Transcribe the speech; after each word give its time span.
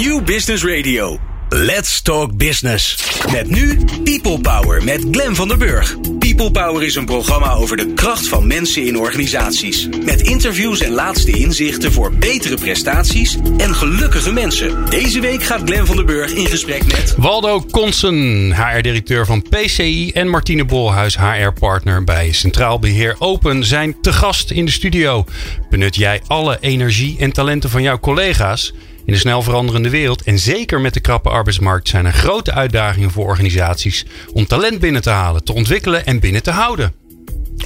New 0.00 0.24
Business 0.24 0.64
Radio. 0.64 1.18
Let's 1.48 2.02
Talk 2.02 2.36
Business. 2.36 2.96
Met 3.32 3.50
nu 3.50 3.78
People 4.04 4.40
Power 4.40 4.84
met 4.84 5.06
Glen 5.10 5.34
van 5.34 5.48
der 5.48 5.58
Burg. 5.58 5.96
People 6.18 6.50
Power 6.50 6.82
is 6.82 6.94
een 6.94 7.04
programma 7.04 7.52
over 7.52 7.76
de 7.76 7.92
kracht 7.94 8.28
van 8.28 8.46
mensen 8.46 8.86
in 8.86 8.98
organisaties. 8.98 9.88
Met 10.04 10.20
interviews 10.20 10.80
en 10.80 10.90
laatste 10.90 11.30
inzichten 11.30 11.92
voor 11.92 12.12
betere 12.12 12.56
prestaties 12.56 13.36
en 13.56 13.74
gelukkige 13.74 14.32
mensen. 14.32 14.90
Deze 14.90 15.20
week 15.20 15.42
gaat 15.42 15.62
Glen 15.64 15.86
van 15.86 15.96
der 15.96 16.04
Burg 16.04 16.32
in 16.32 16.46
gesprek 16.46 16.86
met... 16.86 17.14
Waldo 17.16 17.60
Konsen, 17.60 18.52
HR-directeur 18.54 19.26
van 19.26 19.42
PCI 19.42 20.10
en 20.10 20.28
Martine 20.28 20.64
Bolhuis, 20.64 21.16
HR-partner 21.18 22.04
bij 22.04 22.32
Centraal 22.32 22.78
Beheer 22.78 23.16
Open, 23.18 23.64
zijn 23.64 23.96
te 24.00 24.12
gast 24.12 24.50
in 24.50 24.64
de 24.64 24.70
studio. 24.70 25.24
Benut 25.70 25.96
jij 25.96 26.20
alle 26.26 26.58
energie 26.60 27.16
en 27.18 27.32
talenten 27.32 27.70
van 27.70 27.82
jouw 27.82 27.98
collega's? 27.98 28.72
In 29.10 29.16
de 29.16 29.22
snel 29.22 29.42
veranderende 29.42 29.90
wereld 29.90 30.22
en 30.22 30.38
zeker 30.38 30.80
met 30.80 30.94
de 30.94 31.00
krappe 31.00 31.28
arbeidsmarkt 31.28 31.88
zijn 31.88 32.06
er 32.06 32.12
grote 32.12 32.52
uitdagingen 32.52 33.10
voor 33.10 33.24
organisaties 33.24 34.04
om 34.32 34.46
talent 34.46 34.80
binnen 34.80 35.02
te 35.02 35.10
halen, 35.10 35.44
te 35.44 35.54
ontwikkelen 35.54 36.06
en 36.06 36.20
binnen 36.20 36.42
te 36.42 36.50
houden. 36.50 36.92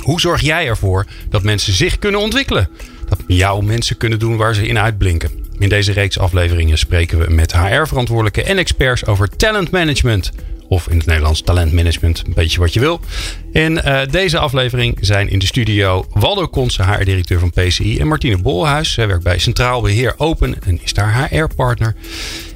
Hoe 0.00 0.20
zorg 0.20 0.40
jij 0.40 0.66
ervoor 0.66 1.06
dat 1.30 1.42
mensen 1.42 1.72
zich 1.72 1.98
kunnen 1.98 2.20
ontwikkelen? 2.20 2.68
Dat 3.08 3.18
jouw 3.26 3.60
mensen 3.60 3.96
kunnen 3.96 4.18
doen 4.18 4.36
waar 4.36 4.54
ze 4.54 4.66
in 4.66 4.78
uitblinken. 4.78 5.30
In 5.58 5.68
deze 5.68 5.92
reeks 5.92 6.18
afleveringen 6.18 6.78
spreken 6.78 7.18
we 7.18 7.30
met 7.30 7.52
HR-verantwoordelijken 7.52 8.46
en 8.46 8.58
experts 8.58 9.06
over 9.06 9.28
talentmanagement. 9.36 10.32
Of 10.74 10.88
in 10.88 10.96
het 10.96 11.06
Nederlands 11.06 11.42
talentmanagement, 11.42 12.22
een 12.26 12.32
beetje 12.34 12.60
wat 12.60 12.72
je 12.72 12.80
wil. 12.80 13.00
In 13.52 13.80
uh, 13.84 14.00
deze 14.10 14.38
aflevering 14.38 14.98
zijn 15.00 15.30
in 15.30 15.38
de 15.38 15.46
studio 15.46 16.06
Waldo 16.12 16.46
Konse, 16.46 16.82
HR-directeur 16.82 17.38
van 17.38 17.50
PCI, 17.50 17.98
en 17.98 18.06
Martine 18.06 18.38
Bolhuis. 18.38 18.92
Zij 18.92 19.06
werkt 19.06 19.22
bij 19.22 19.38
Centraal 19.38 19.82
Beheer 19.82 20.14
Open 20.16 20.62
en 20.62 20.80
is 20.82 20.92
daar 20.92 21.28
HR-partner. 21.30 21.94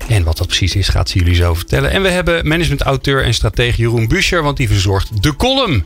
En 0.09 0.25
wat 0.25 0.37
dat 0.37 0.47
precies 0.47 0.75
is, 0.75 0.89
gaat 0.89 1.09
ze 1.09 1.19
jullie 1.19 1.35
zo 1.35 1.55
vertellen. 1.55 1.91
En 1.91 2.03
we 2.03 2.09
hebben 2.09 2.49
management-auteur 2.49 3.25
en 3.25 3.35
stratege 3.35 3.83
Jeroen 3.83 4.09
Buscher, 4.09 4.43
want 4.43 4.57
die 4.57 4.69
verzorgt 4.69 5.23
de 5.23 5.37
column. 5.37 5.85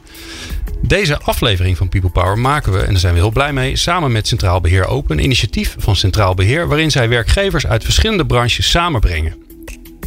Deze 0.82 1.20
aflevering 1.20 1.76
van 1.76 1.88
People 1.88 2.10
Power 2.10 2.38
maken 2.38 2.72
we, 2.72 2.78
en 2.78 2.90
daar 2.90 3.00
zijn 3.00 3.14
we 3.14 3.20
heel 3.20 3.30
blij 3.30 3.52
mee, 3.52 3.76
samen 3.76 4.12
met 4.12 4.28
Centraal 4.28 4.60
Beheer 4.60 4.86
Open, 4.86 5.18
een 5.18 5.24
initiatief 5.24 5.74
van 5.78 5.96
Centraal 5.96 6.34
Beheer, 6.34 6.68
waarin 6.68 6.90
zij 6.90 7.08
werkgevers 7.08 7.66
uit 7.66 7.84
verschillende 7.84 8.26
branches 8.26 8.70
samenbrengen. 8.70 9.41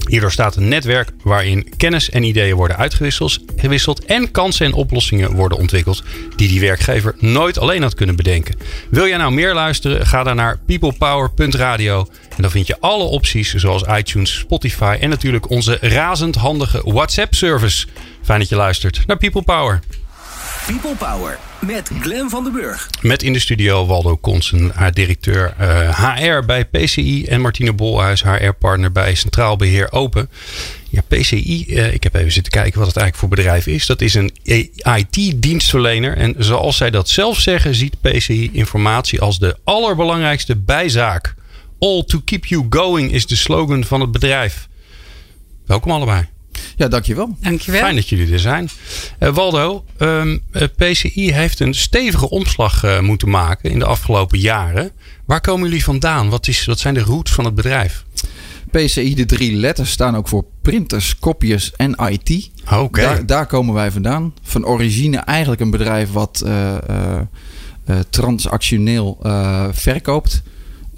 Hierdoor 0.07 0.31
staat 0.31 0.55
een 0.55 0.67
netwerk 0.67 1.09
waarin 1.23 1.73
kennis 1.77 2.09
en 2.09 2.23
ideeën 2.23 2.55
worden 2.55 2.77
uitgewisseld 2.77 4.05
en 4.05 4.31
kansen 4.31 4.65
en 4.65 4.73
oplossingen 4.73 5.31
worden 5.31 5.57
ontwikkeld 5.57 6.03
die 6.35 6.47
die 6.47 6.59
werkgever 6.59 7.15
nooit 7.19 7.57
alleen 7.57 7.81
had 7.81 7.93
kunnen 7.93 8.15
bedenken. 8.15 8.55
Wil 8.89 9.07
jij 9.07 9.17
nou 9.17 9.33
meer 9.33 9.53
luisteren? 9.53 10.05
Ga 10.05 10.23
dan 10.23 10.35
naar 10.35 10.57
peoplepower.radio 10.65 12.07
en 12.35 12.41
dan 12.41 12.51
vind 12.51 12.67
je 12.67 12.79
alle 12.79 13.03
opties 13.03 13.53
zoals 13.53 13.83
iTunes, 13.83 14.37
Spotify 14.37 14.97
en 14.99 15.09
natuurlijk 15.09 15.49
onze 15.49 15.77
razend 15.81 16.35
handige 16.35 16.81
WhatsApp 16.83 17.33
service. 17.33 17.87
Fijn 18.23 18.39
dat 18.39 18.49
je 18.49 18.55
luistert 18.55 19.03
naar 19.07 19.17
People 19.17 19.41
Power. 19.41 19.79
People 20.65 20.95
Power 20.95 21.39
met 21.65 21.91
Glen 22.01 22.29
van 22.29 22.43
den 22.43 22.53
Burg. 22.53 22.89
Met 23.01 23.23
in 23.23 23.33
de 23.33 23.39
studio 23.39 23.85
Waldo 23.85 24.15
Konsen, 24.15 24.71
haar 24.75 24.93
directeur 24.93 25.53
HR 25.91 26.45
bij 26.45 26.65
PCI. 26.65 27.25
En 27.25 27.41
Martine 27.41 27.73
Bolhuis, 27.73 28.23
HR-partner 28.23 28.91
bij 28.91 29.15
Centraal 29.15 29.55
Beheer 29.55 29.91
Open. 29.91 30.29
Ja, 30.89 31.01
PCI, 31.07 31.65
uh, 31.67 31.93
ik 31.93 32.03
heb 32.03 32.15
even 32.15 32.31
zitten 32.31 32.51
kijken 32.51 32.79
wat 32.79 32.87
het 32.87 32.97
eigenlijk 32.97 33.15
voor 33.15 33.43
bedrijf 33.43 33.67
is. 33.67 33.85
Dat 33.85 34.01
is 34.01 34.13
een 34.13 34.31
IT-dienstverlener. 34.97 36.17
En 36.17 36.35
zoals 36.37 36.77
zij 36.77 36.89
dat 36.89 37.09
zelf 37.09 37.39
zeggen, 37.39 37.75
ziet 37.75 38.01
PCI 38.01 38.49
informatie 38.53 39.21
als 39.21 39.39
de 39.39 39.57
allerbelangrijkste 39.63 40.55
bijzaak. 40.55 41.35
All 41.79 42.03
to 42.03 42.21
keep 42.25 42.45
you 42.45 42.65
going 42.69 43.11
is 43.11 43.25
de 43.27 43.35
slogan 43.35 43.83
van 43.83 44.01
het 44.01 44.11
bedrijf. 44.11 44.67
Welkom 45.65 45.91
allebei. 45.91 46.34
Ja, 46.75 46.87
dankjewel. 46.87 47.37
Dankjewel. 47.41 47.81
Fijn 47.81 47.95
dat 47.95 48.09
jullie 48.09 48.33
er 48.33 48.39
zijn. 48.39 48.69
Uh, 49.19 49.35
Waldo, 49.35 49.85
um, 49.99 50.41
PCI 50.77 51.33
heeft 51.33 51.59
een 51.59 51.73
stevige 51.73 52.29
omslag 52.29 52.83
uh, 52.83 52.99
moeten 52.99 53.29
maken 53.29 53.69
in 53.69 53.79
de 53.79 53.85
afgelopen 53.85 54.39
jaren. 54.39 54.91
Waar 55.25 55.41
komen 55.41 55.67
jullie 55.67 55.83
vandaan? 55.83 56.29
Wat, 56.29 56.47
is, 56.47 56.65
wat 56.65 56.79
zijn 56.79 56.93
de 56.93 56.99
roots 56.99 57.31
van 57.31 57.45
het 57.45 57.55
bedrijf? 57.55 58.05
PCI, 58.71 59.15
de 59.15 59.25
drie 59.25 59.55
letters 59.55 59.91
staan 59.91 60.15
ook 60.15 60.27
voor 60.27 60.45
printers, 60.61 61.19
kopjes 61.19 61.71
en 61.75 61.91
IT. 61.91 62.49
Oké. 62.63 62.75
Okay. 62.75 63.05
Daar, 63.05 63.25
daar, 63.25 63.45
komen 63.45 63.73
wij 63.73 63.91
vandaan. 63.91 64.33
Van 64.41 64.65
origine 64.65 65.17
eigenlijk 65.17 65.61
een 65.61 65.71
bedrijf 65.71 66.11
wat 66.11 66.45
transactioneel 68.09 69.19
verkoopt. 69.71 70.43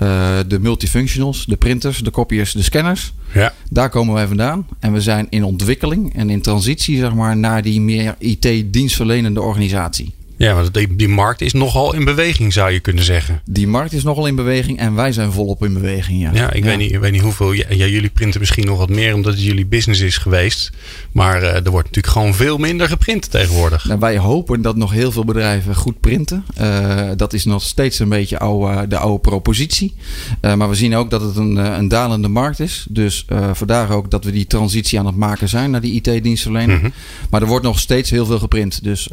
Uh, 0.01 0.37
de 0.47 0.59
multifunctionals, 0.59 1.45
de 1.45 1.55
printers, 1.55 1.99
de 1.99 2.09
kopiërs, 2.09 2.51
de 2.51 2.63
scanners. 2.63 3.13
Ja. 3.33 3.53
Daar 3.69 3.89
komen 3.89 4.13
wij 4.13 4.27
vandaan. 4.27 4.67
En 4.79 4.93
we 4.93 5.01
zijn 5.01 5.27
in 5.29 5.43
ontwikkeling 5.43 6.15
en 6.15 6.29
in 6.29 6.41
transitie 6.41 6.97
zeg 6.97 7.13
maar, 7.13 7.37
naar 7.37 7.61
die 7.61 7.81
meer 7.81 8.15
IT-dienstverlenende 8.19 9.41
organisatie. 9.41 10.13
Ja, 10.37 10.53
want 10.53 10.73
die, 10.73 10.95
die 10.95 11.07
markt 11.07 11.41
is 11.41 11.53
nogal 11.53 11.93
in 11.93 12.05
beweging, 12.05 12.53
zou 12.53 12.71
je 12.71 12.79
kunnen 12.79 13.03
zeggen. 13.03 13.41
Die 13.45 13.67
markt 13.67 13.93
is 13.93 14.03
nogal 14.03 14.27
in 14.27 14.35
beweging 14.35 14.79
en 14.79 14.95
wij 14.95 15.11
zijn 15.11 15.31
volop 15.31 15.63
in 15.63 15.73
beweging. 15.73 16.21
Ja, 16.21 16.31
ja 16.33 16.51
ik, 16.51 16.63
ja. 16.63 16.69
Weet, 16.69 16.77
niet, 16.77 16.91
ik 16.91 16.99
weet 16.99 17.11
niet 17.11 17.21
hoeveel. 17.21 17.51
Ja, 17.51 17.65
jullie 17.69 18.09
printen 18.09 18.39
misschien 18.39 18.65
nog 18.65 18.77
wat 18.77 18.89
meer 18.89 19.13
omdat 19.13 19.33
het 19.33 19.43
jullie 19.43 19.65
business 19.65 20.01
is 20.01 20.17
geweest. 20.17 20.71
Maar 21.11 21.41
uh, 21.41 21.55
er 21.55 21.71
wordt 21.71 21.87
natuurlijk 21.87 22.13
gewoon 22.13 22.33
veel 22.33 22.57
minder 22.57 22.87
geprint 22.87 23.31
tegenwoordig. 23.31 23.85
Nou, 23.85 23.99
wij 23.99 24.17
hopen 24.17 24.61
dat 24.61 24.75
nog 24.75 24.91
heel 24.91 25.11
veel 25.11 25.25
bedrijven 25.25 25.75
goed 25.75 25.99
printen. 25.99 26.45
Uh, 26.61 27.09
dat 27.15 27.33
is 27.33 27.45
nog 27.45 27.63
steeds 27.63 27.99
een 27.99 28.09
beetje 28.09 28.39
oude, 28.39 28.87
de 28.87 28.97
oude 28.97 29.19
propositie. 29.19 29.93
Uh, 30.41 30.53
maar 30.53 30.69
we 30.69 30.75
zien 30.75 30.95
ook 30.95 31.09
dat 31.09 31.21
het 31.21 31.35
een, 31.35 31.55
een 31.55 31.87
dalende 31.87 32.27
markt 32.27 32.59
is. 32.59 32.85
Dus 32.89 33.25
vandaar 33.53 33.91
ook 33.91 34.11
dat 34.11 34.23
we 34.23 34.31
die 34.31 34.47
transitie 34.47 34.99
aan 34.99 35.05
het 35.05 35.15
maken 35.15 35.49
zijn 35.49 35.71
naar 35.71 35.81
die 35.81 35.93
IT-dienstverlening. 35.93 36.71
Mhm. 36.71 36.87
Mm 36.87 36.93
-hmm. 36.93 37.29
Maar 37.29 37.41
er 37.41 37.47
wordt 37.47 37.65
nog 37.65 37.79
steeds 37.79 38.09
heel 38.09 38.25
veel 38.25 38.39
geprint. 38.39 38.83
Dus 38.83 39.09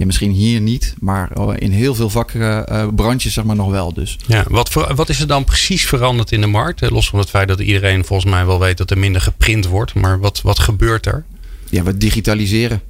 ja, 0.00 0.06
misschien 0.06 0.30
hier 0.30 0.60
niet, 0.60 0.94
maar 0.98 1.58
in 1.58 1.70
heel 1.70 1.94
veel 1.94 2.10
vakbranches 2.10 3.24
uh, 3.24 3.32
zeg 3.32 3.44
maar 3.44 3.56
nog 3.56 3.70
wel. 3.70 3.92
Dus. 3.92 4.18
Ja, 4.26 4.44
wat, 4.48 4.68
voor, 4.68 4.94
wat 4.94 5.08
is 5.08 5.20
er 5.20 5.26
dan 5.26 5.44
precies 5.44 5.86
veranderd 5.86 6.32
in 6.32 6.40
de 6.40 6.46
markt? 6.46 6.90
Los 6.90 7.08
van 7.08 7.18
het 7.18 7.30
feit 7.30 7.48
dat 7.48 7.60
iedereen 7.60 8.04
volgens 8.04 8.30
mij 8.30 8.46
wel 8.46 8.58
weet 8.58 8.78
dat 8.78 8.90
er 8.90 8.98
minder 8.98 9.20
geprint 9.20 9.66
wordt. 9.66 9.94
Maar 9.94 10.20
wat, 10.20 10.40
wat 10.42 10.58
gebeurt 10.58 11.06
er? 11.06 11.24
Ja, 11.70 11.82
we 11.82 11.96
digitaliseren. 11.96 12.80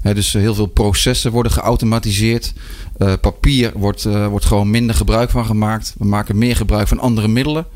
He, 0.00 0.14
dus 0.14 0.32
heel 0.32 0.54
veel 0.54 0.66
processen 0.66 1.32
worden 1.32 1.52
geautomatiseerd. 1.52 2.52
Uh, 2.98 3.12
papier 3.20 3.72
wordt, 3.74 4.04
uh, 4.04 4.26
wordt 4.26 4.44
gewoon 4.44 4.70
minder 4.70 4.94
gebruik 4.94 5.30
van 5.30 5.46
gemaakt. 5.46 5.94
We 5.98 6.04
maken 6.04 6.38
meer 6.38 6.56
gebruik 6.56 6.88
van 6.88 6.98
andere 6.98 7.28
middelen. 7.28 7.66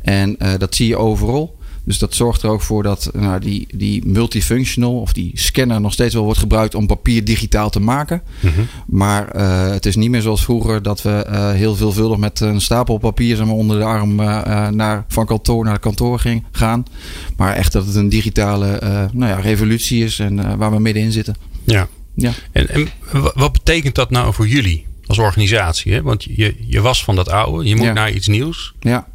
En 0.00 0.36
dat 0.58 0.74
zie 0.74 0.86
je 0.86 0.96
overal. 0.96 1.58
Dus 1.84 1.98
dat 1.98 2.14
zorgt 2.14 2.42
er 2.42 2.50
ook 2.50 2.60
voor 2.60 2.82
dat 2.82 3.10
nou, 3.12 3.40
die, 3.40 3.66
die 3.74 4.06
multifunctional 4.06 5.00
of 5.00 5.12
die 5.12 5.30
scanner 5.34 5.80
nog 5.80 5.92
steeds 5.92 6.14
wel 6.14 6.24
wordt 6.24 6.38
gebruikt 6.38 6.74
om 6.74 6.86
papier 6.86 7.24
digitaal 7.24 7.70
te 7.70 7.80
maken. 7.80 8.22
Mm 8.40 8.50
-hmm. 8.54 8.68
Maar 8.86 9.36
uh, 9.36 9.70
het 9.70 9.86
is 9.86 9.96
niet 9.96 10.10
meer 10.10 10.20
zoals 10.20 10.44
vroeger 10.44 10.82
dat 10.82 11.02
we 11.02 11.26
uh, 11.28 11.50
heel 11.50 11.76
veelvuldig 11.76 12.18
met 12.18 12.40
een 12.40 12.60
stapel 12.60 12.98
papier 12.98 13.36
zeg 13.36 13.46
maar, 13.46 13.54
onder 13.54 13.78
de 13.78 13.84
arm 13.84 14.20
uh, 14.20 14.68
naar, 14.68 15.04
van 15.08 15.26
kantoor 15.26 15.64
naar 15.64 15.78
kantoor 15.78 16.18
ging, 16.18 16.44
gaan. 16.52 16.84
Maar 17.36 17.54
echt 17.54 17.72
dat 17.72 17.86
het 17.86 17.94
een 17.94 18.08
digitale 18.08 18.80
nou 19.12 19.30
ja, 19.30 19.40
revolutie 19.40 20.04
is 20.04 20.18
en 20.18 20.58
waar 20.58 20.70
we 20.70 20.80
middenin 20.80 21.12
zitten. 21.12 21.36
Ja. 21.64 21.88
ja. 22.14 22.32
En, 22.52 22.68
en 22.68 22.88
wat 23.34 23.52
betekent 23.52 23.94
dat 23.94 24.10
nou 24.10 24.34
voor 24.34 24.48
jullie 24.48 24.86
als 25.06 25.18
organisatie? 25.18 25.92
Hè? 25.92 26.02
Want 26.02 26.24
je, 26.24 26.54
je 26.66 26.80
was 26.80 27.04
van 27.04 27.16
dat 27.16 27.28
oude, 27.28 27.68
je 27.68 27.76
moet 27.76 27.84
ja. 27.84 27.92
naar 27.92 28.12
iets 28.12 28.26
nieuws. 28.26 28.74
Ja. 28.80 29.06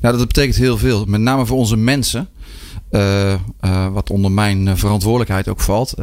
Nou, 0.00 0.16
dat 0.16 0.26
betekent 0.26 0.56
heel 0.56 0.78
veel. 0.78 1.04
Met 1.04 1.20
name 1.20 1.46
voor 1.46 1.56
onze 1.56 1.76
mensen. 1.76 2.28
Uh, 2.90 3.32
uh, 3.64 3.86
wat 3.92 4.10
onder 4.10 4.30
mijn 4.30 4.76
verantwoordelijkheid 4.76 5.48
ook 5.48 5.60
valt. 5.60 5.94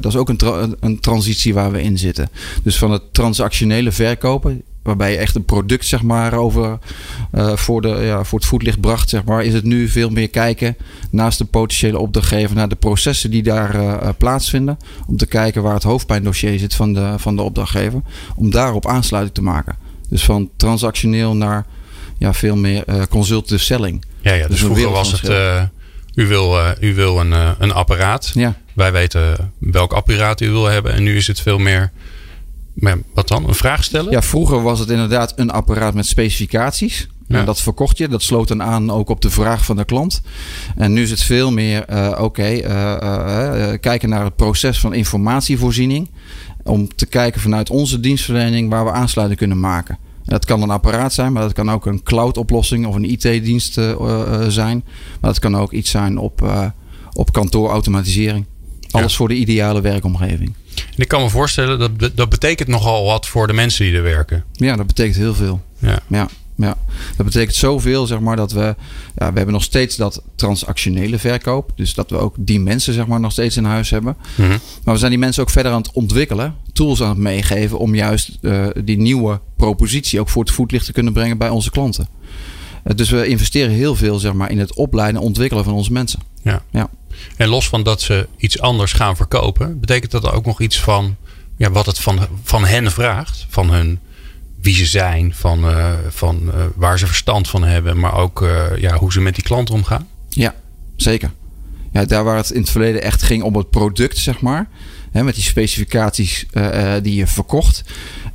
Dat 0.00 0.06
is 0.06 0.16
ook 0.16 0.28
een, 0.28 0.76
een, 0.80 1.00
transitie 1.00 1.54
waar 1.54 1.70
we 1.70 1.82
in 1.82 1.98
zitten. 1.98 2.28
Dus 2.62 2.78
van 2.78 2.90
het 2.90 3.02
transactionele 3.12 3.92
verkopen. 3.92 4.62
Waarbij 4.82 5.10
je 5.10 5.16
echt 5.16 5.34
een 5.34 5.44
product 5.44 5.86
zeg 5.86 6.02
maar, 6.02 6.32
over, 6.34 6.78
voor, 7.54 7.82
de, 7.82 7.88
ja, 7.88 8.24
voor 8.24 8.38
het 8.38 8.48
voetlicht 8.48 8.80
bracht. 8.80 9.08
Zeg 9.08 9.24
maar, 9.24 9.44
is 9.44 9.52
het 9.52 9.64
nu 9.64 9.88
veel 9.88 10.10
meer 10.10 10.28
kijken 10.28 10.76
naast 11.10 11.38
de 11.38 11.44
potentiële 11.44 11.98
opdrachtgever. 11.98 12.56
Naar 12.56 12.68
de 12.68 12.76
processen 12.76 13.30
die 13.30 13.42
daar 13.42 14.14
plaatsvinden. 14.14 14.78
Om 15.06 15.16
te 15.16 15.26
kijken 15.26 15.62
waar 15.62 15.74
het 15.74 15.82
hoofdpijndossier 15.82 16.58
zit 16.58 16.74
van 16.74 16.92
de, 16.92 17.14
van 17.16 17.36
de 17.36 17.42
opdrachtgever. 17.42 18.00
Om 18.36 18.50
daarop 18.50 18.86
aansluiting 18.86 19.34
te 19.34 19.42
maken. 19.42 19.76
Dus 20.08 20.24
van 20.24 20.50
transactioneel 20.56 21.36
naar 21.36 21.66
ja, 22.18 22.34
veel 22.34 22.56
meer 22.56 22.84
uh, 22.86 23.02
consultative 23.10 23.64
selling. 23.64 24.04
Ja, 24.20 24.32
ja 24.32 24.46
dus, 24.46 24.48
dus 24.48 24.60
vroeger 24.60 24.90
was 24.90 25.12
het, 25.12 25.28
uh, 25.28 25.62
u 26.14 26.26
wil, 26.26 26.58
uh, 26.58 26.68
u 26.80 26.94
wil 26.94 27.20
een, 27.20 27.32
een 27.58 27.72
apparaat. 27.72 28.30
Ja. 28.34 28.54
Wij 28.74 28.92
weten 28.92 29.52
welk 29.58 29.92
apparaat 29.92 30.40
u 30.40 30.50
wil 30.50 30.66
hebben. 30.66 30.92
En 30.92 31.02
nu 31.02 31.16
is 31.16 31.26
het 31.26 31.40
veel 31.40 31.58
meer, 31.58 31.90
maar 32.74 32.98
wat 33.14 33.28
dan? 33.28 33.48
Een 33.48 33.54
vraag 33.54 33.84
stellen? 33.84 34.12
Ja, 34.12 34.22
vroeger 34.22 34.62
was 34.62 34.78
het 34.78 34.90
inderdaad 34.90 35.32
een 35.36 35.50
apparaat 35.50 35.94
met 35.94 36.06
specificaties. 36.06 37.08
Ja. 37.28 37.38
En 37.38 37.44
dat 37.44 37.60
verkocht 37.60 37.98
je. 37.98 38.08
Dat 38.08 38.22
sloot 38.22 38.48
dan 38.48 38.62
aan 38.62 38.90
ook 38.90 39.08
op 39.08 39.20
de 39.20 39.30
vraag 39.30 39.64
van 39.64 39.76
de 39.76 39.84
klant. 39.84 40.22
En 40.76 40.92
nu 40.92 41.02
is 41.02 41.10
het 41.10 41.22
veel 41.22 41.52
meer, 41.52 41.84
uh, 41.90 42.08
oké, 42.10 42.22
okay, 42.22 42.64
uh, 42.64 43.70
uh, 43.70 43.78
kijken 43.80 44.08
naar 44.08 44.24
het 44.24 44.36
proces 44.36 44.80
van 44.80 44.94
informatievoorziening. 44.94 46.10
Om 46.62 46.94
te 46.94 47.06
kijken 47.06 47.40
vanuit 47.40 47.70
onze 47.70 48.00
dienstverlening 48.00 48.70
waar 48.70 48.84
we 48.84 48.90
aansluiting 48.90 49.38
kunnen 49.38 49.60
maken. 49.60 49.98
Dat 50.28 50.44
kan 50.44 50.62
een 50.62 50.70
apparaat 50.70 51.12
zijn, 51.12 51.32
maar 51.32 51.42
dat 51.42 51.52
kan 51.52 51.70
ook 51.70 51.86
een 51.86 52.02
cloud-oplossing 52.02 52.86
of 52.86 52.94
een 52.94 53.10
IT-dienst 53.10 53.72
zijn. 54.48 54.84
Maar 55.20 55.30
dat 55.30 55.38
kan 55.38 55.56
ook 55.56 55.72
iets 55.72 55.90
zijn 55.90 56.18
op, 56.18 56.50
op 57.12 57.32
kantoorautomatisering. 57.32 58.46
Alles 58.90 59.16
voor 59.16 59.28
de 59.28 59.34
ideale 59.34 59.80
werkomgeving. 59.80 60.54
En 60.76 61.02
ik 61.02 61.08
kan 61.08 61.22
me 61.22 61.28
voorstellen, 61.28 61.78
dat, 61.78 62.16
dat 62.16 62.28
betekent 62.28 62.68
nogal 62.68 63.04
wat 63.04 63.26
voor 63.26 63.46
de 63.46 63.52
mensen 63.52 63.84
die 63.84 63.94
er 63.94 64.02
werken. 64.02 64.44
Ja, 64.52 64.76
dat 64.76 64.86
betekent 64.86 65.16
heel 65.16 65.34
veel. 65.34 65.60
Ja. 65.78 65.98
ja. 66.06 66.28
Ja, 66.60 66.76
dat 67.16 67.26
betekent 67.26 67.56
zoveel, 67.56 68.06
zeg 68.06 68.20
maar, 68.20 68.36
dat 68.36 68.52
we... 68.52 68.74
Ja, 69.14 69.30
we 69.30 69.36
hebben 69.36 69.52
nog 69.52 69.62
steeds 69.62 69.96
dat 69.96 70.22
transactionele 70.34 71.18
verkoop. 71.18 71.72
Dus 71.74 71.94
dat 71.94 72.10
we 72.10 72.16
ook 72.16 72.34
die 72.38 72.60
mensen, 72.60 72.92
zeg 72.92 73.06
maar, 73.06 73.20
nog 73.20 73.32
steeds 73.32 73.56
in 73.56 73.64
huis 73.64 73.90
hebben. 73.90 74.16
Mhm. 74.34 74.48
Maar 74.84 74.94
we 74.94 75.00
zijn 75.00 75.10
die 75.10 75.20
mensen 75.20 75.42
ook 75.42 75.50
verder 75.50 75.72
aan 75.72 75.82
het 75.82 75.92
ontwikkelen. 75.92 76.54
Tools 76.72 77.02
aan 77.02 77.08
het 77.08 77.18
meegeven 77.18 77.78
om 77.78 77.94
juist 77.94 78.38
uh, 78.40 78.66
die 78.84 78.98
nieuwe 78.98 79.40
propositie 79.56 80.20
ook 80.20 80.28
voor 80.28 80.42
het 80.42 80.52
voetlicht 80.52 80.86
te 80.86 80.92
kunnen 80.92 81.12
brengen 81.12 81.38
bij 81.38 81.48
onze 81.48 81.70
klanten. 81.70 82.08
Uh, 82.84 82.96
dus 82.96 83.10
we 83.10 83.26
investeren 83.26 83.70
heel 83.70 83.94
veel, 83.94 84.18
zeg 84.18 84.32
maar, 84.32 84.50
in 84.50 84.58
het 84.58 84.74
opleiden 84.74 85.20
en 85.20 85.26
ontwikkelen 85.26 85.64
van 85.64 85.72
onze 85.72 85.92
mensen. 85.92 86.20
Ja. 86.42 86.62
ja. 86.70 86.90
En 87.36 87.48
los 87.48 87.68
van 87.68 87.82
dat 87.82 88.00
ze 88.00 88.28
iets 88.36 88.60
anders 88.60 88.92
gaan 88.92 89.16
verkopen, 89.16 89.80
betekent 89.80 90.10
dat 90.10 90.32
ook 90.32 90.46
nog 90.46 90.60
iets 90.60 90.80
van 90.80 91.16
ja, 91.56 91.70
wat 91.70 91.86
het 91.86 91.98
van, 91.98 92.18
van 92.42 92.64
hen 92.64 92.90
vraagt, 92.90 93.46
van 93.48 93.70
hun 93.70 93.98
wie 94.60 94.74
ze 94.74 94.86
zijn, 94.86 95.34
van, 95.34 95.64
uh, 95.64 95.92
van 96.08 96.40
uh, 96.44 96.64
waar 96.74 96.98
ze 96.98 97.06
verstand 97.06 97.48
van 97.48 97.64
hebben, 97.64 97.98
maar 97.98 98.14
ook 98.14 98.42
uh, 98.42 98.64
ja, 98.76 98.96
hoe 98.96 99.12
ze 99.12 99.20
met 99.20 99.34
die 99.34 99.44
klant 99.44 99.70
omgaan? 99.70 100.08
Ja, 100.28 100.54
zeker. 100.96 101.30
Ja, 101.92 102.04
daar 102.04 102.24
waar 102.24 102.36
het 102.36 102.50
in 102.50 102.60
het 102.60 102.70
verleden 102.70 103.02
echt 103.02 103.22
ging 103.22 103.42
om 103.42 103.56
het 103.56 103.70
product, 103.70 104.18
zeg 104.18 104.40
maar, 104.40 104.68
hè, 105.10 105.22
met 105.22 105.34
die 105.34 105.44
specificaties 105.44 106.46
die 107.02 107.14
je 107.14 107.26
verkocht, 107.26 107.84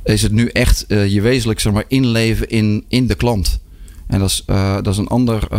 is 0.04 0.22
het 0.22 0.32
nu 0.32 0.48
echt 0.48 0.84
je 0.88 1.20
wezenlijk 1.20 1.60
zeg 1.60 1.72
maar, 1.72 1.84
inleven 1.88 2.48
in, 2.48 2.84
in 2.88 3.06
de 3.06 3.14
klant. 3.14 3.60
En 4.06 4.18
dat 4.18 4.30
is, 4.30 4.42
dat 4.46 4.86
is 4.86 4.96
een 4.96 5.08
ander 5.08 5.50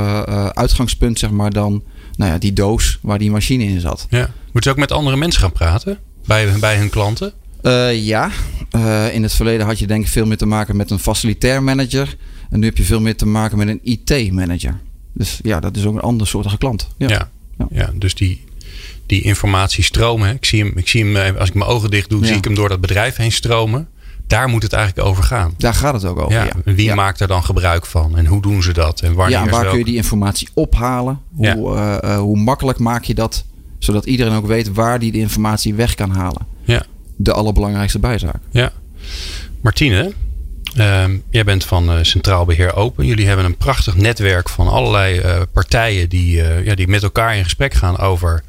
uitgangspunt, 0.56 1.19
zeg 1.19 1.29
maar, 1.29 1.51
dan 1.51 1.83
nou 2.15 2.31
ja, 2.31 2.38
die 2.38 2.53
doos 2.53 3.00
waar 3.01 3.18
die 3.18 3.31
machine 3.31 3.63
in 3.63 3.79
zat. 3.79 4.07
Ja. 4.09 4.29
Moet 4.51 4.63
je 4.63 4.69
ook 4.69 4.77
met 4.77 4.91
andere 4.91 5.18
mensen 5.18 5.41
gaan 5.41 5.51
praten 5.51 6.00
bij, 6.25 6.59
bij 6.59 6.77
hun 6.77 6.89
klanten? 6.89 7.33
Uh, 7.65 8.06
ja, 8.06 8.29
uh, 8.75 9.13
in 9.13 9.23
het 9.23 9.33
verleden 9.33 9.65
had 9.65 9.79
je 9.79 9.88
denk 9.88 10.03
ik 10.03 10.12
veel 10.12 10.25
meer 10.25 10.38
te 10.38 10.45
maken 10.45 10.75
met 10.75 10.91
een 10.91 11.00
facilitair 11.00 11.63
manager. 11.63 12.15
En 12.50 12.59
nu 12.59 12.65
heb 12.65 12.77
je 12.77 12.83
veel 12.83 13.01
meer 13.01 13.15
te 13.15 13.25
maken 13.25 13.57
met 13.57 13.67
een 13.67 13.79
IT-manager. 13.83 14.79
Dus 15.13 15.39
ja, 15.44 15.59
dat 15.59 15.77
is 15.77 15.85
ook 15.85 15.95
een 15.95 16.01
ander 16.01 16.27
soortige 16.27 16.57
klant. 16.57 16.88
Ja, 16.97 17.07
ja, 17.07 17.29
ja. 17.57 17.67
ja 17.69 17.91
dus 17.95 18.15
die, 18.15 18.44
die 19.06 19.21
informatie 19.21 19.83
stromen. 19.83 20.35
Ik 20.35 20.45
zie 20.45 20.63
hem, 20.63 20.71
ik 20.75 20.88
zie 20.88 21.03
hem 21.03 21.15
eh, 21.15 21.39
als 21.39 21.50
ik 21.50 21.56
mijn 21.56 21.69
ogen 21.69 21.91
dicht 21.91 22.09
doe, 22.09 22.25
zie 22.25 22.35
ik 22.35 22.44
hem 22.44 22.56
door 22.56 22.69
dat 22.69 22.81
bedrijf 22.81 23.15
heen 23.15 23.31
stromen. 23.31 23.88
Daar 24.27 24.50
moet 24.50 24.63
het 24.63 24.73
eigenlijk 24.73 25.07
over 25.07 25.23
gaan. 25.23 25.53
Daar 25.57 25.73
gaat 25.73 25.94
het 25.94 26.06
ook 26.06 26.19
over. 26.19 26.33
Ja, 26.33 26.73
Wie 26.73 26.94
maakt 26.94 27.19
er 27.19 27.27
dan 27.27 27.44
gebruik 27.44 27.85
van 27.85 28.18
en 28.18 28.25
hoe 28.25 28.41
doen 28.41 28.63
ze 28.63 28.73
dat? 28.73 29.01
En 29.01 29.13
wanneer 29.13 29.39
ja, 29.39 29.50
waar 29.50 29.69
kun 29.69 29.77
je 29.77 29.85
die 29.85 29.95
informatie 29.95 30.47
ophalen? 30.53 31.19
Hoe, 31.35 31.75
uh, 31.75 32.18
hoe 32.18 32.38
makkelijk 32.38 32.79
maak 32.79 33.03
je 33.03 33.13
dat? 33.13 33.45
Zodat 33.79 34.06
iedereen 34.06 34.33
ook 34.33 34.47
weet 34.47 34.73
waar 34.73 35.00
die 35.00 35.11
de 35.11 35.18
informatie 35.18 35.73
weg 35.73 35.95
kan 35.95 36.09
halen. 36.09 36.53
De 37.15 37.33
allerbelangrijkste 37.33 38.00
bijzaak. 38.00 38.39
Ja. 38.51 38.71
Martine, 39.62 40.13
ehm, 40.75 41.17
jij 41.29 41.44
bent 41.44 41.63
van 41.63 41.91
uh, 41.91 42.03
Centraal 42.03 42.45
Beheer 42.45 42.75
Open. 42.75 43.06
Jullie 43.06 43.27
hebben 43.27 43.45
een 43.45 43.57
prachtig 43.57 43.95
netwerk 43.95 44.50
van 44.50 44.67
allerlei 44.67 45.19
uh, 45.19 45.41
partijen 45.53 46.09
die, 46.09 46.38
uh, 46.38 46.65
ja, 46.65 46.75
die 46.75 46.88
met 46.88 47.03
elkaar 47.03 47.38
in 47.38 47.44
gesprek 47.44 47.73
gaan 47.73 47.97
over 47.97 48.44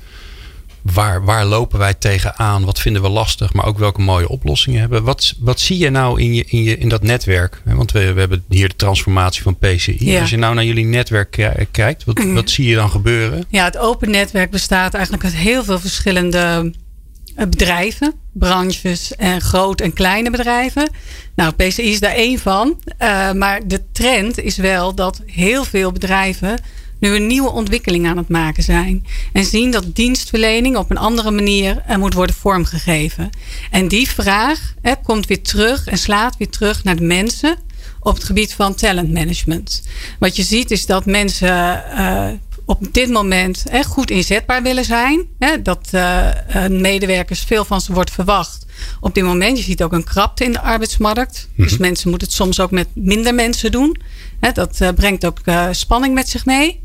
waar, 0.93 1.25
waar 1.25 1.45
lopen 1.45 1.79
wij 1.79 1.95
tegenaan, 1.95 2.65
wat 2.65 2.81
vinden 2.81 3.03
we 3.03 3.09
lastig, 3.09 3.53
maar 3.53 3.65
ook 3.65 3.79
welke 3.79 4.01
mooie 4.01 4.29
oplossingen 4.29 4.81
hebben. 4.81 5.05
Wat, 5.05 5.35
wat 5.39 5.61
zie 5.61 5.79
je 5.79 5.91
nou 5.91 6.21
in, 6.21 6.35
je, 6.35 6.45
in, 6.47 6.63
je, 6.63 6.79
in 6.79 6.89
dat 6.89 7.03
netwerk? 7.03 7.63
Want 7.65 7.93
we, 7.93 8.13
we 8.13 8.21
hebben 8.21 8.45
hier 8.49 8.69
de 8.69 8.77
transformatie 8.77 9.43
van 9.43 9.59
PCI. 9.59 10.11
Ja. 10.11 10.21
Als 10.21 10.31
je 10.31 10.37
nou 10.37 10.55
naar 10.55 10.65
jullie 10.65 10.85
netwerk 10.85 11.51
kijkt, 11.71 12.05
wat, 12.05 12.19
mhm. 12.19 12.35
wat 12.35 12.51
zie 12.51 12.67
je 12.67 12.75
dan 12.75 12.91
gebeuren? 12.91 13.45
Ja, 13.49 13.65
het 13.65 13.79
open 13.79 14.11
netwerk 14.11 14.51
bestaat 14.51 14.95
eigenlijk 14.95 15.25
uit 15.25 15.37
heel 15.37 15.65
veel 15.65 15.79
verschillende 15.79 16.73
bedrijven, 17.37 18.15
branches 18.33 19.17
en 19.17 19.41
groot 19.41 19.81
en 19.81 19.93
kleine 19.93 20.31
bedrijven. 20.31 20.91
Nou, 21.35 21.53
PCI 21.53 21.91
is 21.91 22.01
daar 22.01 22.15
één 22.15 22.39
van. 22.39 22.81
Uh, 23.03 23.33
maar 23.33 23.69
de 23.69 23.83
trend 23.93 24.39
is 24.39 24.57
wel 24.57 24.95
dat 24.95 25.23
heel 25.27 25.65
veel 25.65 25.93
bedrijven 25.93 26.59
nu 26.99 27.15
een 27.15 27.27
nieuwe 27.27 27.51
ontwikkeling 27.51 28.07
aan 28.07 28.17
het 28.17 28.29
maken 28.29 28.63
zijn. 28.63 29.07
En 29.33 29.45
zien 29.45 29.71
dat 29.71 29.95
dienstverlening 29.95 30.77
op 30.77 30.91
een 30.91 30.97
andere 30.97 31.31
manier 31.31 31.83
uh, 31.89 31.97
moet 31.97 32.15
worden 32.15 32.37
vormgegeven. 32.37 33.31
En 33.71 33.89
die 33.89 34.09
vraag 34.09 34.75
komt 35.03 35.27
weer 35.27 35.43
terug 35.43 35.87
en 35.87 35.99
slaat 35.99 36.37
weer 36.37 36.51
terug 36.51 36.85
naar 36.85 36.97
de 36.97 37.05
mensen 37.05 37.57
op 38.01 38.15
het 38.15 38.25
gebied 38.25 38.55
van 38.55 38.75
talentmanagement. 38.75 39.83
Wat 40.19 40.37
je 40.37 40.43
ziet 40.43 40.71
is 40.71 40.87
dat 40.87 41.07
mensen 41.07 41.85
op 42.67 42.95
dit 42.95 43.11
moment 43.11 43.65
hè, 43.71 43.83
goed 43.83 44.11
inzetbaar 44.11 44.63
willen 44.63 44.85
zijn. 44.85 45.27
Hè, 45.39 45.63
dat 45.63 45.89
uh, 45.95 46.29
medewerkers 46.69 47.41
veel 47.41 47.65
van 47.65 47.81
ze 47.81 47.93
wordt 47.93 48.11
verwacht. 48.11 48.67
Op 49.01 49.15
dit 49.15 49.25
moment, 49.25 49.59
je 49.59 49.65
ziet 49.65 49.83
ook 49.83 49.93
een 49.93 50.05
krapte 50.05 50.45
in 50.45 50.53
de 50.53 50.61
arbeidsmarkt. 50.61 51.49
Dus 51.57 51.73
mhm. 51.73 51.81
mensen 51.81 52.11
moeten 52.11 52.29
het 52.29 52.37
soms 52.37 52.61
ook 52.61 52.71
met 52.71 52.89
minder 52.95 53.35
mensen 53.35 53.73
doen. 53.73 53.97
Hè, 54.41 54.53
dat 54.53 54.81
uh, 54.83 54.89
brengt 54.95 55.27
ook 55.27 55.39
spanning 55.71 56.15
met 56.15 56.29
zich 56.29 56.47
mee. 56.47 56.83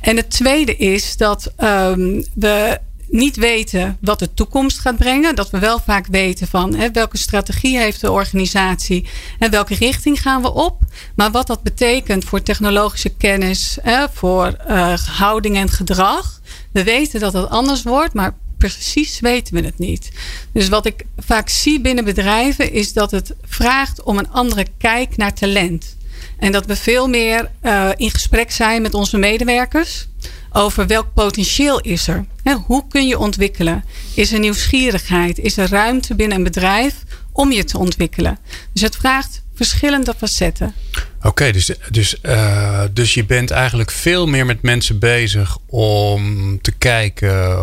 En 0.00 0.16
het 0.16 0.30
tweede 0.30 0.76
is 0.76 1.16
dat 1.16 1.52
um, 1.58 2.24
we 2.34 2.78
niet 3.12 3.36
weten 3.36 3.98
wat 4.00 4.18
de 4.18 4.34
toekomst 4.34 4.78
gaat 4.78 4.96
brengen. 4.96 5.34
Dat 5.34 5.50
we 5.50 5.58
wel 5.58 5.78
vaak 5.78 6.06
weten 6.06 6.46
van 6.46 6.74
hè, 6.74 6.90
welke 6.90 7.18
strategie 7.18 7.78
heeft 7.78 8.00
de 8.00 8.10
organisatie 8.10 9.06
en 9.38 9.50
welke 9.50 9.74
richting 9.74 10.20
gaan 10.20 10.42
we 10.42 10.52
op. 10.52 10.80
Maar 11.14 11.30
wat 11.30 11.46
dat 11.46 11.62
betekent 11.62 12.24
voor 12.24 12.42
technologische 12.42 13.08
kennis, 13.08 13.78
hè, 13.82 14.06
voor 14.12 14.56
uh, 14.68 14.94
houding 14.98 15.56
en 15.56 15.70
gedrag. 15.70 16.40
We 16.72 16.84
weten 16.84 17.20
dat 17.20 17.32
het 17.32 17.48
anders 17.48 17.82
wordt, 17.82 18.14
maar 18.14 18.34
precies 18.58 19.20
weten 19.20 19.54
we 19.54 19.60
het 19.60 19.78
niet. 19.78 20.10
Dus 20.52 20.68
wat 20.68 20.86
ik 20.86 21.04
vaak 21.18 21.48
zie 21.48 21.80
binnen 21.80 22.04
bedrijven 22.04 22.72
is 22.72 22.92
dat 22.92 23.10
het 23.10 23.34
vraagt 23.44 24.02
om 24.02 24.18
een 24.18 24.30
andere 24.30 24.66
kijk 24.78 25.16
naar 25.16 25.34
talent. 25.34 25.96
En 26.38 26.52
dat 26.52 26.66
we 26.66 26.76
veel 26.76 27.08
meer 27.08 27.50
uh, 27.62 27.88
in 27.96 28.10
gesprek 28.10 28.50
zijn 28.50 28.82
met 28.82 28.94
onze 28.94 29.18
medewerkers 29.18 30.08
over 30.52 30.86
welk 30.86 31.06
potentieel 31.14 31.80
is 31.80 32.08
er. 32.08 32.24
hoe 32.66 32.84
kun 32.88 33.06
je 33.06 33.18
ontwikkelen? 33.18 33.84
Is 34.14 34.32
er 34.32 34.38
nieuwsgierigheid? 34.38 35.38
Is 35.38 35.56
er 35.56 35.68
ruimte 35.68 36.14
binnen 36.14 36.36
een 36.36 36.44
bedrijf 36.44 36.94
om 37.32 37.52
je 37.52 37.64
te 37.64 37.78
ontwikkelen? 37.78 38.38
Dus 38.72 38.82
het 38.82 38.96
vraagt 38.96 39.42
verschillende 39.54 40.14
facetten. 40.18 40.74
Oké, 41.22 41.52
dus, 41.52 41.70
dus, 41.90 42.16
uh, 42.22 42.82
dus 42.92 43.14
je 43.14 43.24
bent 43.24 43.50
eigenlijk 43.50 43.90
veel 43.90 44.26
meer 44.26 44.46
met 44.46 44.62
mensen 44.62 44.98
bezig 44.98 45.58
om 45.66 46.58
te 46.60 46.72
kijken, 46.72 47.58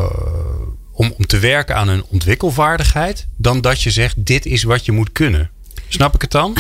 om, 0.92 1.14
om 1.18 1.26
te 1.26 1.40
werken 1.40 1.76
aan 1.76 1.88
hun 1.88 2.04
ontwikkelvaardigheid, 2.10 3.28
dan 3.38 3.62
dat 3.62 3.82
je 3.82 3.92
zegt: 3.92 4.26
dit 4.26 4.46
is 4.46 4.64
wat 4.64 4.86
je 4.86 4.92
moet 4.92 5.12
kunnen. 5.12 5.50
Snap 5.88 6.16
ik 6.16 6.22
het 6.22 6.32
dan? 6.32 6.56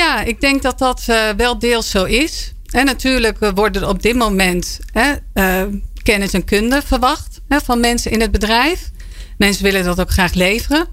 Ja, 0.00 0.22
ik 0.24 0.40
denk 0.40 0.62
dat 0.62 0.78
dat 0.78 1.04
uh, 1.08 1.30
wel 1.36 1.58
deels 1.58 1.90
zo 1.90 2.04
is. 2.04 2.52
En 2.72 2.84
natuurlijk 2.84 3.40
eh, 3.40 3.50
worden 3.54 3.88
op 3.88 4.02
dit 4.02 4.14
moment 4.14 4.78
hè, 4.92 5.12
uh, 5.34 5.74
kennis 6.02 6.32
en 6.32 6.44
kunde 6.44 6.82
verwacht 6.84 7.40
hè, 7.48 7.60
van 7.60 7.80
mensen 7.80 8.10
in 8.10 8.20
het 8.20 8.30
bedrijf. 8.30 8.90
Mensen 9.38 9.64
willen 9.64 9.84
dat 9.84 10.00
ook 10.00 10.10
graag 10.10 10.34
leveren. 10.34 10.86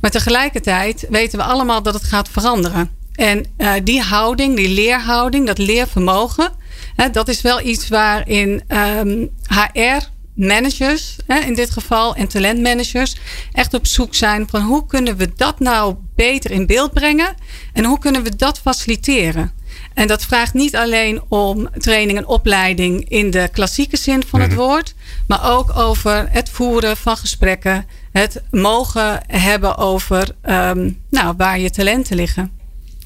Maar 0.00 0.10
tegelijkertijd 0.10 1.06
weten 1.10 1.38
we 1.38 1.44
allemaal 1.44 1.82
dat 1.82 1.94
het 1.94 2.04
gaat 2.04 2.28
veranderen. 2.28 2.90
En 3.14 3.44
uh, 3.58 3.72
die 3.84 4.00
houding, 4.00 4.56
die 4.56 4.68
leerhouding, 4.68 5.46
dat 5.46 5.58
leervermogen, 5.58 6.52
hè, 6.96 7.10
dat 7.10 7.28
is 7.28 7.40
wel 7.40 7.60
iets 7.60 7.88
waarin 7.88 8.48
um, 8.48 8.62
ehm, 8.68 9.26
HR 9.48 10.08
managers 10.34 11.16
in 11.46 11.54
dit 11.54 11.70
geval 11.70 12.14
en 12.14 12.28
talentmanagers 12.28 13.16
echt 13.52 13.74
op 13.74 13.86
zoek 13.86 14.14
zijn 14.14 14.48
van 14.48 14.62
hoe 14.62 14.86
kunnen 14.86 15.16
we 15.16 15.32
dat 15.36 15.60
nou 15.60 15.94
beter 16.14 16.50
in 16.50 16.66
beeld 16.66 16.92
brengen 16.92 17.34
en 17.72 17.84
hoe 17.84 17.98
kunnen 17.98 18.22
we 18.22 18.36
dat 18.36 18.58
faciliteren. 18.58 19.52
En 19.96 20.06
dat 20.06 20.24
vraagt 20.24 20.54
niet 20.54 20.76
alleen 20.76 21.22
om 21.28 21.68
training 21.78 22.18
en 22.18 22.26
opleiding 22.26 23.08
in 23.08 23.30
de 23.30 23.48
klassieke 23.52 23.96
zin 23.96 24.22
van 24.26 24.40
het 24.40 24.50
mhm. 24.50 24.58
woord, 24.58 24.94
maar 25.26 25.52
ook 25.52 25.76
over 25.76 26.26
het 26.30 26.50
voeren 26.50 26.96
van 26.96 27.16
gesprekken, 27.16 27.86
het 28.12 28.42
mogen 28.50 29.20
hebben 29.26 29.76
over 29.76 30.28
um, 30.48 30.98
nou, 31.10 31.34
waar 31.36 31.58
je 31.58 31.70
talenten 31.70 32.16
liggen. 32.16 32.50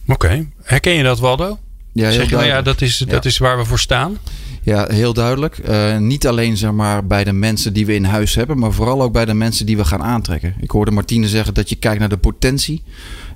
Oké, 0.06 0.46
herken 0.62 0.92
je 0.92 1.02
dat, 1.02 1.18
Waldo? 1.18 1.58
Ja, 1.92 2.04
heel 2.04 2.12
zeg 2.12 2.28
je, 2.28 2.34
nou 2.34 2.46
ja, 2.46 2.62
dat 2.62 2.80
is, 2.80 2.98
dat 2.98 3.24
is 3.24 3.38
waar 3.38 3.58
we 3.58 3.64
voor 3.64 3.78
staan. 3.78 4.18
Ja, 4.62 4.86
heel 4.88 5.12
duidelijk. 5.12 5.58
Uh, 5.68 5.96
niet 5.96 6.26
alleen 6.26 6.56
zeg 6.56 6.72
maar, 6.72 7.06
bij 7.06 7.24
de 7.24 7.32
mensen 7.32 7.72
die 7.72 7.86
we 7.86 7.94
in 7.94 8.04
huis 8.04 8.34
hebben, 8.34 8.58
maar 8.58 8.72
vooral 8.72 9.02
ook 9.02 9.12
bij 9.12 9.24
de 9.24 9.34
mensen 9.34 9.66
die 9.66 9.76
we 9.76 9.84
gaan 9.84 10.02
aantrekken. 10.02 10.54
Ik 10.60 10.70
hoorde 10.70 10.90
Martine 10.90 11.28
zeggen 11.28 11.54
dat 11.54 11.68
je 11.68 11.76
kijkt 11.76 11.98
naar 11.98 12.08
de 12.08 12.16
potentie. 12.16 12.82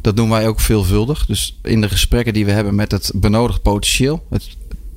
Dat 0.04 0.16
doen 0.16 0.30
wij 0.30 0.48
ook 0.48 0.60
veelvuldig. 0.60 1.26
Dus 1.26 1.58
in 1.62 1.80
de 1.80 1.88
gesprekken 1.88 2.32
die 2.32 2.44
we 2.44 2.50
hebben 2.50 2.74
met 2.74 2.90
het 2.90 3.12
benodigd 3.14 3.62
potentieel, 3.62 4.26
het 4.30 4.48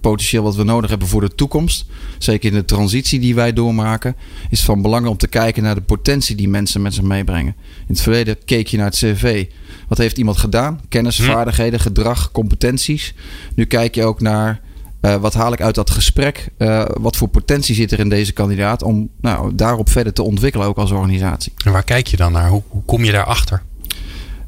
potentieel 0.02 0.44
wat 0.44 0.56
we 0.56 0.64
nodig 0.64 0.90
hebben 0.90 1.08
voor 1.08 1.22
de 1.22 1.36
toekomst. 1.36 1.86
Zeker 2.18 2.50
in 2.52 2.58
de 2.58 2.66
transitie 2.66 3.20
die 3.20 3.36
wij 3.36 3.54
doormaken. 3.54 4.16
Is 4.50 4.58
het 4.58 4.68
van 4.68 4.82
belang 4.82 5.08
om 5.08 5.18
te 5.18 5.28
kijken 5.28 5.64
naar 5.64 5.76
de 5.76 5.82
potentie 5.82 6.36
die 6.36 6.50
mensen 6.50 6.82
met 6.82 6.94
zich 6.94 7.04
meebrengen. 7.04 7.56
In 7.80 7.94
het 7.94 8.02
verleden 8.02 8.38
keek 8.46 8.68
je 8.68 8.78
naar 8.78 8.86
het 8.86 8.96
cv. 8.96 9.46
Wat 9.88 9.98
heeft 9.98 10.18
iemand 10.18 10.38
gedaan? 10.38 10.82
Kennis, 10.90 11.18
Hm. 11.18 11.24
vaardigheden, 11.24 11.80
gedrag, 11.80 12.32
competenties. 12.32 13.14
Nu 13.56 13.66
kijk 13.66 13.96
je 13.96 14.04
ook 14.04 14.22
naar 14.22 14.62
eh, 15.02 15.16
wat 15.16 15.34
haal 15.34 15.54
ik 15.54 15.62
uit 15.62 15.76
dat 15.76 15.90
gesprek? 15.90 16.48
Eh, 16.58 16.86
wat 17.00 17.16
voor 17.18 17.28
potentie 17.28 17.76
zit 17.76 17.92
er 17.92 18.00
in 18.00 18.10
deze 18.10 18.34
kandidaat 18.34 18.84
om 18.84 19.10
nou, 19.22 19.56
daarop 19.56 19.90
verder 19.90 20.14
te 20.14 20.24
ontwikkelen, 20.24 20.68
ook 20.68 20.78
als 20.78 20.92
organisatie? 20.92 21.54
En 21.66 21.72
waar 21.72 21.84
kijk 21.84 22.08
je 22.08 22.18
dan 22.18 22.32
naar? 22.32 22.50
Hoe, 22.50 22.64
hoe 22.68 22.84
kom 22.86 23.04
je 23.04 23.12
daarachter? 23.12 23.62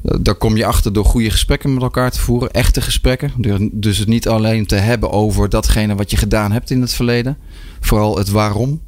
Daar 0.02 0.34
kom 0.34 0.56
je 0.56 0.64
achter 0.66 0.92
door 0.92 1.04
goede 1.04 1.30
gesprekken 1.30 1.74
met 1.74 1.82
elkaar 1.82 2.10
te 2.10 2.20
voeren, 2.20 2.50
echte 2.50 2.80
gesprekken. 2.80 3.32
Door- 3.36 3.68
Dus 3.72 3.98
het 3.98 4.08
niet 4.08 4.28
alleen 4.28 4.66
te 4.66 4.74
hebben 4.76 5.10
over 5.10 5.48
datgene 5.48 5.94
wat 5.94 6.10
je 6.10 6.16
gedaan 6.16 6.52
hebt 6.52 6.70
in 6.70 6.80
het 6.80 6.94
verleden, 6.94 7.38
vooral 7.80 8.16
het 8.18 8.28
waarom 8.30 8.80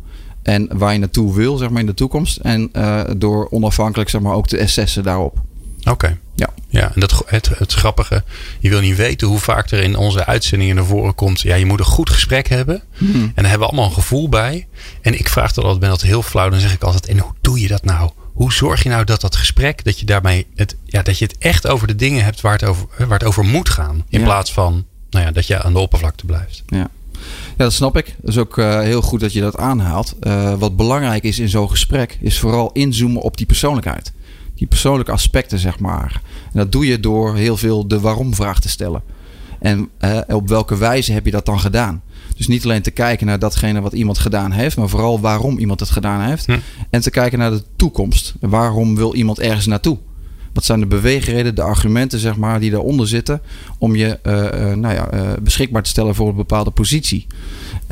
en 0.42 0.68
waar 0.78 0.92
je 0.92 0.98
naartoe 0.98 1.34
wil, 1.34 1.56
zeg 1.56 1.70
maar 1.70 1.80
in 1.80 1.86
de 1.86 1.94
toekomst. 1.94 2.36
En 2.36 2.68
eh, 2.72 3.00
door 3.16 3.50
onafhankelijk, 3.50 4.10
zeg 4.10 4.20
maar, 4.20 4.34
ook 4.34 4.46
te 4.48 4.62
assessen 4.62 5.02
daarop. 5.02 5.38
Oké. 5.90 6.18
Ja. 6.34 6.48
Ja, 6.68 6.94
en 6.94 7.00
dat, 7.00 7.22
het, 7.26 7.50
het 7.58 7.72
grappige, 7.72 8.24
je 8.60 8.68
wil 8.68 8.80
niet 8.80 8.96
weten 8.96 9.28
hoe 9.28 9.38
vaak 9.38 9.70
er 9.70 9.82
in 9.82 9.96
onze 9.96 10.26
uitzendingen 10.26 10.74
naar 10.74 10.84
voren 10.84 11.14
komt. 11.14 11.40
Ja, 11.40 11.54
je 11.54 11.66
moet 11.66 11.78
een 11.78 11.84
goed 11.84 12.10
gesprek 12.10 12.48
hebben. 12.48 12.82
En 12.98 13.32
daar 13.34 13.44
hebben 13.50 13.58
we 13.58 13.64
allemaal 13.66 13.84
een 13.84 13.92
gevoel 13.92 14.28
bij. 14.28 14.66
En 15.00 15.18
ik 15.18 15.28
vraag 15.28 15.52
dan 15.52 15.62
altijd, 15.64 15.80
ben 15.80 15.90
altijd 15.90 16.10
heel 16.10 16.22
flauw. 16.22 16.48
Dan 16.50 16.60
zeg 16.60 16.72
ik 16.72 16.82
altijd, 16.82 17.06
en 17.06 17.18
hoe 17.18 17.32
doe 17.40 17.60
je 17.60 17.68
dat 17.68 17.84
nou? 17.84 18.10
Hoe 18.32 18.52
zorg 18.52 18.82
je 18.82 18.88
nou 18.88 19.04
dat 19.04 19.20
dat 19.20 19.36
gesprek, 19.36 19.84
dat 19.84 19.98
je 20.00 20.06
daarmee 20.06 20.46
het, 20.54 20.76
ja, 20.84 21.02
dat 21.02 21.18
je 21.18 21.24
het 21.24 21.38
echt 21.38 21.66
over 21.66 21.86
de 21.86 21.96
dingen 21.96 22.24
hebt 22.24 22.40
waar 22.40 22.52
het 22.52 22.64
over, 22.64 22.86
waar 22.98 23.18
het 23.18 23.24
over 23.28 23.44
moet 23.44 23.68
gaan. 23.68 24.04
In 24.08 24.18
Ja. 24.18 24.24
plaats 24.24 24.52
van, 24.52 24.84
nou 25.10 25.24
ja, 25.24 25.30
dat 25.32 25.46
je 25.46 25.62
aan 25.62 25.72
de 25.72 25.78
oppervlakte 25.78 26.26
blijft. 26.26 26.62
Ja. 26.66 26.78
ja, 26.78 26.88
dat 27.56 27.72
snap 27.72 27.96
ik. 27.96 28.14
Dat 28.20 28.30
is 28.30 28.38
ook 28.38 28.58
eh, 28.58 28.80
heel 28.80 29.02
goed 29.02 29.20
dat 29.20 29.32
je 29.32 29.40
dat 29.40 29.56
aanhaalt. 29.56 30.14
Eh, 30.20 30.54
wat 30.54 30.76
belangrijk 30.76 31.22
is 31.22 31.38
in 31.38 31.48
zo'n 31.48 31.70
gesprek, 31.70 32.18
is 32.20 32.38
vooral 32.38 32.72
inzoomen 32.72 33.22
op 33.22 33.36
die 33.36 33.46
persoonlijkheid. 33.46 34.12
Die 34.54 34.66
persoonlijke 34.66 35.12
aspecten, 35.12 35.58
zeg 35.58 35.78
maar. 35.78 36.20
En 36.44 36.58
dat 36.58 36.72
doe 36.72 36.86
je 36.86 37.00
door 37.00 37.36
heel 37.36 37.56
veel 37.56 37.88
de 37.88 38.00
waarom-vraag 38.00 38.60
te 38.60 38.68
stellen. 38.68 39.02
En 39.60 39.88
eh, 39.98 40.18
op 40.28 40.48
welke 40.48 40.76
wijze 40.76 41.12
heb 41.12 41.24
je 41.24 41.30
dat 41.30 41.46
dan 41.46 41.60
gedaan? 41.60 42.02
Dus 42.36 42.46
niet 42.46 42.64
alleen 42.64 42.82
te 42.82 42.90
kijken 42.90 43.26
naar 43.26 43.38
datgene 43.38 43.80
wat 43.80 43.92
iemand 43.92 44.18
gedaan 44.18 44.52
heeft, 44.52 44.76
maar 44.76 44.88
vooral 44.88 45.20
waarom 45.20 45.58
iemand 45.58 45.80
het 45.80 45.90
gedaan 45.90 46.20
heeft. 46.20 46.46
Hm. 46.46 46.58
En 46.90 47.00
te 47.00 47.10
kijken 47.10 47.38
naar 47.38 47.50
de 47.50 47.62
toekomst. 47.76 48.34
Waarom 48.40 48.96
wil 48.96 49.14
iemand 49.14 49.40
ergens 49.40 49.66
naartoe? 49.66 49.98
Wat 50.52 50.64
zijn 50.64 50.80
de 50.80 50.86
beweegreden, 50.86 51.54
de 51.54 51.62
argumenten 51.62 52.18
zeg 52.18 52.36
maar, 52.36 52.60
die 52.60 52.70
daaronder 52.70 53.08
zitten 53.08 53.40
om 53.78 53.96
je 53.96 54.18
eh, 54.22 54.70
eh, 54.70 54.76
nou 54.76 54.94
ja, 54.94 55.10
eh, 55.10 55.30
beschikbaar 55.42 55.82
te 55.82 55.90
stellen 55.90 56.14
voor 56.14 56.28
een 56.28 56.36
bepaalde 56.36 56.70
positie? 56.70 57.26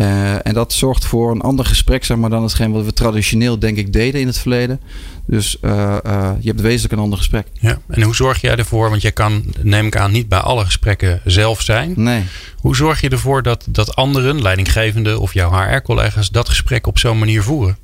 Eh, 0.00 0.46
en 0.46 0.54
dat 0.54 0.72
zorgt 0.72 1.04
voor 1.04 1.30
een 1.30 1.40
ander 1.40 1.64
gesprek 1.64 2.04
zeg 2.04 2.16
maar, 2.16 2.30
dan 2.30 2.42
hetgeen 2.42 2.72
wat 2.72 2.84
we 2.84 2.92
traditioneel 2.92 3.58
denk 3.58 3.76
ik 3.76 3.92
deden 3.92 4.20
in 4.20 4.26
het 4.26 4.38
verleden. 4.38 4.80
Dus 5.26 5.60
eh, 5.60 5.96
eh, 6.04 6.30
je 6.40 6.48
hebt 6.48 6.60
wezenlijk 6.60 6.92
een 6.92 6.98
ander 6.98 7.18
gesprek. 7.18 7.46
Ja. 7.52 7.78
En 7.88 8.02
hoe 8.02 8.14
zorg 8.14 8.40
jij 8.40 8.56
ervoor, 8.56 8.90
want 8.90 9.02
jij 9.02 9.12
kan, 9.12 9.44
neem 9.62 9.86
ik 9.86 9.96
aan, 9.96 10.12
niet 10.12 10.28
bij 10.28 10.38
alle 10.38 10.64
gesprekken 10.64 11.20
zelf 11.24 11.62
zijn. 11.62 11.92
Nee. 11.96 12.24
Hoe 12.56 12.76
zorg 12.76 13.00
je 13.00 13.08
ervoor 13.08 13.42
dat, 13.42 13.64
dat 13.68 13.96
anderen, 13.96 14.42
leidinggevenden 14.42 15.20
of 15.20 15.34
jouw 15.34 15.52
HR-collega's, 15.52 16.30
dat 16.30 16.48
gesprek 16.48 16.86
op 16.86 16.98
zo'n 16.98 17.18
manier 17.18 17.42
voeren? 17.42 17.76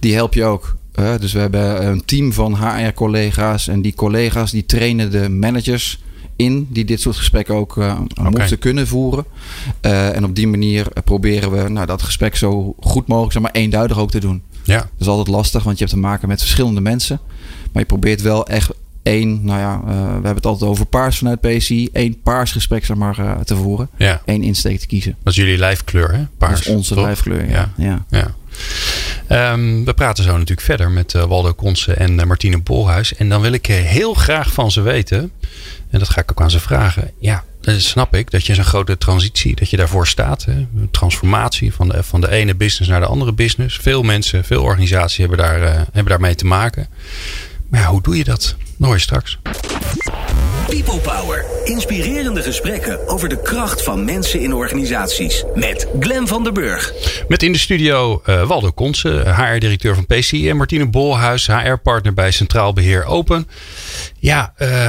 die 0.00 0.14
help 0.14 0.34
je 0.34 0.44
ook. 0.44 0.76
dus 1.20 1.32
we 1.32 1.38
hebben 1.38 1.86
een 1.86 2.04
team 2.04 2.32
van 2.32 2.56
HR-collega's. 2.56 3.68
En 3.68 3.82
die 3.82 3.94
collega's 3.94 4.50
die 4.50 4.66
trainen 4.66 5.10
de 5.10 5.28
managers 5.28 5.98
in 6.36 6.66
die 6.70 6.84
dit 6.84 7.00
soort 7.00 7.16
gesprekken 7.16 7.54
ook 7.54 7.76
eh, 7.78 7.98
moeten 8.30 8.58
kunnen 8.58 8.86
voeren. 8.86 9.24
Eh, 9.80 10.16
en 10.16 10.24
op 10.24 10.34
die 10.34 10.48
manier 10.48 10.86
eh, 10.92 11.02
proberen 11.02 11.50
we 11.50 11.68
nou, 11.68 11.86
dat 11.86 12.02
gesprek 12.02 12.36
zo 12.36 12.74
goed 12.80 13.06
mogelijk, 13.06 13.32
zeg 13.32 13.42
maar 13.42 13.52
eenduidig 13.52 13.98
ook 13.98 14.10
te 14.10 14.20
doen. 14.20 14.42
Ja. 14.62 14.76
Dat 14.78 14.88
is 14.98 15.06
altijd 15.06 15.28
lastig, 15.28 15.62
want 15.62 15.78
je 15.78 15.84
hebt 15.84 15.96
te 15.96 16.02
maken 16.02 16.28
met 16.28 16.40
verschillende 16.40 16.80
mensen. 16.80 17.20
Maar 17.72 17.82
je 17.82 17.88
probeert 17.88 18.22
wel 18.22 18.46
echt 18.46 18.70
één, 19.02 19.44
nou 19.44 19.60
ja, 19.60 19.80
we 19.84 19.92
hebben 20.12 20.34
het 20.34 20.46
altijd 20.46 20.70
over 20.70 20.86
paars 20.86 21.18
vanuit 21.18 21.40
PSI. 21.40 21.88
één 21.92 22.20
paars 22.22 22.52
gesprek 22.52 22.84
zeg 22.84 22.96
maar, 22.96 23.44
te 23.44 23.56
voeren. 23.56 23.88
Ja. 23.96 24.22
Eén 24.24 24.42
insteek 24.42 24.78
te 24.78 24.86
kiezen. 24.86 25.16
Dat 25.22 25.32
is 25.32 25.38
jullie 25.38 25.58
lijfkleur, 25.58 26.12
hè? 26.12 26.24
Paars. 26.38 26.52
dat 26.52 26.68
is 26.68 26.74
onze 26.74 27.00
lijfkleur, 27.00 27.50
ja. 27.50 27.72
ja. 27.76 28.04
Ja. 28.10 28.34
Ehm, 29.26 29.84
we 29.84 29.94
praten 29.94 30.24
zo 30.24 30.32
natuurlijk 30.32 30.60
verder 30.60 30.90
met 30.90 31.12
Waldo 31.12 31.52
Konsen 31.52 31.98
en 31.98 32.26
Martine 32.26 32.58
Bolhuis. 32.58 33.14
En 33.14 33.28
dan 33.28 33.40
wil 33.40 33.52
ik 33.52 33.66
heel 33.66 34.14
graag 34.14 34.52
van 34.52 34.70
ze 34.70 34.80
weten, 34.80 35.32
en 35.94 36.00
dat 36.00 36.10
ga 36.10 36.20
ik 36.20 36.30
ook 36.30 36.40
aan 36.40 36.50
ze 36.50 36.60
vragen. 36.60 37.10
Ja, 37.18 37.44
dat 37.60 37.80
snap 37.80 38.14
ik, 38.14 38.30
dat 38.30 38.46
je 38.46 38.54
zo'n 38.54 38.64
grote 38.64 38.98
transitie, 38.98 39.54
dat 39.54 39.70
je 39.70 39.76
daarvoor 39.76 40.06
staat. 40.06 40.44
Hè? 40.44 40.52
Een 40.52 40.88
Transformatie 40.90 41.74
van 41.74 41.88
de, 41.88 42.02
van 42.02 42.20
de 42.20 42.30
ene 42.30 42.54
business 42.54 42.90
naar 42.90 43.00
de 43.00 43.06
andere 43.06 43.32
business. 43.32 43.78
Veel 43.82 44.02
mensen, 44.02 44.44
veel 44.44 44.62
organisaties 44.62 45.18
hebben, 45.18 45.38
daar, 45.38 45.62
eh, 45.62 45.74
hebben 45.74 46.04
daarmee 46.04 46.34
te 46.34 46.46
maken. 46.46 46.88
Maar 47.68 47.80
ja, 47.80 47.86
hoe 47.86 48.02
doe 48.02 48.16
je 48.16 48.24
dat? 48.24 48.56
Dat 48.76 48.86
hoor 48.86 48.94
je 48.94 49.00
straks. 49.00 49.38
People 50.68 50.98
Power. 50.98 51.44
Inspirerende 51.64 52.42
gesprekken 52.42 53.08
over 53.08 53.28
de 53.28 53.42
kracht 53.42 53.82
van 53.82 54.04
mensen 54.04 54.40
in 54.40 54.54
organisaties. 54.54 55.44
Met 55.54 55.88
Glen 56.00 56.28
van 56.28 56.44
der 56.44 56.52
Burg. 56.52 56.92
Met 57.28 57.42
in 57.42 57.52
de 57.52 57.58
studio 57.58 58.22
eh, 58.24 58.46
Waldo 58.46 58.70
Konsen, 58.70 59.34
HR-directeur 59.34 59.94
van 59.94 60.06
PC. 60.06 60.32
En 60.32 60.56
Martine 60.56 60.88
Bolhuis, 60.88 61.46
HR-partner 61.46 62.14
bij 62.14 62.30
Centraal 62.30 62.72
Beheer 62.72 63.04
Open. 63.04 63.48
Ja, 64.18 64.52
eh, 64.56 64.88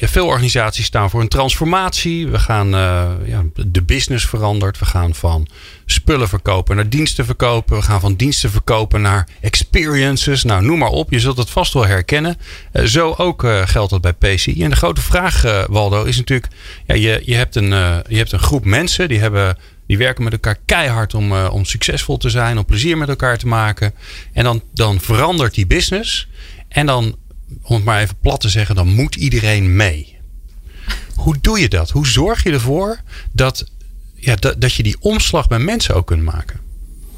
veel 0.00 0.26
organisaties 0.26 0.84
staan 0.84 1.10
voor 1.10 1.20
een 1.20 1.28
transformatie. 1.28 2.28
We 2.28 2.38
gaan, 2.38 2.74
eh, 2.74 3.10
ja, 3.24 3.44
de 3.54 3.82
business 3.82 4.26
verandert. 4.26 4.78
We 4.78 4.84
gaan 4.84 5.14
van 5.14 5.48
spullen 5.86 6.28
verkopen 6.28 6.76
naar 6.76 6.88
diensten 6.88 7.24
verkopen. 7.24 7.76
We 7.76 7.82
gaan 7.82 8.00
van 8.00 8.14
diensten 8.14 8.50
verkopen 8.50 9.00
naar 9.00 9.28
experiences. 9.40 10.44
Nou, 10.44 10.64
noem 10.64 10.78
maar 10.78 10.88
op. 10.88 11.10
Je 11.10 11.20
zult 11.20 11.36
het 11.36 11.50
vast 11.50 11.72
wel 11.72 11.86
herkennen. 11.86 12.36
Eh, 12.72 12.84
zo 12.84 13.14
ook 13.16 13.44
eh, 13.44 13.62
geldt 13.66 13.90
dat 13.90 14.00
bij 14.00 14.12
PCI. 14.12 14.62
En 14.62 14.70
de 14.70 14.76
grote 14.76 15.00
vraag, 15.00 15.66
Waldo, 15.68 16.04
is 16.04 16.16
natuurlijk... 16.16 16.52
Ja, 16.86 16.94
je, 16.94 17.22
je, 17.24 17.34
hebt 17.34 17.56
een, 17.56 17.70
je 18.08 18.16
hebt 18.16 18.32
een 18.32 18.38
groep 18.38 18.64
mensen 18.64 19.08
die 19.08 19.18
hebben... 19.18 19.56
Die 19.86 19.98
werken 19.98 20.24
met 20.24 20.32
elkaar 20.32 20.58
keihard 20.64 21.14
om, 21.14 21.32
om 21.32 21.64
succesvol 21.64 22.16
te 22.16 22.30
zijn, 22.30 22.58
om 22.58 22.64
plezier 22.64 22.98
met 22.98 23.08
elkaar 23.08 23.38
te 23.38 23.46
maken. 23.46 23.94
En 24.32 24.44
dan, 24.44 24.62
dan 24.72 25.00
verandert 25.00 25.54
die 25.54 25.66
business. 25.66 26.28
En 26.68 26.86
dan, 26.86 27.16
om 27.62 27.74
het 27.76 27.84
maar 27.84 28.00
even 28.00 28.16
plat 28.20 28.40
te 28.40 28.48
zeggen, 28.48 28.74
dan 28.74 28.94
moet 28.94 29.14
iedereen 29.14 29.76
mee. 29.76 30.16
Hoe 31.14 31.36
doe 31.40 31.60
je 31.60 31.68
dat? 31.68 31.90
Hoe 31.90 32.06
zorg 32.06 32.42
je 32.42 32.50
ervoor 32.50 33.00
dat, 33.32 33.66
ja, 34.14 34.36
dat, 34.36 34.60
dat 34.60 34.74
je 34.74 34.82
die 34.82 34.96
omslag 35.00 35.48
bij 35.48 35.58
mensen 35.58 35.94
ook 35.94 36.06
kunt 36.06 36.22
maken? 36.22 36.60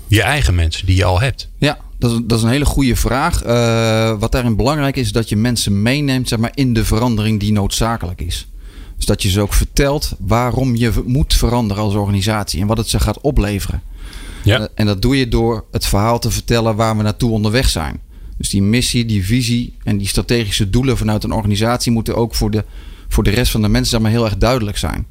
Je 0.06 0.22
eigen 0.22 0.54
mensen 0.54 0.86
die 0.86 0.96
je 0.96 1.04
al 1.04 1.20
hebt. 1.20 1.48
Ja, 1.58 1.78
dat 1.98 2.10
is, 2.12 2.18
dat 2.24 2.38
is 2.38 2.44
een 2.44 2.50
hele 2.50 2.64
goede 2.64 2.96
vraag. 2.96 3.42
Eh, 3.42 4.18
wat 4.18 4.32
daarin 4.32 4.56
belangrijk 4.56 4.96
is, 4.96 5.02
is 5.02 5.12
dat 5.12 5.28
je 5.28 5.36
mensen 5.36 5.82
meeneemt 5.82 6.28
zeg 6.28 6.38
maar, 6.38 6.52
in 6.54 6.72
de 6.74 6.84
verandering 6.84 7.40
die 7.40 7.52
noodzakelijk 7.52 8.20
is. 8.20 8.48
Dus 8.96 9.06
dat 9.06 9.22
je 9.22 9.30
ze 9.30 9.40
ook 9.40 9.52
vertelt 9.52 10.12
waarom 10.18 10.76
je 10.76 10.92
moet 11.06 11.34
veranderen 11.34 11.82
als 11.82 11.94
organisatie 11.94 12.60
en 12.60 12.66
wat 12.66 12.76
het 12.76 12.88
ze 12.88 13.00
gaat 13.00 13.20
opleveren. 13.20 13.82
Ja. 14.44 14.58
Eh, 14.58 14.66
En 14.74 14.86
dat 14.86 15.02
doe 15.02 15.18
je 15.18 15.28
door 15.28 15.64
het 15.70 15.86
verhaal 15.86 16.18
te 16.18 16.30
vertellen 16.30 16.76
waar 16.76 16.96
we 16.96 17.02
naartoe 17.02 17.30
onderweg 17.30 17.68
zijn. 17.68 18.00
Dus 18.38 18.48
die 18.48 18.62
missie, 18.62 19.04
die 19.04 19.24
visie 19.24 19.76
en 19.82 19.98
die 19.98 20.08
strategische 20.08 20.70
doelen 20.70 20.96
vanuit 20.96 21.24
een 21.24 21.32
organisatie 21.32 21.92
moeten 21.92 22.16
ook 22.16 22.34
voor 22.34 22.50
de, 22.50 22.64
voor 23.08 23.24
de 23.24 23.30
rest 23.30 23.50
van 23.50 23.62
de 23.62 23.68
mensen 23.68 23.90
zeg 23.90 24.00
maar, 24.00 24.10
heel 24.10 24.24
erg 24.24 24.36
duidelijk 24.36 24.76
zijn. 24.76 25.06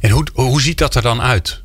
En 0.00 0.10
hoe, 0.10 0.26
hoe 0.34 0.60
ziet 0.60 0.78
dat 0.78 0.94
er 0.94 1.02
dan 1.02 1.20
uit? 1.20 1.62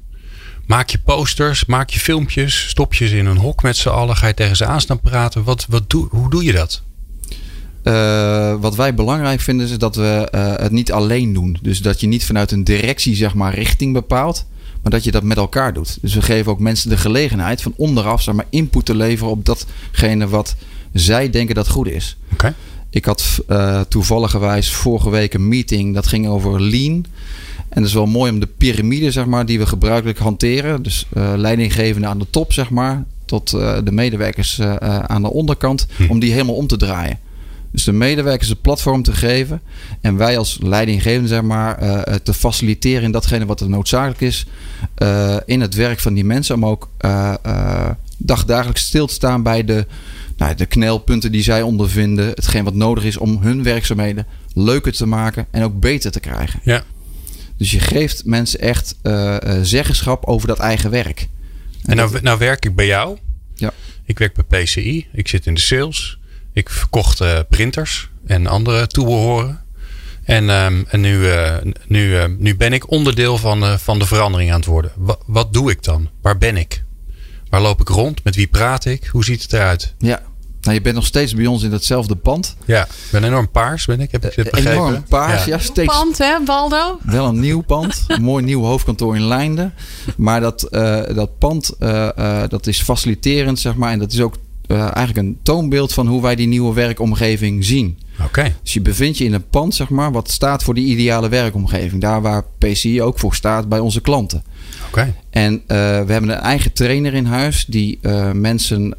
Maak 0.65 0.89
je 0.89 0.97
posters, 0.97 1.65
maak 1.65 1.89
je 1.89 1.99
filmpjes, 1.99 2.69
stop 2.69 2.93
je 2.93 3.07
ze 3.07 3.17
in 3.17 3.25
een 3.25 3.37
hok 3.37 3.63
met 3.63 3.77
z'n 3.77 3.89
allen, 3.89 4.15
ga 4.15 4.27
je 4.27 4.33
tegen 4.33 4.55
ze 4.55 4.65
aan 4.65 4.81
staan 4.81 4.99
praten? 4.99 5.43
Wat, 5.43 5.65
wat 5.69 5.89
doe, 5.89 6.07
hoe 6.09 6.29
doe 6.29 6.43
je 6.43 6.51
dat? 6.51 6.81
Eh, 7.83 8.55
wat 8.59 8.75
wij 8.75 8.93
belangrijk 8.93 9.39
vinden 9.39 9.67
is 9.67 9.77
dat 9.77 9.95
we 9.95 10.27
eh, 10.31 10.55
het 10.55 10.71
niet 10.71 10.91
alleen 10.91 11.33
doen. 11.33 11.57
Dus 11.61 11.81
dat 11.81 11.99
je 11.99 12.07
niet 12.07 12.25
vanuit 12.25 12.51
een 12.51 12.63
directie 12.63 13.15
zeg 13.15 13.33
maar 13.33 13.53
richting 13.53 13.93
bepaalt. 13.93 14.45
Maar 14.81 14.91
dat 14.91 15.03
je 15.03 15.11
dat 15.11 15.23
met 15.23 15.37
elkaar 15.37 15.73
doet. 15.73 15.97
Dus 16.01 16.13
we 16.13 16.21
geven 16.21 16.51
ook 16.51 16.59
mensen 16.59 16.89
de 16.89 16.97
gelegenheid 16.97 17.61
van 17.61 17.73
onderaf 17.77 18.21
zeg 18.21 18.35
maar, 18.35 18.45
input 18.49 18.85
te 18.85 18.95
leveren 18.95 19.31
op 19.31 19.45
datgene 19.45 20.27
wat 20.27 20.55
zij 20.93 21.29
denken 21.29 21.55
dat 21.55 21.69
goed 21.69 21.87
is. 21.87 22.17
Oké. 22.33 22.55
Ik 22.89 23.05
had 23.05 23.39
uh, 23.47 23.81
toevalligerwijs 23.81 24.71
vorige 24.71 25.09
week 25.09 25.33
een 25.33 25.47
meeting 25.47 25.93
dat 25.93 26.07
ging 26.07 26.27
over 26.27 26.61
lean. 26.61 27.05
En 27.69 27.81
dat 27.81 27.85
is 27.85 27.93
wel 27.93 28.05
mooi 28.05 28.31
om 28.31 28.39
de 28.39 28.47
piramide 28.57 29.11
zeg 29.11 29.25
maar, 29.25 29.45
die 29.45 29.59
we 29.59 29.65
gebruikelijk 29.65 30.17
hanteren. 30.17 30.83
Dus 30.83 31.05
uh, 31.13 31.33
leidinggevende 31.35 32.07
aan 32.07 32.19
de 32.19 32.27
top, 32.29 32.53
zeg 32.53 32.69
maar, 32.69 33.03
tot 33.25 33.53
uh, 33.53 33.77
de 33.83 33.91
medewerkers 33.91 34.61
aan 34.61 35.21
de 35.21 35.31
onderkant, 35.31 35.87
hm. 35.95 36.09
om 36.09 36.19
die 36.19 36.31
helemaal 36.31 36.55
om 36.55 36.67
te 36.67 36.77
draaien. 36.77 37.19
Dus 37.71 37.83
de 37.83 37.91
medewerkers 37.91 38.49
het 38.49 38.61
platform 38.61 39.03
te 39.03 39.13
geven. 39.13 39.61
En 40.01 40.17
wij 40.17 40.37
als 40.37 40.57
leidinggevende 40.61 41.27
zeg 41.27 41.41
maar, 41.41 41.83
uh, 41.83 42.01
te 42.01 42.33
faciliteren 42.33 43.03
in 43.03 43.11
datgene 43.11 43.45
wat 43.45 43.61
er 43.61 43.69
noodzakelijk 43.69 44.21
is. 44.21 44.45
Uh, 44.97 45.35
in 45.45 45.61
het 45.61 45.73
werk 45.73 45.99
van 45.99 46.13
die 46.13 46.25
mensen. 46.25 46.55
Om 46.55 46.65
ook 46.65 46.89
uh, 47.05 47.33
dagdagelijks 48.17 48.81
stil 48.81 49.07
te 49.07 49.13
staan 49.13 49.43
bij 49.43 49.65
de, 49.65 49.85
nou, 50.39 50.55
de 50.55 50.65
knelpunten 50.65 51.31
die 51.31 51.43
zij 51.43 51.61
ondervinden. 51.61 52.27
Hetgeen 52.27 52.63
wat 52.63 52.73
nodig 52.73 53.03
is 53.03 53.17
om 53.17 53.37
hun 53.41 53.63
werkzaamheden 53.63 54.27
leuker 54.53 54.93
te 54.93 55.05
maken 55.05 55.47
en 55.51 55.63
ook 55.63 55.79
beter 55.79 56.11
te 56.11 56.19
krijgen. 56.19 56.59
Ja. 56.63 56.83
Dus 57.57 57.71
je 57.71 57.79
geeft 57.79 58.25
mensen 58.25 58.59
echt 58.59 58.95
uh, 59.03 59.37
zeggenschap 59.61 60.25
over 60.25 60.47
dat 60.47 60.59
eigen 60.59 60.89
werk. 60.89 61.27
En, 61.83 61.95
nou, 61.95 62.21
nou 62.21 62.37
werk 62.37 62.65
ik 62.65 62.75
bij 62.75 62.85
jou. 62.85 63.17
Ja. 63.55 63.73
Ik 64.05 64.19
werk 64.19 64.45
bij 64.45 64.63
PCI. 64.63 65.07
Ik 65.13 65.27
zit 65.27 65.45
in 65.45 65.53
de 65.53 65.59
sales. 65.59 66.19
Ik 66.53 66.69
verkocht 66.69 67.21
uh, 67.21 67.39
printers 67.49 68.09
en 68.25 68.47
andere 68.47 68.87
toebehoren. 68.87 69.61
En, 70.23 70.49
um, 70.49 70.85
en 70.89 71.01
nu, 71.01 71.19
uh, 71.19 71.55
nu, 71.87 72.27
nu 72.37 72.55
ben 72.55 72.73
ik 72.73 72.91
onderdeel 72.91 73.37
van, 73.37 73.79
van 73.79 73.99
de 73.99 74.05
verandering 74.05 74.51
aan 74.51 74.59
het 74.59 74.65
worden. 74.65 74.91
Wat 75.25 75.53
doe 75.53 75.71
ik 75.71 75.83
dan? 75.83 76.09
Waar 76.21 76.37
ben 76.37 76.57
ik? 76.57 76.83
Waar 77.49 77.61
loop 77.61 77.81
ik 77.81 77.87
rond? 77.87 78.23
Met 78.23 78.35
wie 78.35 78.47
praat 78.47 78.85
ik? 78.85 79.05
Hoe 79.05 79.23
ziet 79.23 79.41
het 79.41 79.53
eruit? 79.53 79.93
Ja, 79.97 80.21
nou, 80.69 80.81
je 80.81 80.87
bent 80.87 80.95
nog 80.95 81.05
steeds 81.05 81.33
bij 81.33 81.45
ons 81.45 81.63
in 81.63 81.69
datzelfde 81.69 82.15
pand. 82.15 82.55
Ja, 82.65 82.83
ik 82.83 83.11
ben 83.11 83.23
enorm 83.23 83.49
paars, 83.51 83.85
ben 83.85 83.99
ik. 83.99 84.11
Heb 84.11 84.25
ik 84.25 84.35
dit 84.35 84.51
begrepen? 84.51 84.71
Enorm 84.71 85.03
paars, 85.03 85.45
ja. 85.45 85.55
ja 85.55 85.59
steeds. 85.59 85.93
pand, 85.93 86.17
hè, 86.17 86.45
Waldo? 86.45 86.99
Wel 87.03 87.25
een 87.25 87.39
nieuw 87.39 87.61
pand. 87.61 88.03
een 88.07 88.21
mooi 88.21 88.43
nieuw 88.43 88.63
hoofdkantoor 88.63 89.15
in 89.15 89.23
Leinden. 89.23 89.73
Maar 90.17 90.41
dat, 90.41 90.67
uh, 90.71 91.01
dat 91.15 91.37
pand, 91.37 91.73
uh, 91.79 92.09
uh, 92.19 92.43
dat 92.47 92.67
is 92.67 92.81
faciliterend, 92.81 93.59
zeg 93.59 93.75
maar. 93.75 93.91
En 93.91 93.99
dat 93.99 94.11
is 94.11 94.21
ook 94.21 94.35
eigenlijk 94.77 95.17
een 95.17 95.39
toonbeeld 95.43 95.93
van 95.93 96.07
hoe 96.07 96.21
wij 96.21 96.35
die 96.35 96.47
nieuwe 96.47 96.73
werkomgeving 96.73 97.65
zien. 97.65 97.97
Oké. 98.13 98.27
Okay. 98.27 98.55
Dus 98.63 98.73
je 98.73 98.81
bevindt 98.81 99.17
je 99.17 99.23
in 99.23 99.33
een 99.33 99.47
pand, 99.49 99.75
zeg 99.75 99.89
maar, 99.89 100.11
wat 100.11 100.29
staat 100.29 100.63
voor 100.63 100.73
die 100.73 100.85
ideale 100.85 101.29
werkomgeving. 101.29 102.01
Daar 102.01 102.21
waar 102.21 102.43
PCI 102.57 103.01
ook 103.01 103.19
voor 103.19 103.35
staat 103.35 103.69
bij 103.69 103.79
onze 103.79 104.01
klanten. 104.01 104.43
Okay. 104.87 105.13
En 105.29 105.53
uh, 105.53 105.59
we 105.67 106.11
hebben 106.11 106.29
een 106.29 106.39
eigen 106.39 106.73
trainer 106.73 107.13
in 107.13 107.25
huis 107.25 107.65
die 107.65 107.99
uh, 108.01 108.31
mensen 108.31 108.89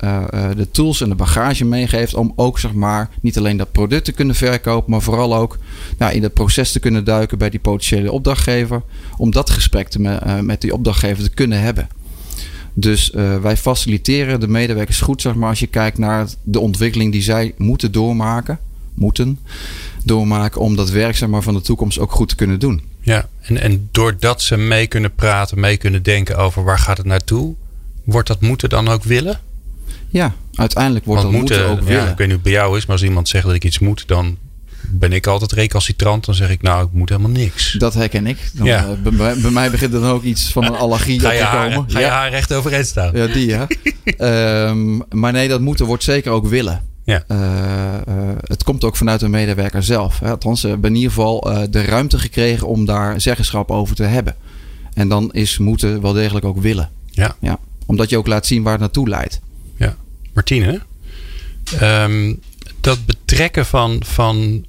de 0.57 0.69
tools 0.71 1.01
en 1.01 1.09
de 1.09 1.15
bagage 1.15 1.65
meegeeft 1.65 2.15
om 2.15 2.33
ook 2.37 2.59
zeg 2.59 2.73
maar 2.73 3.11
niet 3.21 3.39
alleen 3.39 3.57
dat 3.57 3.73
product 3.73 4.05
te 4.05 4.13
kunnen 4.13 4.35
verkopen, 4.35 4.91
maar 4.91 5.03
vooral 5.03 5.37
ook 5.37 5.59
nou, 5.99 6.13
in 6.15 6.23
het 6.23 6.35
proces 6.35 6.73
te 6.73 6.81
kunnen 6.81 7.05
duiken 7.05 7.39
bij 7.39 7.51
die 7.51 7.61
potentiële 7.61 8.13
opdrachtgever. 8.13 8.83
Om 9.17 9.31
dat 9.31 9.51
gesprek 9.51 9.89
te, 9.89 10.19
met 10.43 10.61
die 10.61 10.75
opdrachtgever 10.75 11.23
te 11.23 11.31
kunnen 11.31 11.61
hebben. 11.61 11.89
Dus 12.75 13.11
wij 13.43 13.57
faciliteren 13.57 14.41
de 14.41 14.49
medewerkers 14.49 15.01
goed, 15.01 15.23
zeg 15.23 15.35
maar, 15.35 15.49
als 15.49 15.61
je 15.61 15.67
kijkt 15.67 15.99
naar 15.99 16.27
de 16.43 16.61
ontwikkeling 16.61 17.13
die 17.13 17.23
zij 17.23 17.55
moeten 17.57 17.93
doormaken, 17.93 18.59
moeten 18.95 19.39
doormaken 20.05 20.61
om 20.61 20.77
dat 20.77 20.91
werk 20.91 21.17
zeg 21.17 21.29
maar, 21.29 21.43
van 21.43 21.55
de 21.55 21.61
toekomst 21.61 21.99
ook 21.99 22.13
goed 22.13 22.29
te 22.29 22.35
kunnen 22.35 22.59
doen. 22.59 22.83
Ja, 23.01 23.29
en, 23.41 23.61
en 23.61 23.89
doordat 23.91 24.43
ze 24.43 24.57
mee 24.57 24.87
kunnen 24.87 25.15
praten, 25.15 25.61
mee 25.61 25.77
kunnen 25.77 26.03
denken 26.03 26.37
over 26.37 26.65
waar 26.65 26.79
gaat 26.79 26.97
het 26.97 27.07
naartoe, 27.07 27.55
wordt 28.05 28.29
dat 28.29 28.41
moeten 28.41 28.69
dan 28.69 28.89
ook 28.89 29.05
willen? 29.05 29.41
Ja, 30.09 30.35
uiteindelijk 30.55 31.05
wordt 31.05 31.23
Want 31.23 31.33
dat 31.33 31.43
moeten, 31.43 31.67
moeten 31.67 31.83
ook 31.83 31.89
ja, 31.89 31.95
willen. 31.95 32.11
Ik 32.11 32.19
weet 32.19 32.27
niet 32.27 32.27
hoe 32.27 32.35
het 32.35 32.43
bij 32.43 32.53
jou 32.53 32.77
is, 32.77 32.87
maar 32.87 32.97
als 32.97 33.05
iemand 33.05 33.29
zegt 33.29 33.45
dat 33.45 33.55
ik 33.55 33.65
iets 33.65 33.79
moet, 33.79 34.09
dan 34.09 34.37
ben 34.93 35.13
ik 35.13 35.27
altijd 35.27 35.53
recalcitrant. 35.53 36.25
Dan 36.25 36.35
zeg 36.35 36.51
ik, 36.51 36.63
nou, 36.63 36.85
ik 36.85 36.93
moet 36.93 37.09
helemaal 37.09 37.31
niks. 37.31 37.73
Dat 37.73 37.95
herken 37.95 38.27
ik. 38.27 38.51
Dan, 38.53 38.67
Ja. 38.67 38.87
uh, 39.05 39.13
bij, 39.17 39.41
bij 39.41 39.51
mij 39.51 39.71
begint 39.71 39.95
er 39.95 40.01
dan 40.01 40.11
ook 40.11 40.23
iets 40.23 40.53
van 40.53 40.65
een 40.65 40.77
allergie 40.87 41.21
Ga 41.21 41.27
op 41.27 41.33
je 41.33 41.39
te 41.39 41.45
haar, 41.45 41.71
komen. 41.75 41.91
ga 41.91 41.99
je 41.99 42.07
haar 42.07 42.31
recht 42.31 42.53
overeind 42.53 42.87
staan? 42.87 43.11
Ja, 43.17 43.27
die 43.27 43.47
ja. 43.47 43.67
Ehm, 44.05 44.97
maar 45.11 45.33
nee, 45.33 45.49
dat 45.49 45.61
moeten 45.61 45.87
wordt 45.87 46.03
zeker 46.05 46.33
ook 46.33 46.47
willen. 46.47 46.83
Ja. 47.05 47.25
Uh, 47.29 47.39
uh, 48.09 48.15
het 48.43 48.63
komt 48.65 48.85
ook 48.85 48.97
vanuit 48.97 49.21
de 49.21 49.29
medewerker 49.29 49.83
zelf. 49.83 50.19
Hè. 50.21 50.31
Althans, 50.31 50.63
hebben 50.63 50.91
in 50.91 50.97
ieder 50.97 51.11
geval 51.13 51.41
de 51.71 51.85
ruimte 51.85 52.19
gekregen 52.19 52.67
om 52.69 52.85
daar 52.85 53.21
zeggenschap 53.21 53.71
over 53.71 53.95
te 53.97 54.03
hebben. 54.03 54.37
En 54.95 55.09
dan 55.09 55.33
is 55.33 55.59
moeten 55.59 56.01
wel 56.01 56.13
degelijk 56.13 56.45
ook 56.45 56.61
willen. 56.61 56.91
Ja. 57.11 57.37
ja. 57.41 57.59
Omdat 57.87 58.11
je 58.11 58.19
ook 58.19 58.27
laat 58.27 58.47
zien 58.47 58.63
waar 58.63 58.73
het 58.73 58.81
naartoe 58.81 59.09
leidt. 59.09 59.41
Ja. 59.77 59.97
Martine, 60.33 60.81
um, 61.83 62.41
dat 62.81 63.07
betrekken 63.07 63.67
van, 63.67 64.03
van 64.07 64.65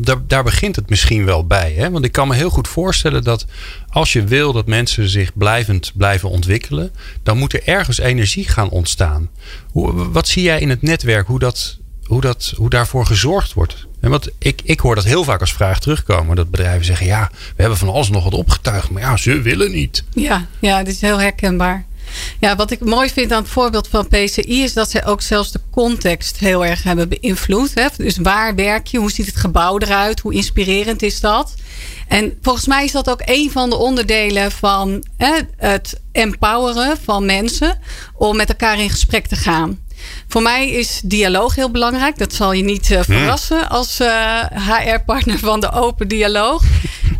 Daar, 0.00 0.16
daar, 0.26 0.44
begint 0.44 0.76
het 0.76 0.88
misschien 0.90 1.24
wel 1.24 1.46
bij. 1.46 1.72
Hè? 1.72 1.90
Want 1.90 2.04
ik 2.04 2.12
kan 2.12 2.28
me 2.28 2.34
heel 2.34 2.50
goed 2.50 2.68
voorstellen 2.68 3.24
dat 3.24 3.46
als 3.88 4.12
je 4.12 4.24
wil 4.24 4.52
dat 4.52 4.66
mensen 4.66 5.08
zich 5.08 5.30
blijvend 5.34 5.92
blijven 5.94 6.30
ontwikkelen, 6.30 6.90
dan 7.22 7.38
moet 7.38 7.52
er 7.52 7.62
ergens 7.64 7.98
energie 7.98 8.48
gaan 8.48 8.68
ontstaan. 8.68 9.30
Hoe, 9.70 10.10
wat 10.10 10.28
zie 10.28 10.42
jij 10.42 10.60
in 10.60 10.70
het 10.70 10.82
netwerk, 10.82 11.26
hoe, 11.26 11.38
dat, 11.38 11.78
hoe, 12.04 12.20
dat, 12.20 12.52
hoe 12.56 12.70
daarvoor 12.70 13.06
gezorgd 13.06 13.52
wordt? 13.52 13.86
En 14.00 14.10
want 14.10 14.28
ik, 14.38 14.60
ik 14.64 14.80
hoor 14.80 14.94
dat 14.94 15.04
heel 15.04 15.24
vaak 15.24 15.40
als 15.40 15.52
vraag 15.52 15.80
terugkomen. 15.80 16.36
Dat 16.36 16.50
bedrijven 16.50 16.84
zeggen, 16.84 17.06
ja, 17.06 17.30
we 17.32 17.60
hebben 17.60 17.78
van 17.78 17.88
alles 17.88 18.10
nog 18.10 18.24
wat 18.24 18.34
opgetuigd. 18.34 18.90
Maar 18.90 19.02
ja, 19.02 19.16
ze 19.16 19.40
willen 19.40 19.72
niet. 19.72 20.04
Ja, 20.14 20.46
ja 20.60 20.82
dit 20.82 20.94
is 20.94 21.00
heel 21.00 21.20
herkenbaar. 21.20 21.84
Ja, 22.40 22.56
wat 22.56 22.70
ik 22.70 22.80
mooi 22.80 23.08
vind 23.08 23.32
aan 23.32 23.42
het 23.42 23.52
voorbeeld 23.52 23.88
van 23.88 24.08
PCI 24.08 24.62
is 24.62 24.72
dat 24.72 24.90
zij 24.90 25.06
ook 25.06 25.22
zelfs 25.22 25.52
de 25.52 25.60
context 25.70 26.38
heel 26.38 26.64
erg 26.64 26.82
hebben 26.82 27.08
beïnvloed. 27.08 27.70
Hè? 27.74 27.86
Dus 27.96 28.16
waar 28.16 28.54
werk 28.54 28.86
je? 28.86 28.98
Hoe 28.98 29.10
ziet 29.10 29.26
het 29.26 29.36
gebouw 29.36 29.78
eruit? 29.78 30.20
Hoe 30.20 30.34
inspirerend 30.34 31.02
is 31.02 31.20
dat? 31.20 31.54
En 32.08 32.38
volgens 32.42 32.66
mij 32.66 32.84
is 32.84 32.92
dat 32.92 33.10
ook 33.10 33.22
een 33.24 33.50
van 33.50 33.70
de 33.70 33.76
onderdelen 33.76 34.52
van 34.52 35.04
hè, 35.16 35.32
het 35.56 36.00
empoweren 36.12 36.98
van 37.04 37.24
mensen 37.24 37.78
om 38.14 38.36
met 38.36 38.48
elkaar 38.48 38.78
in 38.78 38.90
gesprek 38.90 39.26
te 39.26 39.36
gaan. 39.36 39.78
Voor 40.28 40.42
mij 40.42 40.70
is 40.70 41.00
dialoog 41.04 41.54
heel 41.54 41.70
belangrijk. 41.70 42.18
Dat 42.18 42.34
zal 42.34 42.52
je 42.52 42.62
niet 42.62 42.90
uh, 42.90 43.00
verrassen 43.02 43.68
als 43.68 44.00
uh, 44.00 44.40
HR-partner 44.50 45.38
van 45.38 45.60
de 45.60 45.72
Open 45.72 46.08
Dialoog. 46.08 46.62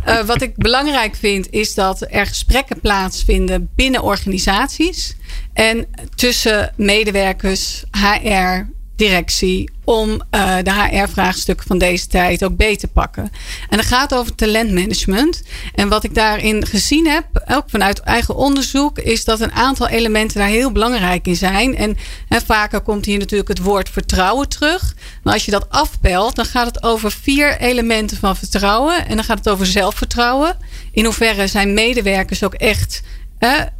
Uh, 0.07 0.23
wat 0.23 0.41
ik 0.41 0.55
belangrijk 0.55 1.15
vind 1.15 1.51
is 1.51 1.73
dat 1.73 2.05
er 2.09 2.25
gesprekken 2.25 2.79
plaatsvinden 2.79 3.69
binnen 3.75 4.01
organisaties 4.03 5.15
en 5.53 5.87
tussen 6.15 6.73
medewerkers, 6.75 7.83
HR, 7.91 8.74
directie 8.95 9.69
om 9.83 10.09
uh, 10.09 10.57
de 10.63 10.71
HR-vraagstukken 10.71 11.67
van 11.67 11.77
deze 11.77 12.07
tijd 12.07 12.43
ook 12.43 12.55
beter 12.55 12.73
te 12.79 12.87
pakken. 12.87 13.31
En 13.69 13.77
dat 13.77 13.85
gaat 13.85 14.13
over 14.13 14.35
talentmanagement. 14.35 15.43
En 15.75 15.89
wat 15.89 16.03
ik 16.03 16.15
daarin 16.15 16.65
gezien 16.65 17.07
heb, 17.07 17.25
ook 17.47 17.63
vanuit 17.67 17.99
eigen 17.99 18.35
onderzoek, 18.35 18.99
is 18.99 19.25
dat 19.25 19.39
een 19.39 19.51
aantal 19.51 19.87
elementen 19.87 20.37
daar 20.37 20.47
heel 20.47 20.71
belangrijk 20.71 21.27
in 21.27 21.35
zijn. 21.35 21.75
En, 21.77 21.97
en 22.29 22.41
vaker 22.41 22.81
komt 22.81 23.05
hier 23.05 23.19
natuurlijk 23.19 23.49
het 23.49 23.59
woord 23.59 23.89
vertrouwen 23.89 24.49
terug. 24.49 24.95
Maar 25.23 25.33
als 25.33 25.45
je 25.45 25.51
dat 25.51 25.69
afpelt, 25.69 26.35
dan 26.35 26.45
gaat 26.45 26.65
het 26.65 26.83
over 26.83 27.11
vier 27.11 27.57
elementen 27.59 28.17
van 28.17 28.35
vertrouwen. 28.35 29.07
En 29.07 29.15
dan 29.15 29.25
gaat 29.25 29.37
het 29.37 29.49
over 29.49 29.65
zelfvertrouwen. 29.65 30.57
In 30.91 31.05
hoeverre 31.05 31.47
zijn 31.47 31.73
medewerkers 31.73 32.43
ook 32.43 32.53
echt 32.53 33.01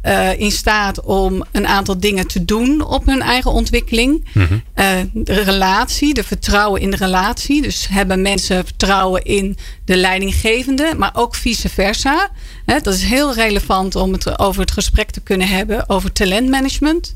uh, 0.02 0.40
in 0.40 0.50
staat 0.50 1.00
om 1.00 1.44
een 1.52 1.66
aantal 1.66 2.00
dingen 2.00 2.26
te 2.26 2.44
doen 2.44 2.86
op 2.86 3.06
hun 3.06 3.22
eigen 3.22 3.50
ontwikkeling. 3.50 4.24
Mm-hmm. 4.32 4.62
Uh, 4.76 4.88
de 5.12 5.42
relatie, 5.42 6.14
de 6.14 6.24
vertrouwen 6.24 6.80
in 6.80 6.90
de 6.90 6.96
relatie. 6.96 7.62
Dus 7.62 7.88
hebben 7.90 8.22
mensen 8.22 8.64
vertrouwen 8.64 9.22
in 9.22 9.56
de 9.84 9.96
leidinggevende, 9.96 10.94
maar 10.96 11.10
ook 11.14 11.34
vice 11.34 11.68
versa. 11.68 12.30
Hè, 12.66 12.80
dat 12.80 12.94
is 12.94 13.02
heel 13.02 13.34
relevant 13.34 13.96
om 13.96 14.12
het 14.12 14.38
over 14.38 14.60
het 14.60 14.70
gesprek 14.70 15.10
te 15.10 15.20
kunnen 15.20 15.48
hebben 15.48 15.88
over 15.88 16.12
talentmanagement. 16.12 17.12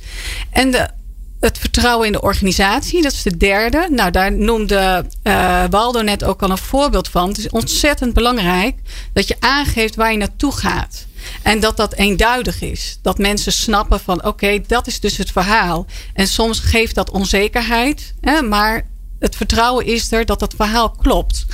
En 0.50 0.70
de 0.70 0.88
het 1.40 1.58
vertrouwen 1.58 2.06
in 2.06 2.12
de 2.12 2.20
organisatie, 2.20 3.02
dat 3.02 3.12
is 3.12 3.22
de 3.22 3.36
derde. 3.36 3.88
Nou, 3.90 4.10
daar 4.10 4.32
noemde 4.32 5.04
uh, 5.22 5.64
Waldo 5.70 6.02
net 6.02 6.24
ook 6.24 6.42
al 6.42 6.50
een 6.50 6.58
voorbeeld 6.58 7.08
van. 7.08 7.28
Het 7.28 7.38
is 7.38 7.48
ontzettend 7.48 8.14
belangrijk 8.14 8.76
dat 9.12 9.28
je 9.28 9.36
aangeeft 9.38 9.94
waar 9.94 10.12
je 10.12 10.18
naartoe 10.18 10.52
gaat. 10.52 11.06
En 11.42 11.60
dat 11.60 11.76
dat 11.76 11.94
eenduidig 11.94 12.60
is. 12.60 12.98
Dat 13.02 13.18
mensen 13.18 13.52
snappen 13.52 14.00
van 14.00 14.18
oké, 14.18 14.28
okay, 14.28 14.64
dat 14.66 14.86
is 14.86 15.00
dus 15.00 15.16
het 15.16 15.30
verhaal. 15.30 15.86
En 16.14 16.26
soms 16.26 16.58
geeft 16.58 16.94
dat 16.94 17.10
onzekerheid. 17.10 18.14
Hè, 18.20 18.42
maar 18.42 18.86
het 19.18 19.36
vertrouwen 19.36 19.86
is 19.86 20.12
er 20.12 20.24
dat 20.26 20.40
dat 20.40 20.54
verhaal 20.56 20.90
klopt. 20.90 21.46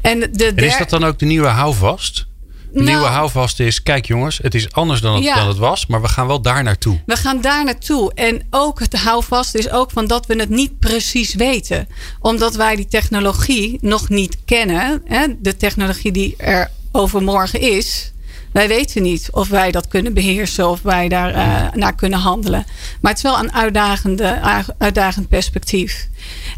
En, 0.00 0.20
de 0.32 0.44
en 0.46 0.56
is 0.56 0.78
dat 0.78 0.90
dan 0.90 1.04
ook 1.04 1.18
de 1.18 1.26
nieuwe 1.26 1.48
houvast? 1.48 2.26
De 2.72 2.80
Nou- 2.80 2.90
nieuwe 2.96 3.10
houvast 3.12 3.60
is, 3.60 3.82
kijk 3.82 4.06
jongens, 4.06 4.38
het 4.42 4.54
is 4.54 4.72
anders 4.72 5.00
dan 5.00 5.14
het, 5.14 5.24
Ja. 5.24 5.34
dan 5.34 5.48
het 5.48 5.56
was, 5.56 5.86
maar 5.86 6.02
we 6.02 6.08
gaan 6.08 6.26
wel 6.26 6.42
daar 6.42 6.62
naartoe. 6.62 7.02
We 7.06 7.16
gaan 7.16 7.40
daar 7.40 7.64
naartoe. 7.64 8.14
En 8.14 8.46
ook 8.50 8.80
het 8.80 8.94
houvast 8.94 9.54
is 9.54 9.70
ook 9.70 9.90
van 9.90 10.06
dat 10.06 10.26
we 10.26 10.34
het 10.34 10.48
niet 10.48 10.78
precies 10.78 11.34
weten. 11.34 11.88
Omdat 12.20 12.54
wij 12.54 12.76
die 12.76 12.86
technologie 12.86 13.78
nog 13.80 14.08
niet 14.08 14.38
kennen. 14.44 15.02
Hè? 15.04 15.26
De 15.38 15.56
technologie 15.56 16.12
die 16.12 16.34
er 16.36 16.70
overmorgen 16.92 17.60
is. 17.60 18.12
Wij 18.54 18.68
weten 18.68 19.02
niet 19.02 19.28
of 19.32 19.48
wij 19.48 19.70
dat 19.70 19.88
kunnen 19.88 20.14
beheersen 20.14 20.68
of 20.68 20.82
wij 20.82 21.08
daar 21.08 21.34
eh, 21.34 21.72
naar 21.72 21.94
kunnen 21.94 22.18
handelen. 22.18 22.66
Maar 23.00 23.12
het 23.12 23.24
is 23.24 23.30
wel 23.30 23.38
een 23.38 23.52
uitdagende, 23.52 24.40
uitdagend 24.78 25.28
perspectief. 25.28 26.08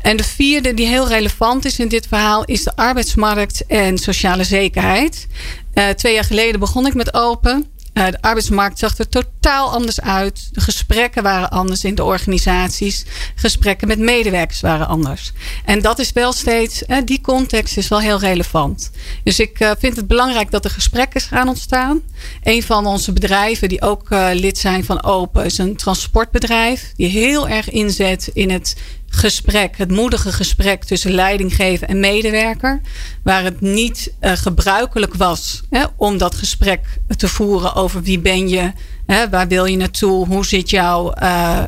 En 0.02 0.16
de 0.16 0.24
vierde 0.24 0.74
die 0.74 0.86
heel 0.86 1.08
relevant 1.08 1.64
is 1.64 1.78
in 1.78 1.88
dit 1.88 2.06
verhaal 2.06 2.44
is 2.44 2.62
de 2.62 2.76
arbeidsmarkt 2.76 3.66
en 3.66 3.98
sociale 3.98 4.44
zekerheid. 4.44 5.26
Uh, 5.74 5.88
twee 5.88 6.14
jaar 6.14 6.24
geleden 6.24 6.60
begon 6.60 6.86
ik 6.86 6.94
met 6.94 7.14
Open. 7.14 7.66
Uh, 7.96 8.06
de 8.06 8.22
arbeidsmarkt 8.22 8.78
zag 8.78 8.98
er 8.98 9.08
totaal 9.08 9.70
anders 9.70 10.00
uit. 10.00 10.48
De 10.52 10.60
gesprekken 10.60 11.22
waren 11.22 11.50
anders 11.50 11.84
in 11.84 11.94
de 11.94 12.04
organisaties. 12.04 13.04
Gesprekken 13.34 13.88
met 13.88 13.98
medewerkers 13.98 14.60
waren 14.60 14.86
anders. 14.86 15.32
En 15.64 15.82
dat 15.82 15.98
is 15.98 16.12
wel 16.12 16.32
steeds, 16.32 16.82
uh, 16.82 16.96
die 17.04 17.20
context 17.20 17.76
is 17.76 17.88
wel 17.88 18.00
heel 18.00 18.18
relevant. 18.18 18.90
Dus 19.24 19.40
ik 19.40 19.60
uh, 19.60 19.70
vind 19.78 19.96
het 19.96 20.06
belangrijk 20.06 20.50
dat 20.50 20.64
er 20.64 20.70
gesprekken 20.70 21.20
gaan 21.20 21.48
ontstaan. 21.48 22.00
Een 22.42 22.62
van 22.62 22.86
onze 22.86 23.12
bedrijven 23.12 23.68
die 23.68 23.82
ook 23.82 24.06
lid 24.32 24.58
zijn 24.58 24.84
van 24.84 25.02
Open 25.02 25.44
is 25.44 25.58
een 25.58 25.76
transportbedrijf. 25.76 26.92
Die 26.96 27.08
heel 27.08 27.48
erg 27.48 27.70
inzet 27.70 28.30
in 28.32 28.50
het 28.50 28.76
gesprek, 29.16 29.76
het 29.76 29.90
moedige 29.90 30.32
gesprek 30.32 30.84
tussen 30.84 31.10
leidinggever 31.10 31.88
en 31.88 32.00
medewerker. 32.00 32.80
Waar 33.22 33.44
het 33.44 33.60
niet 33.60 34.12
uh, 34.20 34.32
gebruikelijk 34.32 35.14
was 35.14 35.62
hè, 35.70 35.84
om 35.96 36.18
dat 36.18 36.34
gesprek 36.34 37.00
te 37.16 37.28
voeren 37.28 37.74
over 37.74 38.02
wie 38.02 38.18
ben 38.18 38.48
je, 38.48 38.72
hè, 39.06 39.28
waar 39.28 39.48
wil 39.48 39.64
je 39.64 39.76
naartoe, 39.76 40.26
hoe 40.26 40.46
ziet 40.46 40.70
jouw 40.70 41.14
uh, 41.22 41.62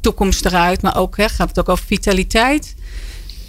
toekomst 0.00 0.44
eruit. 0.44 0.82
Maar 0.82 0.96
ook 0.96 1.16
hè, 1.16 1.28
gaat 1.28 1.48
het 1.48 1.58
ook 1.58 1.68
over 1.68 1.84
vitaliteit. 1.86 2.74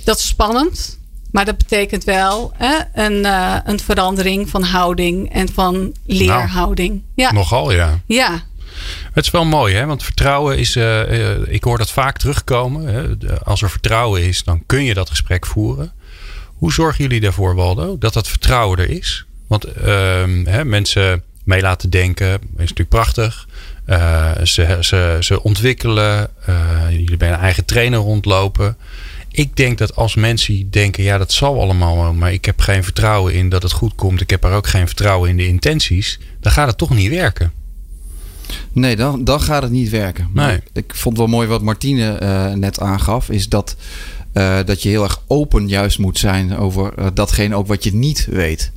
Dat 0.03 0.17
is 0.17 0.27
spannend. 0.27 1.01
Maar 1.31 1.45
dat 1.45 1.57
betekent 1.57 2.03
wel 2.03 2.51
hè, 2.55 2.77
een, 2.93 3.25
uh, 3.25 3.57
een 3.63 3.79
verandering 3.79 4.49
van 4.49 4.63
houding 4.63 5.31
en 5.31 5.53
van 5.53 5.93
leerhouding. 6.05 6.89
Nou, 6.89 7.03
ja. 7.15 7.31
Nogal, 7.31 7.71
ja. 7.71 7.99
Ja. 8.05 8.43
Het 9.13 9.25
is 9.25 9.31
wel 9.31 9.45
mooi, 9.45 9.75
hè? 9.75 9.85
want 9.85 10.03
vertrouwen 10.03 10.57
is. 10.57 10.75
Uh, 10.75 11.11
uh, 11.11 11.37
ik 11.47 11.63
hoor 11.63 11.77
dat 11.77 11.91
vaak 11.91 12.17
terugkomen. 12.17 12.85
Hè? 12.87 13.03
Als 13.43 13.61
er 13.61 13.69
vertrouwen 13.69 14.23
is, 14.23 14.43
dan 14.43 14.63
kun 14.65 14.83
je 14.83 14.93
dat 14.93 15.09
gesprek 15.09 15.45
voeren. 15.45 15.91
Hoe 16.45 16.73
zorgen 16.73 17.03
jullie 17.03 17.19
daarvoor, 17.21 17.55
Waldo, 17.55 17.97
dat 17.97 18.13
dat 18.13 18.27
vertrouwen 18.27 18.79
er 18.79 18.89
is? 18.89 19.25
Want 19.47 19.67
uh, 19.67 19.83
hè, 20.43 20.65
mensen 20.65 21.23
mee 21.43 21.61
laten 21.61 21.89
denken 21.89 22.33
is 22.33 22.39
natuurlijk 22.57 22.89
prachtig. 22.89 23.47
ze, 24.43 24.77
ze, 24.79 25.17
ze 25.19 25.43
ontwikkelen. 25.43 26.29
jullie 26.89 27.17
bij 27.17 27.31
een 27.31 27.39
eigen 27.39 27.65
trainer 27.65 27.99
rondlopen 27.99 28.77
ik 29.35 29.55
denk 29.55 29.77
dat 29.77 29.95
als 29.95 30.15
mensen 30.15 30.69
denken, 30.71 31.03
ja, 31.03 31.17
dat 31.17 31.31
zal 31.31 31.61
allemaal, 31.61 32.13
maar 32.13 32.33
ik 32.33 32.45
heb 32.45 32.61
geen 32.61 32.83
vertrouwen 32.83 33.33
in 33.33 33.49
dat 33.49 33.63
het 33.63 33.71
goed 33.71 33.95
komt. 33.95 34.21
Ik 34.21 34.29
heb 34.29 34.43
er 34.43 34.51
ook 34.51 34.67
geen 34.67 34.87
vertrouwen 34.87 35.29
in 35.29 35.37
de 35.37 35.47
intenties. 35.47 36.19
Dan 36.39 36.51
gaat 36.51 36.67
het 36.67 36.77
toch 36.77 36.89
niet 36.89 37.09
werken. 37.09 37.51
Nee, 38.71 38.95
dan, 38.95 39.23
dan 39.23 39.41
gaat 39.41 39.61
het 39.61 39.71
niet 39.71 39.89
werken. 39.89 40.29
Nee. 40.33 40.59
Ik 40.73 40.95
vond 40.95 41.17
wel 41.17 41.27
mooi 41.27 41.47
wat 41.47 41.61
Martine 41.61 42.19
uh, 42.21 42.53
net 42.53 42.79
aangaf, 42.79 43.29
is 43.29 43.49
dat, 43.49 43.75
uh, 44.33 44.57
dat 44.65 44.83
je 44.83 44.89
heel 44.89 45.03
erg 45.03 45.21
open 45.27 45.67
juist 45.67 45.99
moet 45.99 46.19
zijn 46.19 46.57
over 46.57 46.93
uh, 46.99 47.05
datgene 47.13 47.55
ook 47.55 47.67
wat 47.67 47.83
je 47.83 47.93
niet 47.93 48.27
weet. 48.31 48.71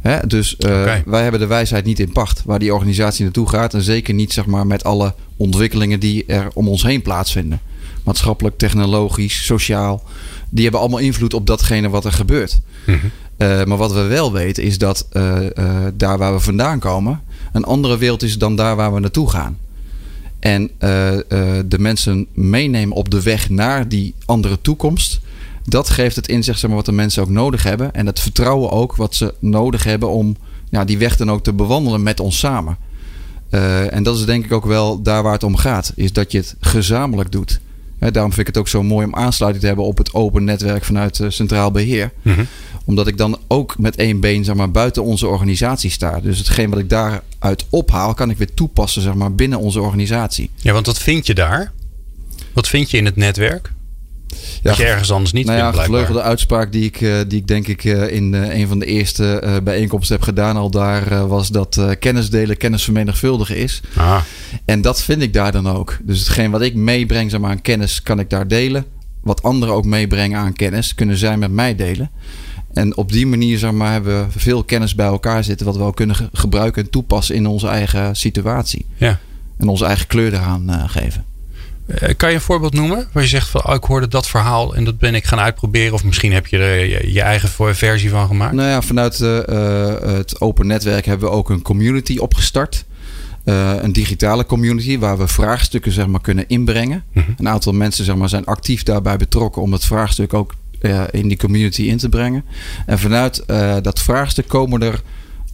Hè? 0.00 0.26
Dus 0.26 0.56
okay. 0.56 1.02
wij 1.06 1.22
hebben 1.22 1.40
de 1.40 1.46
wijsheid 1.46 1.84
niet 1.84 2.00
in 2.00 2.12
pacht 2.12 2.42
waar 2.44 2.58
die 2.58 2.74
organisatie 2.74 3.24
naartoe 3.24 3.48
gaat. 3.48 3.74
En 3.74 3.82
zeker 3.82 4.14
niet 4.14 4.32
zeg 4.32 4.46
maar, 4.46 4.66
met 4.66 4.84
alle 4.84 5.14
ontwikkelingen 5.36 6.00
die 6.00 6.24
er 6.26 6.48
om 6.54 6.68
ons 6.68 6.82
heen 6.82 7.02
plaatsvinden 7.02 7.60
maatschappelijk, 8.04 8.58
technologisch, 8.58 9.44
sociaal. 9.44 10.02
Die 10.48 10.62
hebben 10.62 10.80
allemaal 10.80 10.98
invloed 10.98 11.34
op 11.34 11.46
datgene 11.46 11.88
wat 11.88 12.04
er 12.04 12.12
gebeurt. 12.12 12.60
Mm 12.86 12.94
-hmm. 12.94 13.10
uh, 13.38 13.64
maar 13.64 13.76
wat 13.76 13.92
we 13.92 14.02
wel 14.02 14.32
weten 14.32 14.62
is 14.62 14.78
dat 14.78 15.08
daar 15.94 16.18
waar 16.18 16.34
we 16.34 16.40
vandaan 16.40 16.78
komen, 16.78 17.20
een 17.56 17.64
andere 17.64 17.98
wereld 17.98 18.22
is 18.22 18.38
dan 18.38 18.56
daar 18.56 18.76
waar 18.76 18.94
we 18.94 19.00
naartoe 19.00 19.30
gaan. 19.30 19.58
En 20.38 20.70
de 21.68 21.78
mensen 21.78 22.26
meenemen 22.32 22.96
op 22.96 23.10
de 23.10 23.22
weg 23.22 23.50
naar 23.50 23.88
die 23.88 24.14
andere 24.24 24.60
toekomst. 24.60 25.20
Dat 25.64 25.90
geeft 25.90 26.16
het 26.16 26.28
inzicht 26.28 26.58
zeg 26.58 26.68
maar, 26.68 26.78
wat 26.78 26.86
de 26.86 26.92
mensen 26.92 27.22
ook 27.22 27.28
nodig 27.28 27.62
hebben. 27.62 27.94
En 27.94 28.06
het 28.06 28.20
vertrouwen 28.20 28.70
ook 28.70 28.96
wat 28.96 29.14
ze 29.14 29.34
nodig 29.38 29.84
hebben 29.84 30.10
om 30.10 30.36
ja, 30.70 30.84
die 30.84 30.98
weg 30.98 31.16
dan 31.16 31.30
ook 31.30 31.42
te 31.42 31.52
bewandelen 31.52 32.02
met 32.02 32.20
ons 32.20 32.38
samen. 32.38 32.76
en 33.90 34.02
dat 34.02 34.18
is 34.18 34.24
denk 34.24 34.44
ik 34.44 34.52
ook 34.52 34.66
wel 34.66 35.02
daar 35.02 35.22
waar 35.22 35.32
het 35.32 35.42
om 35.42 35.56
gaat. 35.56 35.92
Is 35.94 36.12
dat 36.12 36.32
je 36.32 36.38
het 36.38 36.56
gezamenlijk 36.60 37.32
doet 37.32 37.60
daarom 37.98 38.32
vind 38.32 38.48
ik 38.48 38.54
het 38.54 38.56
ook 38.56 38.68
zo 38.68 38.82
mooi 38.82 39.06
om 39.06 39.14
aansluiting 39.14 39.62
te 39.62 39.68
hebben 39.68 39.86
op 39.86 39.98
het 39.98 40.14
open 40.14 40.44
netwerk 40.44 40.84
vanuit 40.84 41.18
uh, 41.18 41.30
Centraal 41.30 41.70
Beheer. 41.70 42.12
Mhm. 42.22 42.44
Omdat 42.84 43.06
ik 43.06 43.18
dan 43.18 43.38
ook 43.46 43.78
met 43.78 43.96
één 43.96 44.20
been 44.20 44.44
zeg 44.44 44.54
maar, 44.54 44.70
buiten 44.70 45.04
onze 45.04 45.26
organisatie 45.26 45.90
sta. 45.90 46.20
Dus 46.20 46.38
hetgeen 46.38 46.70
wat 46.70 46.78
ik 46.78 46.88
daaruit 47.46 47.66
ophaal, 47.70 48.14
kan 48.14 48.30
ik 48.30 48.38
weer 48.38 48.54
toepassen 48.54 49.02
zeg 49.02 49.14
maar, 49.14 49.34
binnen 49.34 49.58
onze 49.58 49.80
organisatie. 49.80 50.50
Ja, 50.56 50.72
want 50.72 50.86
wat 50.86 50.98
vind 50.98 51.26
je 51.26 51.34
daar? 51.34 51.72
Wat 52.52 52.68
vind 52.68 52.90
je 52.90 52.96
in 52.96 53.04
het 53.04 53.16
netwerk? 53.16 53.74
Ja, 54.28 54.36
dat 54.62 54.76
je 54.76 54.84
ergens 54.84 55.10
anders 55.10 55.32
niet 55.32 55.46
nou 55.46 55.58
ja, 55.58 55.72
gevleugelde 55.72 56.22
uitspraak 56.22 56.72
die 56.72 56.84
ik, 56.84 57.00
uh, 57.00 57.18
die 57.28 57.38
ik 57.38 57.46
denk 57.46 57.66
ik 57.66 57.84
uh, 57.84 58.12
in 58.12 58.32
uh, 58.32 58.54
een 58.58 58.68
van 58.68 58.78
de 58.78 58.86
eerste 58.86 59.60
bijeenkomsten 59.64 60.16
heb 60.16 60.24
gedaan 60.24 60.56
al 60.56 60.70
daar 60.70 61.26
was 61.26 61.48
dat 61.48 61.80
kennis 61.98 62.30
delen 62.30 62.56
kennis 62.56 62.84
vermenigvuldigen 62.84 63.56
is. 63.56 63.80
Ah. 63.96 64.20
En 64.64 64.80
dat 64.80 65.02
vind 65.02 65.22
ik 65.22 65.32
daar 65.32 65.52
dan 65.52 65.68
ook. 65.68 65.98
Dus 66.02 66.18
hetgeen 66.18 66.50
wat 66.50 66.62
ik 66.62 66.74
meebreng 66.74 67.30
zeg 67.30 67.40
maar, 67.40 67.50
aan 67.50 67.62
kennis 67.62 68.02
kan 68.02 68.18
ik 68.18 68.30
daar 68.30 68.48
delen. 68.48 68.84
Wat 69.22 69.42
anderen 69.42 69.74
ook 69.74 69.84
meebrengen 69.84 70.38
aan 70.38 70.52
kennis 70.52 70.94
kunnen 70.94 71.16
zij 71.16 71.36
met 71.36 71.50
mij 71.50 71.74
delen. 71.74 72.10
En 72.76 72.96
op 72.96 73.12
die 73.12 73.26
manier 73.26 73.58
zeg 73.58 73.72
maar, 73.72 73.92
hebben 73.92 74.26
we 74.26 74.38
veel 74.38 74.64
kennis 74.64 74.94
bij 74.94 75.06
elkaar 75.06 75.44
zitten 75.44 75.66
wat 75.66 75.76
we 75.76 75.82
ook 75.82 75.96
kunnen 75.96 76.16
gebruiken 76.32 76.82
en 76.82 76.90
toepassen 76.90 77.34
in 77.34 77.46
onze 77.46 77.68
eigen 77.68 78.16
situatie. 78.16 78.86
Ja. 78.96 79.18
En 79.58 79.68
onze 79.68 79.84
eigen 79.84 80.06
kleur 80.06 80.32
eraan 80.34 80.88
geven. 80.88 81.24
Eh, 81.86 82.14
kan 82.16 82.28
je 82.28 82.34
een 82.34 82.40
voorbeeld 82.40 82.74
noemen 82.74 83.08
waar 83.12 83.22
je 83.22 83.28
zegt 83.28 83.48
van 83.48 83.66
oh, 83.66 83.74
ik 83.74 83.84
hoorde 83.84 84.08
dat 84.08 84.26
verhaal 84.26 84.74
en 84.74 84.84
dat 84.84 84.98
ben 84.98 85.14
ik 85.14 85.24
gaan 85.24 85.38
uitproberen 85.38 85.92
of 85.92 86.04
misschien 86.04 86.32
heb 86.32 86.46
je 86.46 86.58
er 86.58 87.08
je, 87.12 87.20
eigen 87.20 87.74
versie 87.74 88.10
van 88.10 88.26
gemaakt? 88.26 88.54
Nou 88.54 88.68
ja, 88.68 88.82
vanuit 88.82 89.20
uh, 89.20 89.38
het 90.00 90.40
open 90.40 90.66
netwerk 90.66 91.06
hebben 91.06 91.28
we 91.28 91.34
ook 91.34 91.50
een 91.50 91.62
community 91.62 92.18
opgestart. 92.18 92.84
Uh, 93.44 93.72
een 93.80 93.92
digitale 93.92 94.46
community 94.46 94.98
waar 94.98 95.18
we 95.18 95.28
vraagstukken 95.28 95.92
zeg 95.92 96.06
maar, 96.06 96.20
kunnen 96.20 96.48
inbrengen. 96.48 97.04
Mm 97.12 97.22
-hmm. 97.22 97.34
Een 97.38 97.48
aantal 97.48 97.72
mensen 97.72 98.04
zeg 98.04 98.16
maar, 98.16 98.28
zijn 98.28 98.44
actief 98.44 98.82
daarbij 98.82 99.16
betrokken 99.16 99.62
om 99.62 99.72
het 99.72 99.84
vraagstuk 99.84 100.34
ook 100.34 100.54
in 101.10 101.28
die 101.28 101.36
community 101.36 101.82
in 101.82 101.96
te 101.96 102.08
brengen. 102.08 102.44
En 102.86 102.98
vanuit 102.98 103.44
dat 103.82 104.00
vraagstuk 104.00 104.48
komen 104.48 104.82
er 104.82 105.02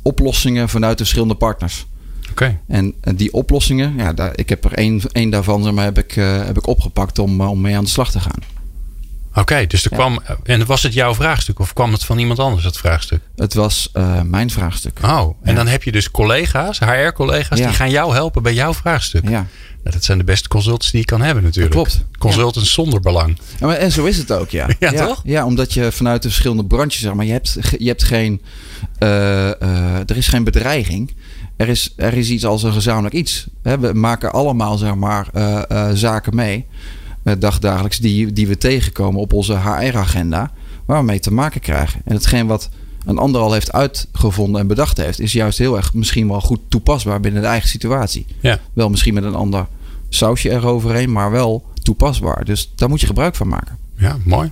oplossingen 0.03 0.69
vanuit 0.69 0.99
de 0.99 1.05
verschillende 1.05 1.35
partners. 1.35 1.87
Okay. 2.31 2.59
En 2.67 2.95
die 3.15 3.33
oplossingen, 3.33 3.95
ja, 3.97 4.13
daar, 4.13 4.33
ik 4.35 4.49
heb 4.49 4.65
er 4.65 4.73
één, 4.73 5.01
één 5.13 5.31
daarvan 5.31 5.63
zeg 5.63 5.73
maar, 5.73 5.85
heb, 5.85 5.99
ik, 5.99 6.13
heb 6.47 6.57
ik 6.57 6.67
opgepakt 6.67 7.19
om, 7.19 7.41
om 7.41 7.61
mee 7.61 7.77
aan 7.77 7.85
de 7.85 7.91
slag 7.91 8.11
te 8.11 8.21
gaan. 8.21 8.39
Oké, 9.33 9.41
okay, 9.41 9.67
dus 9.67 9.85
er 9.85 9.91
ja. 9.91 9.97
kwam. 9.97 10.21
En 10.45 10.67
was 10.67 10.83
het 10.83 10.95
jouw 10.95 11.15
vraagstuk 11.15 11.59
of 11.59 11.73
kwam 11.73 11.93
het 11.93 12.05
van 12.05 12.19
iemand 12.19 12.39
anders, 12.39 12.65
dat 12.65 12.77
vraagstuk? 12.77 13.21
Het 13.37 13.55
was 13.55 13.91
uh, 13.95 14.21
mijn 14.21 14.51
vraagstuk. 14.51 14.99
Oh, 15.05 15.37
en 15.43 15.51
ja. 15.51 15.55
dan 15.55 15.67
heb 15.67 15.83
je 15.83 15.93
dus 15.93 16.11
collega's, 16.11 16.79
HR-collega's, 16.79 17.59
die 17.59 17.69
gaan 17.69 17.91
jou 17.91 18.15
helpen 18.15 18.43
bij 18.43 18.55
jouw 18.55 18.75
vraagstuk. 18.75 19.25
Ja. 19.25 19.31
Nou, 19.83 19.95
dat 19.95 20.05
zijn 20.05 20.19
de 20.19 20.25
beste 20.25 20.49
consultants 20.49 20.91
die 20.91 21.01
je 21.01 21.07
kan 21.07 21.21
hebben, 21.21 21.43
natuurlijk. 21.43 21.75
Dat 21.75 21.85
klopt. 21.85 22.05
Consultants 22.19 22.73
zonder 22.73 23.01
belang. 23.01 23.39
Maar, 23.61 23.77
en 23.77 23.93
zo 23.93 24.05
is 24.05 24.19
het 24.19 24.33
ook, 24.33 24.51
ja. 24.61 24.69
ja, 24.79 24.93
toch? 24.93 25.21
Ja, 25.25 25.45
omdat 25.45 25.73
je 25.73 25.93
vanuit 25.93 26.23
de 26.23 26.29
verschillende 26.29 26.65
branches, 26.65 27.01
zeg 27.01 27.15
maar, 27.15 27.25
je 27.25 27.33
hebt, 27.33 27.59
je 27.79 27.89
hebt 27.89 28.05
geen. 28.05 28.43
er 28.99 30.17
is 30.17 30.29
geen 30.29 30.45
bedreiging 30.45 31.15
er 31.63 31.69
is, 31.69 31.93
er 31.97 32.15
is 32.15 32.31
iets 32.31 32.45
als 32.45 32.63
een 32.63 32.73
gezamenlijk 32.73 33.15
iets. 33.15 33.47
We 33.63 33.91
maken 33.95 34.33
allemaal 34.33 34.79
zeg 34.79 34.95
maar, 34.95 35.29
uh, 35.35 35.63
uh, 35.73 35.91
zaken 35.93 36.35
mee, 36.35 36.67
dagdagelijks, 37.23 37.99
die, 37.99 38.33
die 38.33 38.47
we 38.47 38.59
tegenkomen 38.59 39.21
op 39.21 39.33
onze 39.33 39.59
HR-agenda, 39.59 40.51
waar 40.85 40.99
we 40.99 41.05
mee 41.05 41.21
te 41.21 41.33
maken 41.33 41.61
krijgen. 41.61 42.01
En 42.05 42.15
hetgeen 42.15 42.47
wat 42.47 42.69
een 43.05 43.19
ander 43.19 43.41
al 43.41 43.53
heeft 43.53 43.73
uitgevonden 43.73 44.61
en 44.61 44.67
bedacht 44.67 44.97
heeft, 44.97 45.21
is 45.21 45.33
juist 45.33 45.59
heel 45.59 45.77
erg 45.77 45.95
misschien 45.95 46.29
wel 46.29 46.41
goed 46.41 46.61
toepasbaar 46.69 47.21
binnen 47.21 47.43
de 47.43 47.49
eigen 47.49 47.69
situatie. 47.69 48.27
Ja. 48.41 48.59
Wel 48.73 48.89
misschien 48.89 49.15
met 49.15 49.25
een 49.25 49.35
ander 49.35 49.67
sausje 50.09 50.51
eroverheen, 50.51 51.13
maar 51.13 51.31
wel 51.31 51.65
toepasbaar. 51.83 52.45
Dus 52.45 52.73
daar 52.77 52.89
moet 52.89 53.01
je 53.01 53.07
gebruik 53.07 53.35
van 53.35 53.49
maken. 53.49 53.79
Ja, 53.97 54.17
mooi. 54.25 54.51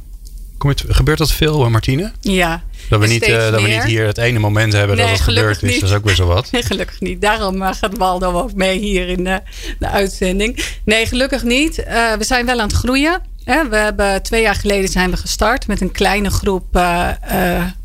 Gebeurt 0.89 1.19
dat 1.19 1.33
veel, 1.33 1.71
Martine? 1.71 2.13
Ja. 2.21 2.63
Dat 2.89 3.01
we, 3.01 3.07
niet, 3.07 3.29
uh, 3.29 3.51
dat 3.51 3.63
we 3.63 3.69
niet 3.69 3.85
hier 3.85 4.07
het 4.07 4.19
ene 4.19 4.39
moment 4.39 4.73
hebben 4.73 4.97
nee, 4.97 5.07
dat 5.07 5.15
het 5.15 5.25
gebeurd 5.25 5.63
is. 5.63 5.71
Niet. 5.71 5.81
Dat 5.81 5.91
is 5.91 5.97
ook 5.97 6.05
weer 6.05 6.15
zo 6.15 6.27
wat. 6.27 6.51
Nee, 6.53 6.63
gelukkig 6.63 7.01
niet. 7.01 7.21
Daarom 7.21 7.63
uh, 7.63 7.73
gaat 7.73 7.97
Waldo 7.97 8.33
ook 8.33 8.55
mee 8.55 8.79
hier 8.79 9.09
in 9.09 9.25
de, 9.25 9.41
de 9.79 9.89
uitzending. 9.89 10.65
Nee, 10.85 11.07
gelukkig 11.07 11.43
niet. 11.43 11.79
Uh, 11.79 12.13
we 12.13 12.25
zijn 12.25 12.47
wel 12.47 12.61
aan 12.61 12.69
het 12.69 12.77
groeien. 12.77 13.23
Hè? 13.45 13.69
We 13.69 13.77
hebben 13.77 14.23
twee 14.23 14.43
jaar 14.43 14.55
geleden 14.55 14.89
zijn 14.89 15.11
we 15.11 15.17
gestart 15.17 15.67
met 15.67 15.81
een 15.81 15.93
kleine 15.93 16.31
groep 16.31 16.81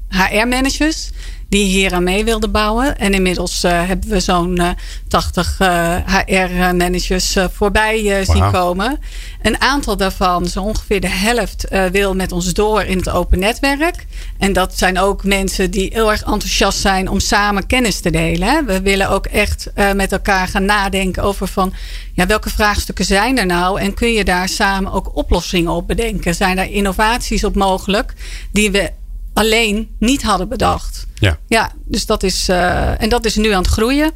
HR-managers 0.09 1.09
die 1.56 1.65
hier 1.65 1.94
aan 1.94 2.04
mee 2.04 2.24
wilden 2.24 2.52
bouwen. 2.52 2.98
En 2.98 3.13
inmiddels 3.13 3.63
uh, 3.63 3.88
hebben 3.88 4.10
we 4.10 4.20
zo'n 4.20 4.62
uh, 4.62 4.70
80 5.08 5.60
uh, 5.60 5.96
HR-managers 6.26 7.38
voorbij 7.54 8.24
zien 8.26 8.52
komen. 8.52 9.00
Een 9.41 9.62
aantal 9.62 9.98
daarvan, 9.98 10.46
zo 10.46 10.62
ongeveer 10.62 11.02
de 11.02 11.10
helft, 11.10 11.68
wil 11.91 12.15
met 12.15 12.32
ons 12.32 12.54
door 12.54 12.84
in 12.84 12.98
het 12.98 13.10
open 13.10 13.39
netwerk. 13.39 14.06
En 14.38 14.54
dat 14.54 14.78
zijn 14.78 15.00
ook 15.00 15.24
mensen 15.24 15.72
die 15.72 15.89
heel 15.94 16.12
erg 16.12 16.24
enthousiast 16.24 16.80
zijn 16.80 17.10
om 17.10 17.20
samen 17.20 17.68
kennis 17.68 18.00
te 18.00 18.10
delen. 18.10 18.65
We 18.65 18.82
willen 18.82 19.10
ook 19.10 19.26
echt 19.26 19.72
met 19.96 20.12
elkaar 20.12 20.48
gaan 20.48 20.65
nadenken 20.65 21.24
over 21.24 21.48
van 21.48 21.74
ja, 22.13 22.26
welke 22.26 22.50
vraagstukken 22.50 23.06
zijn 23.06 23.38
er 23.38 23.46
nou? 23.46 23.80
En 23.80 23.94
kun 23.94 24.13
je 24.13 24.24
daar 24.24 24.50
samen 24.50 24.91
ook 24.91 25.15
oplossingen 25.15 25.72
op 25.72 25.88
bedenken? 25.88 26.36
Zijn 26.36 26.58
er 26.58 26.72
innovaties 26.72 27.44
op 27.44 27.56
mogelijk 27.56 28.13
die 28.52 28.72
we 28.72 28.91
alleen 29.36 29.95
niet 30.00 30.24
hadden 30.24 30.50
bedacht. 30.50 31.08
Ja, 31.19 31.38
ja 31.48 31.71
dus 31.86 32.06
dat 32.06 32.24
is, 32.24 32.50
uh, 32.50 33.02
en 33.02 33.10
dat 33.10 33.26
is 33.26 33.36
nu 33.36 33.52
aan 33.52 33.62
het 33.62 33.71
groeien. 33.71 34.12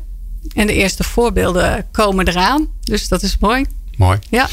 En 0.54 0.68
de 0.68 0.74
eerste 0.74 1.04
voorbeelden 1.04 1.88
komen 1.92 2.28
eraan. 2.28 2.68
Dus 2.82 3.08
dat 3.08 3.24
is 3.24 3.38
mooi. 3.40 3.66
Mooi. 3.98 4.20
Ja. 4.30 4.48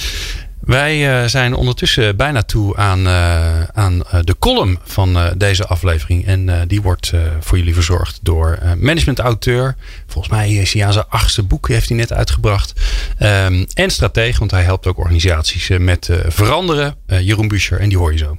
Wij 0.60 1.22
uh, 1.22 1.28
zijn 1.28 1.54
ondertussen 1.54 2.16
bijna 2.16 2.42
toe 2.42 2.76
aan, 2.76 3.06
uh, 3.06 3.62
aan 3.62 4.02
de 4.24 4.36
column 4.38 4.78
van 4.84 5.32
deze 5.36 5.66
aflevering. 5.66 6.26
En 6.26 6.68
die 6.68 6.82
wordt 6.82 7.12
voor 7.40 7.58
jullie 7.58 7.74
verzorgd 7.74 8.18
door 8.22 8.58
management-auteur. 8.78 9.76
Volgens 10.06 10.34
mij 10.34 10.54
is 10.54 10.72
hij 10.72 10.86
aan 10.86 10.92
zijn 10.92 11.04
achtste 11.08 11.42
boek, 11.42 11.68
heeft 11.68 11.88
hij 11.88 11.96
net 11.96 12.12
uitgebracht. 12.12 12.72
Um, 13.18 13.66
en 13.74 13.90
stratege, 13.90 14.38
want 14.38 14.50
hij 14.50 14.62
helpt 14.62 14.86
ook 14.86 14.98
organisaties 14.98 15.68
met 15.78 16.10
veranderen. 16.28 16.96
Jeroen 17.06 17.48
Buescher, 17.48 17.80
en 17.80 17.88
die 17.88 17.98
hoor 17.98 18.12
je 18.12 18.18
zo. 18.18 18.38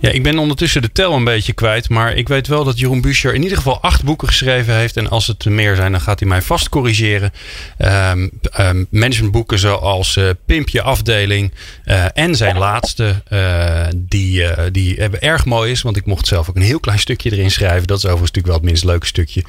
ja, 0.00 0.10
ik 0.10 0.22
ben 0.22 0.38
ondertussen 0.38 0.82
de 0.82 0.92
tel 0.92 1.12
een 1.12 1.24
beetje 1.24 1.52
kwijt. 1.52 1.88
Maar 1.88 2.16
ik 2.16 2.28
weet 2.28 2.46
wel 2.46 2.64
dat 2.64 2.78
Jeroen 2.78 3.00
Buescher 3.00 3.34
in 3.34 3.42
ieder 3.42 3.56
geval 3.56 3.80
acht 3.80 4.04
boeken 4.04 4.28
geschreven 4.28 4.74
heeft. 4.74 4.96
En 4.96 5.10
als 5.10 5.26
het 5.26 5.44
er 5.44 5.52
meer 5.52 5.76
zijn, 5.76 5.92
dan 5.92 6.00
gaat 6.00 6.20
hij 6.20 6.28
mij 6.28 6.42
vast 6.42 6.68
corrigeren. 6.68 7.32
Um, 7.78 8.30
um, 8.60 8.86
managementboeken 8.90 9.58
zoals 9.58 10.16
uh, 10.16 10.30
Pimp 10.46 10.68
je 10.68 10.82
afdeling. 10.82 11.52
Uh, 11.84 12.04
en 12.14 12.36
zijn 12.36 12.58
laatste, 12.58 13.22
uh, 13.32 13.86
die, 13.96 14.44
die 14.70 14.96
erg 15.18 15.44
mooi 15.44 15.70
is. 15.70 15.82
Want 15.82 15.96
ik 15.96 16.06
mocht 16.06 16.26
zelf 16.26 16.48
ook 16.48 16.56
een 16.56 16.62
heel 16.62 16.80
klein 16.80 16.98
stukje 16.98 17.32
erin 17.32 17.50
schrijven. 17.50 17.86
Dat 17.86 17.98
is 17.98 18.04
overigens 18.04 18.32
natuurlijk 18.32 18.46
wel 18.46 18.56
het 18.56 18.64
minst 18.64 18.84
leuke 18.84 19.06
stukje. 19.06 19.44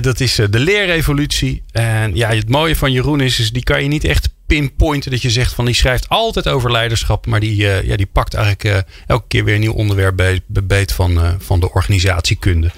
dat 0.00 0.20
is 0.20 0.34
de 0.34 0.58
leerrevolutie. 0.58 1.62
En 1.72 2.16
ja, 2.16 2.28
het 2.28 2.48
mooie 2.48 2.76
van 2.76 2.92
Jeroen 2.92 3.20
is, 3.20 3.38
is 3.38 3.50
die 3.50 3.62
kan 3.62 3.82
je 3.82 3.88
niet 3.88 4.04
echt 4.04 4.28
pinpointen 4.58 5.10
dat 5.10 5.22
je 5.22 5.30
zegt 5.30 5.54
van 5.54 5.64
die 5.64 5.74
schrijft 5.74 6.08
altijd 6.08 6.48
over 6.48 6.70
leiderschap, 6.70 7.26
maar 7.26 7.40
die, 7.40 7.62
uh, 7.62 7.82
ja, 7.82 7.96
die 7.96 8.08
pakt 8.12 8.34
eigenlijk 8.34 8.64
uh, 8.64 8.76
elke 9.06 9.24
keer 9.28 9.44
weer 9.44 9.54
een 9.54 9.60
nieuw 9.60 9.72
onderwerp 9.72 10.16
beet, 10.16 10.42
beet 10.66 10.92
van, 10.92 11.10
uh, 11.10 11.30
van 11.38 11.60
de 11.60 11.72
organisatiekunde. 11.72 12.70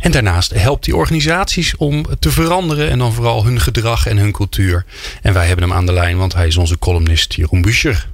En 0.00 0.10
daarnaast 0.10 0.62
helpt 0.62 0.84
die 0.84 0.96
organisaties 0.96 1.76
om 1.76 2.04
te 2.18 2.30
veranderen 2.30 2.90
en 2.90 2.98
dan 2.98 3.12
vooral 3.12 3.44
hun 3.44 3.60
gedrag 3.60 4.06
en 4.06 4.16
hun 4.16 4.32
cultuur. 4.32 4.84
En 5.22 5.32
wij 5.32 5.46
hebben 5.46 5.68
hem 5.68 5.76
aan 5.76 5.86
de 5.86 5.92
lijn, 5.92 6.18
want 6.18 6.34
hij 6.34 6.46
is 6.46 6.56
onze 6.56 6.78
columnist 6.78 7.34
Jeroen 7.34 7.62
Buscher. 7.62 8.08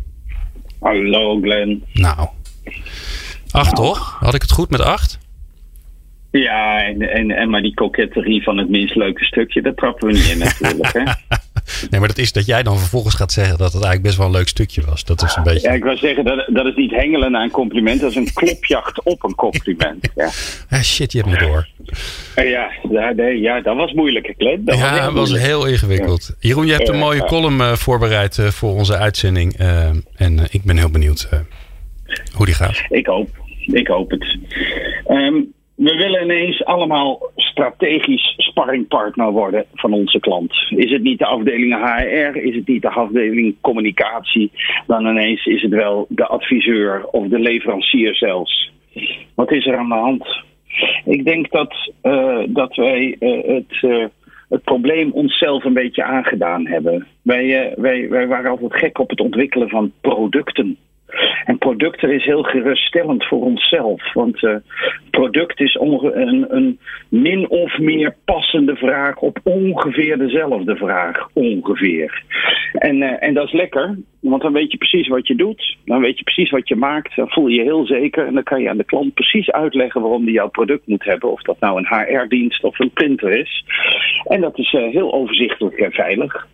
Hallo 0.80 1.40
Glenn. 1.40 1.84
Nou, 1.92 2.28
acht 3.50 3.74
nou. 3.74 3.86
toch? 3.86 4.16
Had 4.20 4.34
ik 4.34 4.42
het 4.42 4.52
goed 4.52 4.70
met 4.70 4.80
acht? 4.80 5.18
Ja, 6.30 6.84
en, 6.84 7.02
en, 7.02 7.30
en 7.30 7.50
maar 7.50 7.62
die 7.62 7.74
koketterie 7.74 8.42
van 8.42 8.56
het 8.56 8.68
minst 8.68 8.94
leuke 8.94 9.24
stukje, 9.24 9.62
dat 9.62 9.76
trappen 9.76 10.06
we 10.06 10.12
niet 10.12 10.28
in 10.28 10.38
natuurlijk. 10.38 10.92
Hè? 10.92 11.02
nee, 11.90 12.00
maar 12.00 12.08
dat 12.08 12.18
is 12.18 12.32
dat 12.32 12.46
jij 12.46 12.62
dan 12.62 12.78
vervolgens 12.78 13.14
gaat 13.14 13.32
zeggen 13.32 13.58
dat 13.58 13.72
het 13.72 13.82
eigenlijk 13.82 14.02
best 14.02 14.16
wel 14.16 14.26
een 14.26 14.32
leuk 14.32 14.48
stukje 14.48 14.82
was. 14.86 15.04
Dat 15.04 15.22
is 15.22 15.36
een 15.36 15.42
beetje... 15.42 15.68
Ja, 15.68 15.74
ik 15.74 15.82
wil 15.82 15.96
zeggen, 15.96 16.24
dat, 16.24 16.46
dat 16.52 16.66
is 16.66 16.74
niet 16.74 16.90
hengelen 16.90 17.32
naar 17.32 17.42
een 17.42 17.50
compliment, 17.50 18.00
dat 18.00 18.10
is 18.10 18.16
een 18.16 18.32
klopjacht 18.32 19.02
op 19.02 19.24
een 19.24 19.34
compliment. 19.34 20.02
Ja. 20.14 20.30
Ah, 20.70 20.80
shit, 20.80 21.12
je 21.12 21.18
hebt 21.18 21.30
me 21.30 21.46
door. 21.46 21.68
Ja, 22.36 22.70
ja, 22.90 23.12
nee, 23.12 23.40
ja 23.40 23.60
dat 23.60 23.76
was 23.76 23.92
moeilijk, 23.92 24.34
Glenn. 24.38 24.64
Dat 24.64 24.78
ja, 24.78 25.12
was 25.12 25.30
was 25.30 25.40
heel 25.40 25.66
ingewikkeld. 25.66 26.36
Jeroen, 26.40 26.66
je 26.66 26.72
hebt 26.72 26.88
een 26.88 26.98
mooie 26.98 27.24
column 27.24 27.60
uh, 27.60 27.72
voorbereid 27.72 28.36
uh, 28.36 28.46
voor 28.46 28.74
onze 28.74 28.96
uitzending. 28.96 29.60
Uh, 29.60 29.88
en 30.16 30.46
ik 30.50 30.62
ben 30.64 30.76
heel 30.76 30.90
benieuwd 30.90 31.28
hoe 32.34 32.46
die 32.46 32.54
gaat. 32.54 32.82
Ik 32.88 33.06
hoop, 33.06 33.28
ik 33.58 33.86
hoop 33.86 34.10
het. 34.10 34.38
Um, 35.08 35.52
we 35.84 35.96
willen 35.96 36.22
ineens 36.22 36.64
allemaal 36.64 37.30
strategisch 37.36 38.34
sparringpartner 38.36 39.30
worden 39.30 39.64
van 39.74 39.92
onze 39.92 40.20
klant. 40.20 40.52
Is 40.68 40.90
het 40.90 41.02
niet 41.02 41.18
de 41.18 41.26
afdeling 41.26 41.74
HR, 41.74 42.36
is 42.36 42.54
het 42.54 42.66
niet 42.66 42.82
de 42.82 42.90
afdeling 42.90 43.54
communicatie, 43.60 44.50
dan 44.86 45.06
ineens 45.06 45.46
is 45.46 45.62
het 45.62 45.70
wel 45.70 46.06
de 46.08 46.26
adviseur 46.26 47.06
of 47.06 47.26
de 47.26 47.38
leverancier 47.38 48.14
zelfs. 48.14 48.72
Wat 49.34 49.52
is 49.52 49.66
er 49.66 49.76
aan 49.76 49.88
de 49.88 49.94
hand? 49.94 50.42
Ik 51.04 51.24
denk 51.24 51.50
dat, 51.50 51.92
uh, 52.02 52.42
dat 52.46 52.76
wij 52.76 53.16
uh, 53.20 53.44
het, 53.46 53.82
uh, 53.82 54.04
het 54.48 54.62
probleem 54.64 55.10
onszelf 55.12 55.64
een 55.64 55.72
beetje 55.72 56.04
aangedaan 56.04 56.66
hebben. 56.66 57.06
Wij, 57.22 57.74
wij, 57.76 58.08
wij 58.08 58.26
waren 58.26 58.50
altijd 58.50 58.74
gek 58.74 58.98
op 58.98 59.10
het 59.10 59.20
ontwikkelen 59.20 59.68
van 59.68 59.92
producten. 60.00 60.78
En 61.44 61.58
producten 61.58 62.10
is 62.10 62.24
heel 62.24 62.42
geruststellend 62.42 63.24
voor 63.24 63.42
onszelf. 63.42 64.12
Want 64.12 64.42
uh, 64.42 64.56
product 65.10 65.60
is 65.60 65.74
een, 65.80 66.56
een, 66.56 66.78
min 67.08 67.48
of 67.48 67.78
meer 67.78 68.16
passende 68.24 68.76
vraag 68.76 69.18
op 69.18 69.38
ongeveer 69.42 70.18
dezelfde 70.18 70.76
vraag. 70.76 71.28
Ongeveer. 71.32 72.22
En, 72.72 72.96
uh, 72.96 73.22
en 73.22 73.34
dat 73.34 73.46
is 73.46 73.52
lekker, 73.52 73.98
want 74.20 74.42
dan 74.42 74.52
weet 74.52 74.70
je 74.70 74.76
precies 74.78 75.08
wat 75.08 75.26
je 75.26 75.34
doet. 75.34 75.76
Dan 75.84 76.00
weet 76.00 76.18
je 76.18 76.24
precies 76.24 76.50
wat 76.50 76.68
je 76.68 76.76
maakt. 76.76 77.16
Dan 77.16 77.30
voel 77.30 77.46
je 77.46 77.54
je 77.54 77.62
heel 77.62 77.86
zeker. 77.86 78.26
En 78.26 78.34
dan 78.34 78.42
kan 78.42 78.62
je 78.62 78.68
aan 78.68 78.76
de 78.76 78.84
klant 78.84 79.14
precies 79.14 79.50
uitleggen 79.50 80.00
waarom 80.00 80.24
die 80.24 80.34
jouw 80.34 80.48
product 80.48 80.86
moet 80.86 81.04
hebben. 81.04 81.32
Of 81.32 81.42
dat 81.42 81.60
nou 81.60 81.78
een 81.78 81.88
HR-dienst 81.88 82.64
of 82.64 82.78
een 82.78 82.90
printer 82.90 83.30
is. 83.38 83.64
En 84.24 84.40
dat 84.40 84.58
is 84.58 84.72
uh, 84.72 84.92
heel 84.92 85.12
overzichtelijk 85.12 85.76
en 85.76 85.92
veilig. 85.92 86.46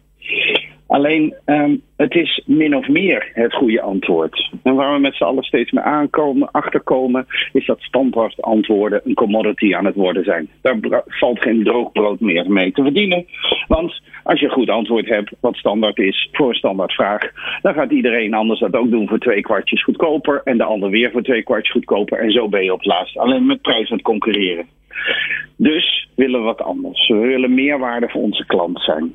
Alleen 0.91 1.35
um, 1.47 1.83
het 1.97 2.15
is 2.15 2.43
min 2.47 2.77
of 2.77 2.89
meer 2.89 3.31
het 3.33 3.55
goede 3.55 3.81
antwoord. 3.81 4.51
En 4.63 4.75
waar 4.75 4.95
we 4.95 5.01
met 5.01 5.15
z'n 5.15 5.25
allen 5.25 5.43
steeds 5.43 5.71
meer 5.71 5.83
aankomen, 5.83 6.51
achterkomen, 6.51 7.27
is 7.53 7.67
dat 7.67 7.81
standaard 7.81 8.43
antwoorden 8.43 9.01
een 9.05 9.15
commodity 9.15 9.75
aan 9.75 9.85
het 9.85 9.95
worden 9.95 10.25
zijn. 10.25 10.49
Daar 10.63 10.79
valt 11.07 11.41
geen 11.43 11.65
droogbrood 11.65 12.21
meer 12.21 12.51
mee 12.51 12.73
te 12.73 12.83
verdienen. 12.83 13.27
Want 13.69 14.03
als 14.25 14.41
je 14.41 14.47
een 14.47 14.53
goed 14.53 14.71
antwoord 14.71 15.09
hebt, 15.09 15.33
wat 15.41 15.57
standaard 15.57 15.99
is 15.99 16.29
voor 16.33 16.49
een 16.49 16.55
standaardvraag, 16.55 17.31
dan 17.63 17.75
gaat 17.75 17.91
iedereen 17.91 18.35
anders 18.35 18.61
dat 18.61 18.75
ook 18.75 18.91
doen 18.91 19.09
voor 19.09 19.19
twee 19.19 19.41
kwartjes 19.41 19.85
goedkoper 19.85 20.41
en 20.45 20.59
de 20.59 20.65
ander 20.65 20.91
weer 20.91 21.11
voor 21.11 21.23
twee 21.23 21.43
kwartjes 21.43 21.73
goedkoper. 21.73 22.19
En 22.19 22.31
zo 22.31 22.49
ben 22.49 22.65
je 22.65 22.73
op 22.73 22.79
het 22.79 22.89
laatst 22.89 23.19
alleen 23.19 23.47
met 23.47 23.63
prijs 23.63 23.91
aan 23.91 23.97
het 23.97 24.07
concurreren. 24.07 24.67
Dus 25.57 26.09
willen 26.17 26.41
we 26.41 26.47
wat 26.47 26.63
anders. 26.63 27.09
We 27.09 27.19
willen 27.19 27.55
meerwaarde 27.55 28.09
voor 28.09 28.23
onze 28.23 28.47
klant 28.47 28.81
zijn. 28.83 29.15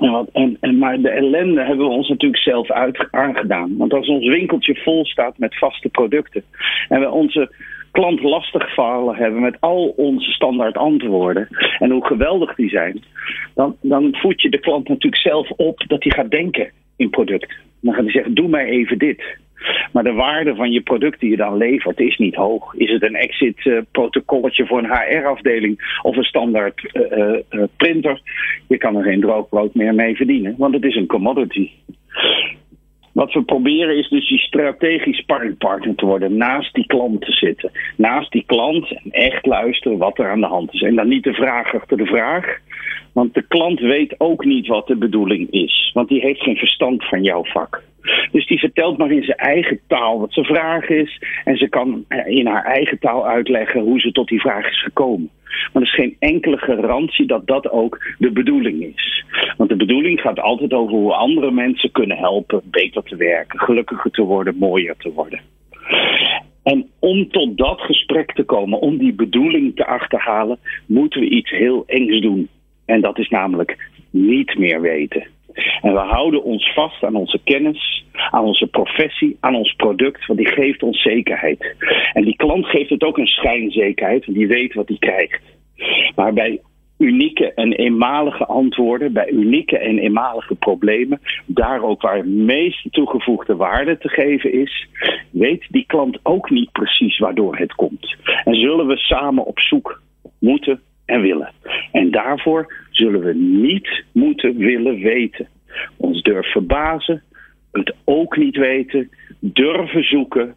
En, 0.00 0.28
en, 0.32 0.56
en, 0.60 0.78
maar 0.78 1.00
de 1.00 1.10
ellende 1.10 1.64
hebben 1.64 1.86
we 1.86 1.92
ons 1.92 2.08
natuurlijk 2.08 2.42
zelf 2.42 2.70
uit, 2.70 3.08
aangedaan. 3.10 3.76
Want 3.76 3.92
als 3.92 4.08
ons 4.08 4.28
winkeltje 4.28 4.74
vol 4.74 5.04
staat 5.04 5.38
met 5.38 5.58
vaste 5.58 5.88
producten 5.88 6.42
en 6.88 7.00
we 7.00 7.10
onze 7.10 7.50
klant 7.90 8.22
lastigvallen 8.22 9.16
hebben 9.16 9.40
met 9.40 9.56
al 9.60 9.94
onze 9.96 10.30
standaard 10.30 10.76
antwoorden 10.76 11.48
en 11.78 11.90
hoe 11.90 12.06
geweldig 12.06 12.54
die 12.54 12.68
zijn, 12.68 13.02
dan, 13.54 13.76
dan 13.80 14.14
voed 14.14 14.42
je 14.42 14.50
de 14.50 14.60
klant 14.60 14.88
natuurlijk 14.88 15.22
zelf 15.22 15.50
op 15.50 15.84
dat 15.86 16.02
hij 16.02 16.12
gaat 16.12 16.30
denken 16.30 16.70
in 16.96 17.10
product. 17.10 17.54
Dan 17.80 17.94
gaat 17.94 18.02
hij 18.02 18.12
zeggen: 18.12 18.34
Doe 18.34 18.48
mij 18.48 18.64
even 18.64 18.98
dit. 18.98 19.38
Maar 19.92 20.04
de 20.04 20.12
waarde 20.12 20.54
van 20.54 20.70
je 20.70 20.80
product 20.80 21.20
die 21.20 21.30
je 21.30 21.36
dan 21.36 21.56
levert 21.56 22.00
is 22.00 22.16
niet 22.16 22.34
hoog. 22.34 22.74
Is 22.74 22.90
het 22.90 23.02
een 23.02 23.14
exit-protocolletje 23.14 24.66
voor 24.66 24.78
een 24.78 24.90
HR-afdeling 24.90 25.98
of 26.02 26.16
een 26.16 26.24
standaard 26.24 26.90
uh, 26.92 27.38
uh, 27.50 27.62
printer? 27.76 28.20
Je 28.68 28.76
kan 28.76 28.96
er 28.96 29.02
geen 29.02 29.20
droogbrood 29.20 29.74
meer 29.74 29.94
mee 29.94 30.16
verdienen, 30.16 30.54
want 30.58 30.74
het 30.74 30.84
is 30.84 30.96
een 30.96 31.06
commodity. 31.06 31.70
Wat 33.16 33.32
we 33.32 33.42
proberen 33.42 33.96
is 33.96 34.08
dus 34.08 34.28
die 34.28 34.38
strategisch 34.38 35.18
sparringpartner 35.18 35.94
te 35.94 36.06
worden. 36.06 36.36
Naast 36.36 36.74
die 36.74 36.86
klant 36.86 37.20
te 37.20 37.32
zitten. 37.32 37.70
Naast 37.96 38.32
die 38.32 38.44
klant 38.46 38.90
en 38.90 39.10
echt 39.10 39.46
luisteren 39.46 39.98
wat 39.98 40.18
er 40.18 40.30
aan 40.30 40.40
de 40.40 40.46
hand 40.46 40.74
is. 40.74 40.82
En 40.82 40.94
dan 40.94 41.08
niet 41.08 41.24
de 41.24 41.32
vraag 41.32 41.74
achter 41.74 41.96
de 41.96 42.06
vraag. 42.06 42.58
Want 43.16 43.34
de 43.34 43.42
klant 43.42 43.80
weet 43.80 44.14
ook 44.18 44.44
niet 44.44 44.66
wat 44.66 44.86
de 44.86 44.96
bedoeling 44.96 45.50
is. 45.50 45.90
Want 45.94 46.08
die 46.08 46.20
heeft 46.20 46.42
geen 46.42 46.56
verstand 46.56 47.04
van 47.04 47.22
jouw 47.22 47.44
vak. 47.44 47.82
Dus 48.32 48.46
die 48.46 48.58
vertelt 48.58 48.98
maar 48.98 49.10
in 49.10 49.22
zijn 49.22 49.36
eigen 49.36 49.80
taal 49.86 50.20
wat 50.20 50.32
zijn 50.32 50.46
vraag 50.46 50.88
is. 50.88 51.22
En 51.44 51.56
ze 51.56 51.68
kan 51.68 52.04
in 52.26 52.46
haar 52.46 52.64
eigen 52.64 52.98
taal 52.98 53.26
uitleggen 53.26 53.80
hoe 53.80 54.00
ze 54.00 54.12
tot 54.12 54.28
die 54.28 54.40
vraag 54.40 54.70
is 54.70 54.82
gekomen. 54.82 55.30
Maar 55.72 55.82
er 55.82 55.88
is 55.88 55.94
geen 55.94 56.16
enkele 56.18 56.58
garantie 56.58 57.26
dat 57.26 57.46
dat 57.46 57.70
ook 57.70 58.14
de 58.18 58.30
bedoeling 58.30 58.82
is. 58.82 59.24
Want 59.56 59.70
de 59.70 59.76
bedoeling 59.76 60.20
gaat 60.20 60.40
altijd 60.40 60.72
over 60.72 60.96
hoe 60.96 61.14
andere 61.14 61.50
mensen 61.50 61.90
kunnen 61.90 62.16
helpen 62.16 62.60
beter 62.64 63.02
te 63.02 63.16
werken, 63.16 63.58
gelukkiger 63.58 64.10
te 64.10 64.22
worden, 64.22 64.56
mooier 64.56 64.96
te 64.96 65.12
worden. 65.12 65.40
En 66.62 66.86
om 66.98 67.30
tot 67.30 67.56
dat 67.56 67.80
gesprek 67.80 68.32
te 68.32 68.42
komen, 68.42 68.80
om 68.80 68.98
die 68.98 69.14
bedoeling 69.14 69.76
te 69.76 69.86
achterhalen, 69.86 70.58
moeten 70.86 71.20
we 71.20 71.28
iets 71.28 71.50
heel 71.50 71.84
engs 71.86 72.20
doen. 72.20 72.48
En 72.86 73.00
dat 73.00 73.18
is 73.18 73.28
namelijk 73.28 73.90
niet 74.10 74.58
meer 74.58 74.80
weten. 74.80 75.26
En 75.82 75.92
we 75.92 75.98
houden 75.98 76.42
ons 76.42 76.72
vast 76.74 77.04
aan 77.04 77.14
onze 77.14 77.40
kennis, 77.44 78.04
aan 78.30 78.44
onze 78.44 78.66
professie, 78.66 79.36
aan 79.40 79.54
ons 79.54 79.72
product, 79.72 80.26
want 80.26 80.38
die 80.38 80.48
geeft 80.48 80.82
ons 80.82 81.02
zekerheid. 81.02 81.74
En 82.12 82.24
die 82.24 82.36
klant 82.36 82.66
geeft 82.66 82.90
het 82.90 83.02
ook 83.02 83.18
een 83.18 83.26
schijnzekerheid, 83.26 84.26
want 84.26 84.38
die 84.38 84.46
weet 84.46 84.74
wat 84.74 84.88
hij 84.88 84.98
krijgt. 84.98 85.42
Maar 86.14 86.32
bij 86.32 86.60
unieke 86.98 87.52
en 87.54 87.72
eenmalige 87.72 88.46
antwoorden, 88.46 89.12
bij 89.12 89.30
unieke 89.30 89.78
en 89.78 89.98
eenmalige 89.98 90.54
problemen, 90.54 91.20
daar 91.46 91.82
ook 91.82 92.02
waar 92.02 92.16
het 92.16 92.26
meeste 92.26 92.90
toegevoegde 92.90 93.56
waarde 93.56 93.98
te 93.98 94.08
geven 94.08 94.52
is, 94.52 94.88
weet 95.30 95.66
die 95.68 95.84
klant 95.86 96.18
ook 96.22 96.50
niet 96.50 96.72
precies 96.72 97.18
waardoor 97.18 97.56
het 97.56 97.74
komt. 97.74 98.16
En 98.44 98.54
zullen 98.54 98.86
we 98.86 98.96
samen 98.96 99.44
op 99.44 99.60
zoek 99.60 100.00
moeten 100.38 100.80
en 101.06 101.20
willen. 101.20 101.52
En 101.92 102.10
daarvoor 102.10 102.74
zullen 102.90 103.20
we 103.20 103.34
niet 103.34 104.04
moeten 104.12 104.56
willen 104.56 104.98
weten. 104.98 105.48
Ons 105.96 106.22
durven 106.22 106.50
verbazen, 106.50 107.22
het 107.72 107.94
ook 108.04 108.36
niet 108.36 108.56
weten, 108.56 109.10
durven 109.40 110.02
zoeken 110.02 110.54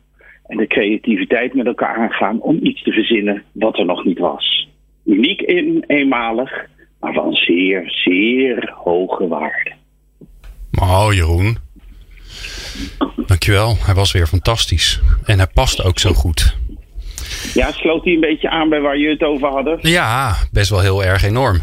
en 0.48 0.58
de 0.58 0.68
creativiteit 0.68 1.54
met 1.54 1.66
elkaar 1.66 1.96
aangaan 1.96 2.42
om 2.42 2.60
iets 2.62 2.84
te 2.84 2.92
verzinnen 2.92 3.44
wat 3.52 3.78
er 3.78 3.86
nog 3.86 4.06
niet 4.06 4.20
was. 4.20 4.70
Uniek 5.06 5.42
in, 5.42 5.84
eenmalig, 5.88 6.66
maar 7.00 7.14
van 7.14 7.34
zeer, 7.34 7.84
zeer 7.86 8.74
hoge 8.76 9.28
waarde. 9.28 9.72
Oh, 10.80 11.08
Jeroen. 11.12 11.58
Dankjewel. 13.26 13.76
Hij 13.86 13.94
was 13.94 14.12
weer 14.12 14.28
fantastisch. 14.28 15.02
En 15.26 15.38
hij 15.38 15.48
past 15.54 15.84
ook 15.84 16.00
zo 16.00 16.14
goed. 16.14 16.58
Ja, 17.54 17.72
sloot 17.72 18.04
hij 18.04 18.14
een 18.14 18.20
beetje 18.20 18.50
aan 18.50 18.70
bij 18.70 18.80
waar 18.82 18.98
je 18.98 19.10
het 19.10 19.24
over 19.24 19.48
hadden? 19.48 19.78
Ja, 19.82 20.36
best 20.52 20.70
wel 20.70 20.80
heel 20.80 21.04
erg 21.04 21.24
enorm. 21.24 21.62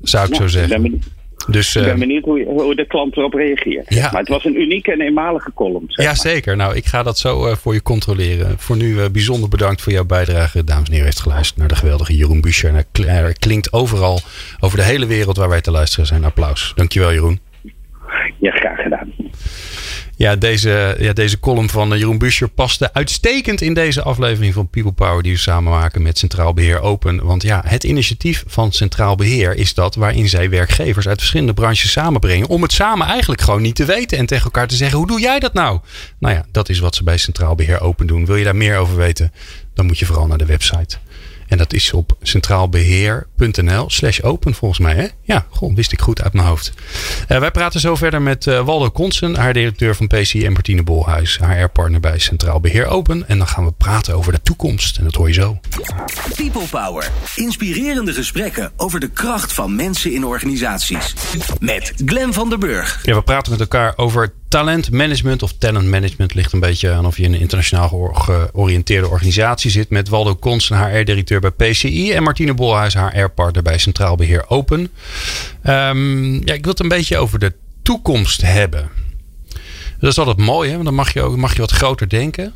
Zou 0.00 0.24
ik 0.26 0.30
Ja, 0.32 0.36
zo 0.40 0.46
zeggen. 0.48 0.76
Ik 0.76 0.82
ben 0.82 0.90
benieuwd, 0.90 1.04
Dus, 1.50 1.76
ik 1.76 1.82
ben 1.82 1.92
eh, 1.92 1.98
benieuwd 1.98 2.24
hoe, 2.24 2.44
hoe 2.44 2.74
de 2.74 2.86
klant 2.86 3.16
erop 3.16 3.32
reageert. 3.34 3.94
Ja. 3.94 4.08
Maar 4.10 4.20
het 4.20 4.28
was 4.28 4.44
een 4.44 4.60
unieke 4.60 4.92
en 4.92 5.00
eenmalige 5.00 5.52
column. 5.54 5.84
zeg 5.86 6.04
ja, 6.04 6.10
maar. 6.10 6.20
zeker. 6.20 6.56
Nou, 6.56 6.74
ik 6.76 6.84
ga 6.86 7.02
dat 7.02 7.18
zo 7.18 7.46
eh, 7.46 7.56
voor 7.56 7.74
je 7.74 7.82
controleren. 7.82 8.58
Voor 8.58 8.76
nu 8.76 9.00
eh, 9.00 9.10
bijzonder 9.10 9.48
bedankt 9.48 9.82
voor 9.82 9.92
jouw 9.92 10.04
bijdrage. 10.04 10.64
Dames 10.64 10.84
en 10.86 10.90
heren, 10.90 11.06
heeft 11.06 11.20
geluisterd 11.20 11.58
naar 11.58 11.68
de 11.68 11.76
geweldige 11.76 12.16
Jeroen 12.16 12.40
Buescher. 12.40 12.68
En 12.68 12.74
hij 12.74 12.84
kl- 12.92 13.32
klinkt 13.38 13.72
overal 13.72 14.20
over 14.60 14.78
de 14.78 14.84
hele 14.84 15.06
wereld 15.06 15.36
waar 15.36 15.48
wij 15.48 15.60
te 15.60 15.70
luisteren 15.70 16.06
zijn. 16.06 16.24
Applaus. 16.24 16.72
Dankjewel, 16.74 17.12
Jeroen. 17.12 17.40
Ja, 18.40 18.50
graag 18.50 18.78
gedaan. 18.82 19.12
Ja, 20.18 20.36
deze, 20.36 20.96
ja, 20.98 21.12
deze 21.12 21.40
column 21.40 21.70
van 21.70 21.92
eh, 21.92 21.98
Jeroen 21.98 22.18
Buescher 22.18 22.48
paste 22.48 22.92
uitstekend 22.92 23.60
in 23.60 23.74
deze 23.74 24.02
aflevering 24.02 24.54
van 24.54 24.68
People 24.68 24.92
Power 24.92 25.22
die 25.22 25.32
we 25.32 25.38
samen 25.38 25.72
maken 25.72 26.02
met 26.02 26.18
Centraal 26.18 26.54
Beheer 26.54 26.80
Open. 26.80 27.24
Want 27.24 27.42
ja, 27.42 27.62
het 27.66 27.84
initiatief 27.84 28.44
van 28.46 28.72
Centraal 28.72 29.16
Beheer 29.16 29.56
is 29.56 29.74
dat 29.74 29.94
waarin 29.94 30.28
zij 30.28 30.50
werkgevers 30.50 31.08
uit 31.08 31.18
verschillende 31.18 31.54
branches 31.54 31.92
samenbrengen. 31.92 32.48
Om 32.48 32.62
het 32.62 32.72
samen 32.72 33.06
eigenlijk 33.06 33.40
gewoon 33.40 33.62
niet 33.62 33.74
te 33.74 33.84
weten 33.84 34.18
en 34.18 34.26
tegen 34.26 34.44
elkaar 34.44 34.66
te 34.66 34.76
zeggen: 34.76 34.98
hoe 34.98 35.06
doe 35.06 35.20
jij 35.20 35.38
dat 35.38 35.52
nou? 35.52 35.80
Nou 36.18 36.34
ja, 36.34 36.44
dat 36.50 36.68
is 36.68 36.78
wat 36.78 36.94
ze 36.94 37.04
bij 37.04 37.16
Centraal 37.16 37.54
Beheer 37.54 37.80
Open 37.80 38.06
doen. 38.06 38.26
Wil 38.26 38.36
je 38.36 38.44
daar 38.44 38.56
meer 38.56 38.76
over 38.76 38.96
weten? 38.96 39.32
Dan 39.74 39.86
moet 39.86 39.98
je 39.98 40.06
vooral 40.06 40.26
naar 40.26 40.38
de 40.38 40.46
website. 40.46 40.96
En 41.48 41.58
dat 41.58 41.72
is 41.72 41.92
op 41.92 42.16
centraalbeheer.nl 42.22 43.90
slash 43.90 44.20
open 44.20 44.54
volgens 44.54 44.80
mij. 44.80 44.94
Hè? 44.94 45.06
Ja, 45.22 45.46
goh, 45.50 45.74
wist 45.74 45.92
ik 45.92 46.00
goed 46.00 46.22
uit 46.22 46.32
mijn 46.32 46.46
hoofd. 46.46 46.72
Eh, 47.28 47.38
wij 47.38 47.50
praten 47.50 47.80
zo 47.80 47.94
verder 47.94 48.22
met 48.22 48.46
eh, 48.46 48.64
Waldo 48.64 48.90
Konsen, 48.90 49.34
haar 49.34 49.52
directeur 49.52 49.96
van 49.96 50.06
PC 50.06 50.34
en 50.34 50.52
Martine 50.52 50.82
Bolhuis, 50.82 51.38
HR-partner 51.38 52.00
bij 52.00 52.18
Centraal 52.18 52.60
Beheer 52.60 52.86
Open. 52.86 53.28
En 53.28 53.38
dan 53.38 53.48
gaan 53.48 53.64
we 53.64 53.72
praten 53.72 54.14
over 54.14 54.32
de 54.32 54.42
toekomst. 54.42 54.98
En 54.98 55.04
dat 55.04 55.14
hoor 55.14 55.28
je 55.28 55.34
zo. 55.34 55.60
People 56.34 56.66
Power. 56.70 57.10
Inspirerende 57.34 58.12
gesprekken 58.12 58.72
over 58.76 59.00
de 59.00 59.08
kracht 59.08 59.52
van 59.52 59.76
mensen 59.76 60.12
in 60.12 60.24
organisaties. 60.24 61.14
Met 61.58 61.92
Glen 62.06 62.32
van 62.32 62.48
der 62.48 62.58
Burg. 62.58 63.00
Ja, 63.02 63.14
we 63.14 63.22
praten 63.22 63.52
met 63.52 63.60
elkaar 63.60 63.92
over 63.96 64.32
talentmanagement 64.48 65.42
of 65.42 65.52
talent 65.58 65.86
management. 65.86 66.34
Ligt 66.34 66.52
een 66.52 66.60
beetje 66.60 66.92
aan 66.92 67.06
of 67.06 67.16
je 67.16 67.22
in 67.22 67.34
een 67.34 67.40
internationaal 67.40 67.88
geor- 67.88 68.14
georiënteerde 68.14 69.08
organisatie 69.08 69.70
zit. 69.70 69.90
Met 69.90 70.08
Waldo 70.08 70.34
Konsen, 70.34 70.78
HR-directeur 70.78 71.40
bij 71.40 71.50
PCI. 71.50 72.12
En 72.12 72.22
Martine 72.22 72.54
Bolhuis, 72.54 72.94
HR-partner 72.94 73.62
bij 73.62 73.78
Centraal 73.78 74.16
Beheer 74.16 74.48
Open. 74.48 74.90
Ehm, 75.62 76.32
ja, 76.34 76.54
ik 76.54 76.62
wil 76.62 76.72
het 76.72 76.80
een 76.80 76.88
beetje 76.88 77.16
over 77.16 77.38
de 77.38 77.52
toekomst 77.82 78.42
hebben. 78.42 78.90
Dat 80.00 80.10
is 80.10 80.18
altijd 80.18 80.36
mooi, 80.36 80.68
hè? 80.68 80.74
want 80.74 80.84
dan 80.84 80.94
mag 80.94 81.12
je, 81.12 81.22
ook, 81.22 81.36
mag 81.36 81.54
je 81.54 81.60
wat 81.60 81.70
groter 81.70 82.08
denken. 82.08 82.54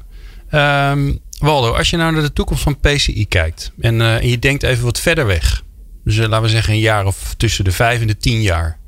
Ehm, 0.51 1.13
Waldo, 1.39 1.73
als 1.73 1.91
je 1.91 1.97
nou 1.97 2.13
naar 2.13 2.23
de 2.23 2.33
toekomst 2.33 2.63
van 2.63 2.81
PCI 2.81 3.29
kijkt. 3.29 3.73
En, 3.81 4.01
eh, 4.01 4.15
en 4.15 4.29
je 4.29 4.39
denkt 4.39 4.63
even 4.63 4.85
wat 4.85 5.01
verder 5.01 5.27
weg. 5.27 5.63
Dus 6.05 6.19
eh, 6.19 6.29
laten 6.29 6.43
we 6.43 6.49
zeggen 6.49 6.75
een 6.75 6.81
jaar 6.81 7.07
of 7.07 7.35
tussen 7.37 7.65
de 7.65 7.73
vijf 7.73 8.01
en 8.01 8.07
de 8.07 8.17
tien 8.17 8.43
jaar. 8.43 8.79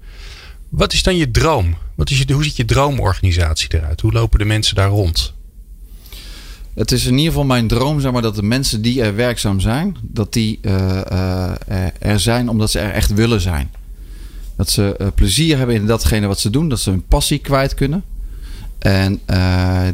Wat 0.73 0.93
is 0.93 1.03
dan 1.03 1.17
je 1.17 1.31
droom? 1.31 1.77
Wat 1.95 2.11
is 2.11 2.19
je, 2.19 2.33
hoe 2.33 2.45
ziet 2.45 2.57
je 2.57 2.65
droomorganisatie 2.65 3.69
eruit? 3.75 4.01
Hoe 4.01 4.13
lopen 4.13 4.39
de 4.39 4.45
mensen 4.45 4.75
daar 4.75 4.89
rond? 4.89 5.35
Het 6.75 6.93
is 6.93 7.05
in 7.07 7.13
ieder 7.13 7.27
geval 7.27 7.45
mijn 7.45 7.69
droom, 7.69 8.01
zeg 8.01 8.13
maar, 8.13 8.23
dat 8.23 8.35
de 8.35 8.43
mensen 8.43 8.83
die 8.83 9.03
er 9.03 9.15
werkzaam 9.15 9.61
zijn, 9.61 9.97
dat 10.03 10.33
die 10.33 10.59
eh, 10.63 11.01
eh, 11.01 11.87
er 11.99 12.21
zijn 12.21 12.49
omdat 12.49 12.71
ze 12.71 12.79
er 12.79 12.93
echt 12.93 13.15
willen 13.15 13.41
zijn. 13.41 13.71
Dat 14.57 14.71
ze 14.71 14.97
eh, 14.97 15.07
plezier 15.15 15.59
hebben 15.59 15.77
in 15.77 15.87
datgene 15.87 16.27
wat 16.27 16.41
ze 16.41 16.51
doen, 16.51 16.69
dat 16.69 16.81
ze 16.81 16.91
hun 16.91 17.07
passie 17.07 17.39
kwijt 17.39 17.75
kunnen. 17.75 18.05
En 18.79 19.21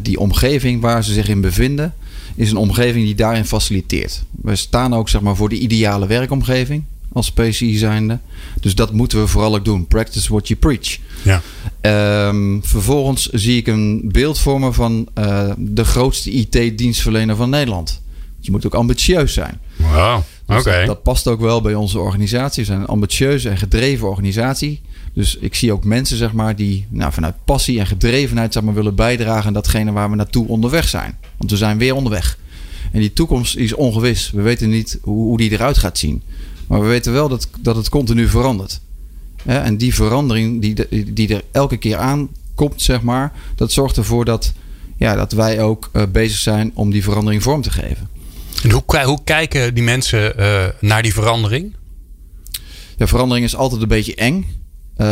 die 0.03 0.19
omgeving 0.19 0.81
waar 0.81 1.05
ze 1.05 1.13
zich 1.13 1.29
in 1.29 1.41
bevinden, 1.41 1.95
is 2.35 2.51
een 2.51 2.57
omgeving 2.57 3.05
die 3.05 3.15
daarin 3.15 3.45
faciliteert. 3.45 4.23
We 4.43 4.57
staan 4.57 4.95
ook 4.95 5.09
zeg 5.09 5.21
maar, 5.21 5.37
voor 5.37 5.49
de 5.49 5.59
ideale 5.59 6.07
werkomgeving 6.07 6.85
als 7.13 7.33
PCI 7.33 7.77
zijnde. 7.77 8.19
Dus 8.61 8.75
dat 8.75 8.93
moeten 8.93 9.21
we 9.21 9.27
vooral 9.27 9.55
ook 9.55 9.65
doen. 9.65 9.87
Practice 9.87 10.29
what 10.29 10.49
you 10.49 10.61
preach. 10.61 10.99
Ja. 11.23 11.43
Ehm, 11.81 12.61
vervolgens 12.61 13.27
zie 13.27 13.57
ik 13.57 13.67
een 13.67 14.01
beeld 14.05 14.39
voor 14.39 14.61
me 14.61 14.73
van 14.73 15.09
eh, 15.15 15.51
de 15.57 15.85
grootste 15.85 16.31
IT-dienstverlener 16.31 17.37
van 17.37 17.51
Nederland. 17.51 18.03
Je 18.41 18.51
moet 18.51 18.67
ook 18.67 18.75
ambitieus 18.75 19.33
zijn. 19.33 19.61
Wow, 19.77 20.17
oké. 20.47 20.55
Dus 20.55 20.65
dat, 20.65 20.87
dat 20.87 21.03
past 21.03 21.27
ook 21.27 21.41
wel 21.41 21.61
bij 21.61 21.75
onze 21.75 21.99
organisatie. 21.99 22.63
We 22.63 22.69
zijn 22.69 22.81
een 22.81 22.87
ambitieuze 22.87 23.49
en 23.49 23.59
gedreven 23.59 24.09
organisatie. 24.09 24.81
Dus 25.13 25.37
ik 25.37 25.55
zie 25.55 25.73
ook 25.73 25.85
mensen 25.85 26.17
zeg 26.17 26.33
maar, 26.33 26.57
die 26.57 26.87
nou, 26.89 27.13
vanuit 27.13 27.35
passie 27.45 27.79
en 27.79 27.87
gedrevenheid 27.87 28.53
zeg 28.53 28.63
maar, 28.63 28.75
willen 28.75 28.95
bijdragen 28.95 29.47
aan 29.47 29.53
datgene 29.53 29.93
waar 29.93 30.11
we 30.11 30.17
naartoe 30.17 30.49
onderweg 30.49 30.89
zijn. 30.89 31.19
Want 31.37 31.51
we 31.51 31.57
zijn 31.57 31.79
weer 31.79 31.95
onderweg. 31.95 32.39
En 32.93 33.01
die 33.01 33.13
toekomst 33.13 33.57
is 33.57 33.75
ongewis. 33.75 34.31
We 34.31 34.43
weten 34.43 34.69
niet 34.69 34.99
hoe, 35.03 35.25
hoe 35.25 35.37
die 35.37 35.51
eruit 35.51 35.79
gaat 35.79 35.99
zien. 35.99 36.23
Maar 36.69 36.81
we 36.81 36.87
weten 36.87 37.13
wel 37.13 37.29
dat, 37.29 37.49
dat 37.61 37.77
het 37.77 37.89
continu 37.89 38.29
verandert. 38.29 38.81
En 39.45 39.77
die 39.77 39.95
verandering 39.95 40.61
die, 40.61 40.75
de- 40.75 41.13
die 41.13 41.35
er 41.35 41.43
elke 41.53 41.77
keer 41.77 41.97
aankomt, 41.97 42.83
zeg 42.83 43.03
maar, 43.03 43.33
dat 43.57 43.73
zorgt 43.73 43.97
ervoor 43.97 44.25
dat, 44.25 44.53
ja, 44.97 45.15
dat 45.15 45.33
wij 45.33 45.61
ook 45.63 45.91
eh, 45.93 46.03
bezig 46.13 46.39
zijn 46.39 46.71
om 46.75 46.91
die 46.91 47.03
verandering 47.03 47.43
vorm 47.43 47.63
te 47.63 47.71
geven. 47.71 48.09
En 48.63 48.71
hoe, 48.71 48.83
hoe 49.05 49.21
kijken 49.25 49.75
die 49.75 49.83
mensen 49.85 50.39
eh, 50.39 50.65
naar 50.81 51.03
die 51.03 51.13
verandering? 51.13 51.75
Ja, 52.97 53.07
verandering 53.07 53.47
is 53.47 53.57
altijd 53.57 53.83
een 53.83 53.89
beetje 53.89 54.15
eng. 54.15 54.47
Eh, 54.97 55.07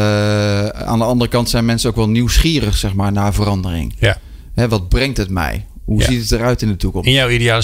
aan 0.68 0.98
de 0.98 1.04
andere 1.04 1.30
kant 1.30 1.50
zijn 1.50 1.64
mensen 1.64 1.90
ook 1.90 1.96
wel 1.96 2.08
nieuwsgierig 2.08 2.76
zeg 2.76 2.94
maar, 2.94 3.12
naar 3.12 3.34
verandering. 3.34 3.94
Ja. 3.98 4.18
Hè, 4.54 4.68
wat 4.68 4.88
brengt 4.88 5.16
het 5.16 5.30
mij? 5.30 5.66
Hoe 5.84 6.00
Ja. 6.00 6.06
ziet 6.06 6.20
het 6.22 6.32
eruit 6.32 6.62
in 6.62 6.68
de 6.68 6.76
toekomst? 6.76 7.06
In 7.08 7.14
jouw 7.14 7.28
ideale, 7.28 7.62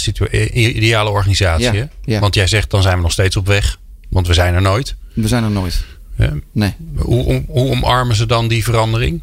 ideale 0.53 1.11
organisatie. 1.11 1.65
Ja, 1.65 1.73
hè? 1.73 1.85
ja. 2.05 2.21
Want 2.21 2.35
jij 2.35 2.47
zegt 2.47 2.71
dan 2.71 2.83
zijn 2.83 2.97
we 2.97 3.03
nog 3.03 3.13
steeds 3.13 3.37
op 3.37 3.47
weg. 3.47 3.79
Want 4.13 4.27
we 4.27 4.35
zijn 4.35 4.55
er 4.55 4.63
nooit. 4.63 4.95
We 5.15 5.29
zijn 5.29 5.45
er 5.45 5.51
nooit. 5.51 5.85
Nee. 6.53 6.75
hoe, 6.97 7.25
om- 7.25 7.45
hoe 7.49 7.71
omarmen 7.71 8.17
ze 8.17 8.27
dan 8.27 8.49
die 8.49 8.65
verandering? 8.65 9.23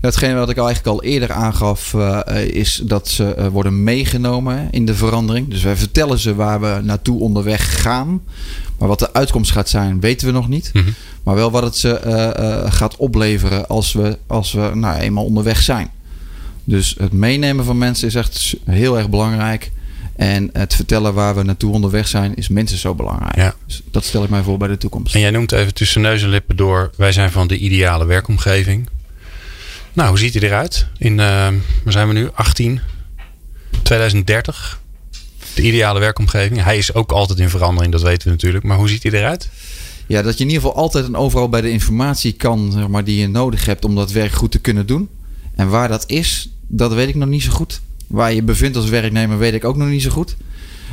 Hetgeen 0.00 0.34
wat 0.34 0.50
ik 0.50 0.58
al 0.58 0.66
eigenlijk 0.66 0.96
al 0.96 1.02
eerder 1.10 1.32
aangaf, 1.32 1.94
eh, 1.94 2.20
eh, 2.26 2.48
is 2.48 2.80
dat 2.84 3.08
ze 3.08 3.34
eh, 3.34 3.46
worden 3.46 3.82
meegenomen 3.84 4.68
in 4.70 4.86
de 4.86 4.94
verandering. 4.94 5.48
Dus 5.50 5.62
wij 5.62 5.76
vertellen 5.76 6.18
ze 6.18 6.34
waar 6.34 6.60
we 6.60 6.80
naartoe 6.82 7.20
onderweg 7.20 7.82
gaan. 7.82 8.20
Maar 8.78 8.88
wat 8.88 8.98
de 8.98 9.12
uitkomst 9.12 9.50
gaat 9.50 9.68
zijn, 9.68 10.00
weten 10.00 10.26
we 10.26 10.32
nog 10.32 10.48
niet. 10.48 10.70
Mhm. 10.72 10.84
Maar 11.22 11.34
wel 11.34 11.50
wat 11.50 11.62
het 11.62 11.76
ze 11.76 12.64
gaat 12.68 12.96
opleveren 12.96 13.68
als 13.68 13.92
we, 13.92 14.18
als 14.26 14.52
we 14.52 14.70
nou, 14.74 14.98
eenmaal 15.00 15.24
onderweg 15.24 15.62
zijn. 15.62 15.90
Dus 16.64 16.94
het 16.98 17.12
meenemen 17.12 17.64
van 17.64 17.78
mensen 17.78 18.06
is 18.08 18.14
echt 18.14 18.56
heel 18.64 18.98
erg 18.98 19.08
belangrijk. 19.10 19.71
En 20.16 20.50
het 20.52 20.74
vertellen 20.74 21.14
waar 21.14 21.34
we 21.34 21.42
naartoe 21.42 21.72
onderweg 21.72 22.08
zijn 22.08 22.34
is 22.34 22.48
minstens 22.48 22.80
zo 22.80 22.94
belangrijk. 22.94 23.36
Ja. 23.36 23.54
Dus 23.66 23.82
dat 23.90 24.04
stel 24.04 24.24
ik 24.24 24.30
mij 24.30 24.42
voor 24.42 24.58
bij 24.58 24.68
de 24.68 24.76
toekomst. 24.78 25.14
En 25.14 25.20
jij 25.20 25.30
noemt 25.30 25.52
even 25.52 25.74
tussen 25.74 26.00
neus 26.00 26.22
en 26.22 26.28
lippen 26.28 26.56
door. 26.56 26.90
Wij 26.96 27.12
zijn 27.12 27.30
van 27.30 27.46
de 27.46 27.58
ideale 27.58 28.04
werkomgeving. 28.04 28.88
Nou, 29.92 30.08
hoe 30.08 30.18
ziet 30.18 30.34
hij 30.34 30.42
eruit? 30.42 30.86
In, 30.98 31.20
eh, 31.20 31.26
waar 31.84 31.92
zijn 31.92 32.08
we 32.08 32.14
nu? 32.14 32.28
18, 32.34 32.80
2030. 33.82 34.80
De 35.54 35.62
ideale 35.62 36.00
werkomgeving. 36.00 36.62
Hij 36.62 36.78
is 36.78 36.94
ook 36.94 37.12
altijd 37.12 37.38
in 37.38 37.50
verandering, 37.50 37.92
dat 37.92 38.02
weten 38.02 38.26
we 38.26 38.32
natuurlijk. 38.32 38.64
Maar 38.64 38.76
hoe 38.76 38.88
ziet 38.88 39.02
hij 39.02 39.12
eruit? 39.12 39.48
Ja, 40.06 40.22
dat 40.22 40.38
je 40.38 40.44
in 40.44 40.50
ieder 40.50 40.62
geval 40.62 40.82
altijd 40.82 41.04
en 41.04 41.16
overal 41.16 41.48
bij 41.48 41.60
de 41.60 41.70
informatie 41.70 42.32
kan, 42.32 42.72
zeg 42.72 42.88
maar, 42.88 43.04
die 43.04 43.20
je 43.20 43.28
nodig 43.28 43.64
hebt 43.64 43.84
om 43.84 43.94
dat 43.94 44.10
werk 44.10 44.32
goed 44.32 44.50
te 44.50 44.58
kunnen 44.58 44.86
doen. 44.86 45.08
En 45.54 45.68
waar 45.68 45.88
dat 45.88 46.04
is, 46.06 46.50
dat 46.66 46.94
weet 46.94 47.08
ik 47.08 47.14
nog 47.14 47.28
niet 47.28 47.42
zo 47.42 47.50
goed. 47.50 47.80
Waar 48.12 48.32
je 48.32 48.42
bevindt 48.42 48.76
als 48.76 48.88
werknemer, 48.88 49.38
weet 49.38 49.54
ik 49.54 49.64
ook 49.64 49.76
nog 49.76 49.88
niet 49.88 50.02
zo 50.02 50.10
goed. 50.10 50.36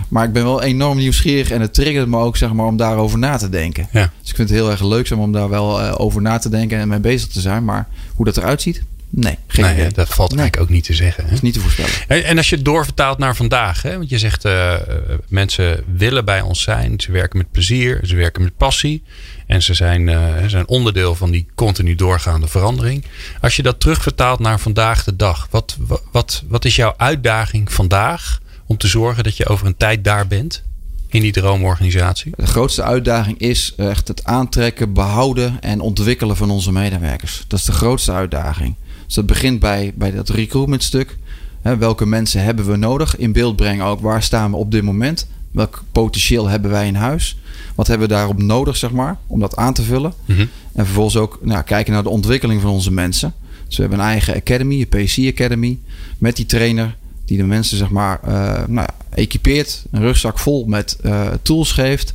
Maar 0.08 0.24
ik 0.24 0.34
ben 0.34 0.44
wel 0.44 0.62
enorm 0.62 0.98
nieuwsgierig 0.98 1.52
en 1.52 1.62
het 1.62 1.74
triggert 1.74 2.08
me 2.08 2.18
ook 2.18 2.38
zeg 2.38 2.54
maar, 2.54 2.66
om 2.66 2.78
daarover 2.78 3.20
na 3.20 3.38
te 3.38 3.50
denken. 3.50 3.88
Ja. 3.92 4.12
Dus 4.22 4.30
ik 4.30 4.36
vind 4.36 4.50
het 4.50 4.58
heel 4.58 4.72
erg 4.72 4.84
leuk 4.84 5.12
om 5.18 5.32
daar 5.32 5.50
wel 5.50 5.82
eh, 5.82 5.94
over 5.98 6.22
na 6.22 6.38
te 6.38 6.50
denken 6.50 6.78
en 6.80 6.88
mee 6.88 7.00
bezig 7.00 7.28
te 7.28 7.42
zijn. 7.42 7.66
Maar 7.66 7.88
hoe 8.16 8.26
dat 8.26 8.38
eruit 8.38 8.62
ziet, 8.62 8.84
nee, 9.10 9.38
geen 9.48 9.66
nee, 9.66 9.74
idee. 9.74 9.92
dat 9.92 10.10
valt 10.10 10.30
Nee. 10.30 10.40
eigenlijk 10.40 10.70
ook 10.70 10.76
niet 10.76 10.86
te 10.86 10.94
zeggen. 10.94 11.26
Hè? 11.26 11.34
is 11.34 11.42
niet 11.42 11.54
te 11.54 11.60
voorspellen. 11.60 11.92
En 12.08 12.24
en 12.24 12.38
als 12.38 12.50
je 12.50 12.56
het 12.56 12.66
doorvertaalt 12.66 13.18
naar 13.18 13.36
vandaag, 13.36 13.82
hè? 13.82 13.98
want 13.98 14.10
je 14.10 14.18
zegt 14.18 14.46
eh, 14.46 14.74
eh, 14.74 14.82
mensen 15.28 15.84
willen 15.94 16.26
bij 16.26 16.42
ons 16.42 16.62
zijn, 16.62 17.00
ze 17.00 17.12
werken 17.12 17.38
met 17.38 17.52
plezier, 17.52 18.00
ze 18.04 18.16
werken 18.16 18.42
met 18.42 18.58
passie 18.58 19.04
en 19.48 19.62
ze 19.62 19.74
zijn, 19.74 20.10
eh, 20.10 20.46
zijn 20.48 20.68
onderdeel 20.68 21.16
van 21.16 21.32
die 21.32 21.48
continu 21.56 21.96
doorgaande 21.96 22.48
verandering. 22.48 23.06
Als 23.42 23.56
je 23.56 23.62
dat 23.64 23.80
terugvertaalt 23.80 24.40
naar 24.40 24.60
vandaag 24.60 25.04
de 25.04 25.16
dag, 25.16 25.48
wat, 25.50 25.78
wat, 26.12 26.44
wat 26.48 26.66
is 26.66 26.76
jouw 26.76 26.94
uitdaging 26.98 27.72
vandaag 27.72 28.40
om 28.66 28.78
te 28.78 28.88
zorgen 28.88 29.24
dat 29.24 29.38
je 29.38 29.48
over 29.48 29.68
een 29.68 29.78
tijd 29.78 30.04
daar 30.04 30.28
bent 30.28 30.64
in 31.10 31.22
die 31.22 31.32
droomorganisatie? 31.32 32.32
De 32.36 32.48
grootste 32.48 32.84
uitdaging 32.84 33.40
is 33.40 33.74
echt 33.78 34.08
het 34.08 34.24
aantrekken, 34.24 34.94
behouden 34.94 35.62
en 35.62 35.80
ontwikkelen 35.80 36.36
van 36.36 36.50
onze 36.50 36.72
medewerkers. 36.72 37.44
Dat 37.48 37.60
is 37.60 37.66
de 37.66 37.72
grootste 37.72 38.12
uitdaging. 38.12 38.76
Dus 39.06 39.16
dat 39.16 39.26
begint 39.26 39.60
bij, 39.60 39.94
bij 39.96 40.12
dat 40.12 40.30
recruitment 40.30 40.84
stuk. 40.84 41.18
Hè, 41.62 41.78
welke 41.78 42.06
mensen 42.06 42.44
hebben 42.44 42.66
we 42.66 42.76
nodig? 42.76 43.18
In 43.18 43.32
beeld 43.32 43.56
brengen 43.56 43.86
ook 43.86 44.00
waar 44.00 44.24
staan 44.24 44.52
we 44.52 44.58
op 44.58 44.72
dit 44.72 44.84
moment. 44.84 45.28
Welk 45.52 45.84
potentieel 45.92 46.48
hebben 46.48 46.72
wij 46.72 46.88
in 46.88 46.96
huis? 46.96 47.38
Wat 47.76 47.88
hebben 47.88 48.08
we 48.08 48.14
daarop 48.14 48.42
nodig, 48.42 48.78
zeg 48.78 48.92
maar, 48.92 49.18
om 49.28 49.40
dat 49.40 49.56
aan 49.56 49.74
te 49.74 49.84
vullen? 49.84 50.14
Mhm. 50.26 50.46
En 50.74 50.86
vervolgens 50.86 51.18
ook 51.18 51.40
nou, 51.42 51.64
kijken 51.64 51.94
naar 51.94 52.04
de 52.04 52.10
ontwikkeling 52.10 52.62
van 52.62 52.72
onze 52.72 52.92
mensen. 52.92 53.34
Dus 53.68 53.76
we 53.76 53.82
hebben 53.82 54.00
een 54.00 54.06
eigen 54.06 54.36
academy, 54.36 54.88
een 54.90 55.06
PC 55.06 55.18
Academy, 55.28 55.80
met 56.18 56.36
die 56.36 56.46
trainer 56.46 56.98
die 57.30 57.38
de 57.38 57.44
mensen 57.44 57.78
zeg 57.78 57.90
maar 57.90 58.20
eh, 58.24 58.68
nou, 58.68 58.88
equipeert, 59.14 59.84
een 59.92 60.02
rugzak 60.02 60.40
vol 60.40 60.66
met 60.66 60.98
eh, 61.02 61.28
tools 61.42 61.72
geeft, 61.72 62.14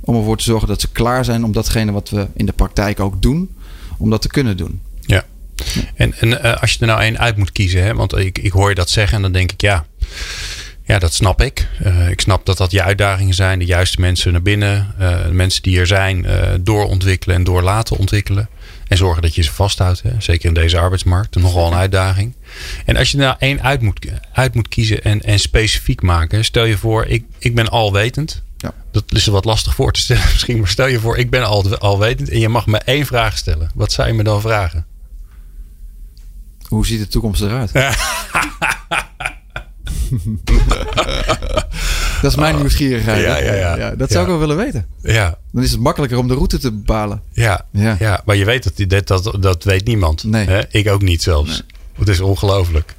om 0.00 0.16
ervoor 0.16 0.36
te 0.36 0.44
zorgen 0.44 0.68
dat 0.68 0.80
ze 0.80 0.92
klaar 0.92 1.24
zijn 1.24 1.44
om 1.44 1.52
datgene 1.52 1.92
wat 1.92 2.10
we 2.10 2.26
in 2.34 2.46
de 2.46 2.52
praktijk 2.52 3.00
ook 3.00 3.22
doen, 3.22 3.56
om 3.98 4.10
dat 4.10 4.22
te 4.22 4.28
kunnen 4.28 4.56
doen. 4.56 4.80
Ja. 5.00 5.24
En, 5.94 6.14
en 6.18 6.42
eh, 6.42 6.60
als 6.60 6.72
je 6.72 6.78
er 6.80 6.86
nou 6.86 7.00
één 7.00 7.18
uit 7.18 7.36
moet 7.36 7.52
kiezen, 7.52 7.82
hè, 7.82 7.94
want 7.94 8.16
ik, 8.16 8.38
ik 8.38 8.52
hoor 8.52 8.68
je 8.68 8.74
dat 8.74 8.90
zeggen 8.90 9.16
en 9.16 9.22
dan 9.22 9.32
denk 9.32 9.52
ik 9.52 9.60
ja. 9.60 9.86
Ja, 10.86 10.98
dat 10.98 11.14
snap 11.14 11.42
ik. 11.42 11.68
Ik 12.10 12.20
snap 12.20 12.46
dat 12.46 12.56
dat 12.56 12.70
je 12.70 12.82
uitdagingen 12.82 13.34
zijn. 13.34 13.58
De 13.58 13.64
juiste 13.64 14.00
mensen 14.00 14.32
naar 14.32 14.42
binnen. 14.42 14.94
De 14.98 15.32
mensen 15.32 15.62
die 15.62 15.78
er 15.78 15.86
zijn 15.86 16.24
uh, 16.24 16.48
doorontwikkelen 16.60 17.36
en 17.36 17.44
door 17.44 17.62
laten 17.62 17.96
ontwikkelen. 17.96 18.48
En 18.94 19.00
zorgen 19.00 19.22
dat 19.22 19.34
je 19.34 19.42
ze 19.42 19.52
vasthoudt. 19.52 20.02
Hè? 20.02 20.10
Zeker 20.18 20.48
in 20.48 20.54
deze 20.54 20.78
arbeidsmarkt. 20.78 21.36
Nogal 21.36 21.66
een 21.66 21.78
uitdaging. 21.78 22.34
En 22.84 22.96
als 22.96 23.10
je 23.10 23.16
nou 23.16 23.36
één 23.38 23.62
uit 23.62 23.80
moet, 23.80 24.06
uit 24.32 24.54
moet 24.54 24.68
kiezen 24.68 25.02
en, 25.02 25.22
en 25.22 25.38
specifiek 25.38 26.02
maken. 26.02 26.44
Stel 26.44 26.64
je 26.64 26.78
voor, 26.78 27.04
ik, 27.06 27.24
ik 27.38 27.54
ben 27.54 27.68
alwetend. 27.68 28.42
Ja. 28.56 28.74
Dat 28.90 29.04
is 29.08 29.26
wat 29.26 29.44
lastig 29.44 29.74
voor 29.74 29.92
te 29.92 30.00
stellen 30.00 30.24
misschien. 30.32 30.58
Maar 30.58 30.68
stel 30.68 30.86
je 30.86 31.00
voor, 31.00 31.18
ik 31.18 31.30
ben 31.30 31.46
al, 31.46 31.76
alwetend. 31.78 32.28
En 32.28 32.38
je 32.38 32.48
mag 32.48 32.66
me 32.66 32.78
één 32.78 33.06
vraag 33.06 33.36
stellen. 33.36 33.70
Wat 33.74 33.92
zou 33.92 34.08
je 34.08 34.14
me 34.14 34.22
dan 34.22 34.40
vragen? 34.40 34.86
Hoe 36.68 36.86
ziet 36.86 36.98
de 36.98 37.08
toekomst 37.08 37.42
eruit? 37.42 37.72
dat 42.22 42.30
is 42.30 42.36
mijn 42.36 42.56
nieuwsgierigheid. 42.56 43.24
Ja, 43.24 43.38
ja, 43.38 43.54
ja. 43.54 43.76
ja 43.76 43.90
dat 43.90 44.10
zou 44.10 44.22
ik 44.22 44.28
wel 44.28 44.38
willen 44.38 44.56
weten. 44.56 44.86
Ja. 45.02 45.38
Dan 45.52 45.62
is 45.62 45.70
het 45.70 45.80
makkelijker 45.80 46.18
om 46.18 46.28
de 46.28 46.34
route 46.34 46.58
te 46.58 46.72
bepalen. 46.72 47.22
Ja, 47.32 47.66
ja. 47.70 47.96
ja. 47.98 48.22
maar 48.24 48.36
je 48.36 48.44
weet 48.44 48.76
dat, 48.76 49.06
dat, 49.06 49.24
dat, 49.24 49.42
dat 49.42 49.64
weet 49.64 49.86
niemand. 49.86 50.24
Nee. 50.24 50.46
Hè? 50.46 50.60
Ik 50.70 50.88
ook 50.88 51.02
niet 51.02 51.22
zelfs. 51.22 51.48
Nee. 51.48 51.60
Het 51.94 52.08
is 52.08 52.20
ongelooflijk. 52.20 52.94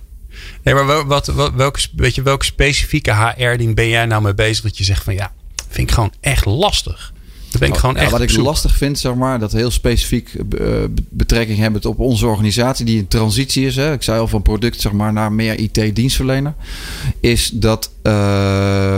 Nee, 0.64 0.74
maar 0.74 1.06
wat, 1.06 1.28
wat, 1.28 1.54
welke, 1.56 1.80
weet 1.96 2.16
je, 2.16 2.22
welke 2.22 2.46
specifieke 2.46 3.14
HR-ding 3.14 3.76
ben 3.76 3.88
jij 3.88 4.06
nou 4.06 4.22
mee 4.22 4.34
bezig 4.34 4.64
dat 4.64 4.78
je 4.78 4.84
zegt 4.84 5.04
van 5.04 5.14
ja, 5.14 5.32
vind 5.70 5.90
ik 5.90 5.94
gewoon 5.94 6.14
echt 6.20 6.46
lastig. 6.46 7.14
Ben 7.60 7.70
ik 7.70 7.76
gewoon 7.76 7.98
echt 7.98 8.12
wat 8.12 8.22
ik 8.22 8.38
lastig 8.38 8.76
vind, 8.76 9.00
zeg 9.00 9.16
maar, 9.16 9.40
dat 9.40 9.52
heel 9.52 9.72
specifiek 9.72 10.34
uh, 10.34 10.84
betrekking 11.10 11.58
hebben 11.58 11.86
op 11.86 12.00
onze 12.00 12.28
organisatie, 12.28 12.86
die 12.86 12.98
in 12.98 13.08
transitie 13.08 13.66
is. 13.66 13.76
Hè. 13.76 13.94
Ik 13.94 14.04
zei 14.04 14.20
al 14.20 14.28
van 14.28 14.42
product 14.42 14.82
zeg 14.82 14.92
maar, 14.92 15.14
naar 15.14 15.32
meer 15.32 15.60
IT-dienstverlener. 15.60 16.54
Is 17.20 17.50
dat, 17.54 17.92
uh, 18.04 18.98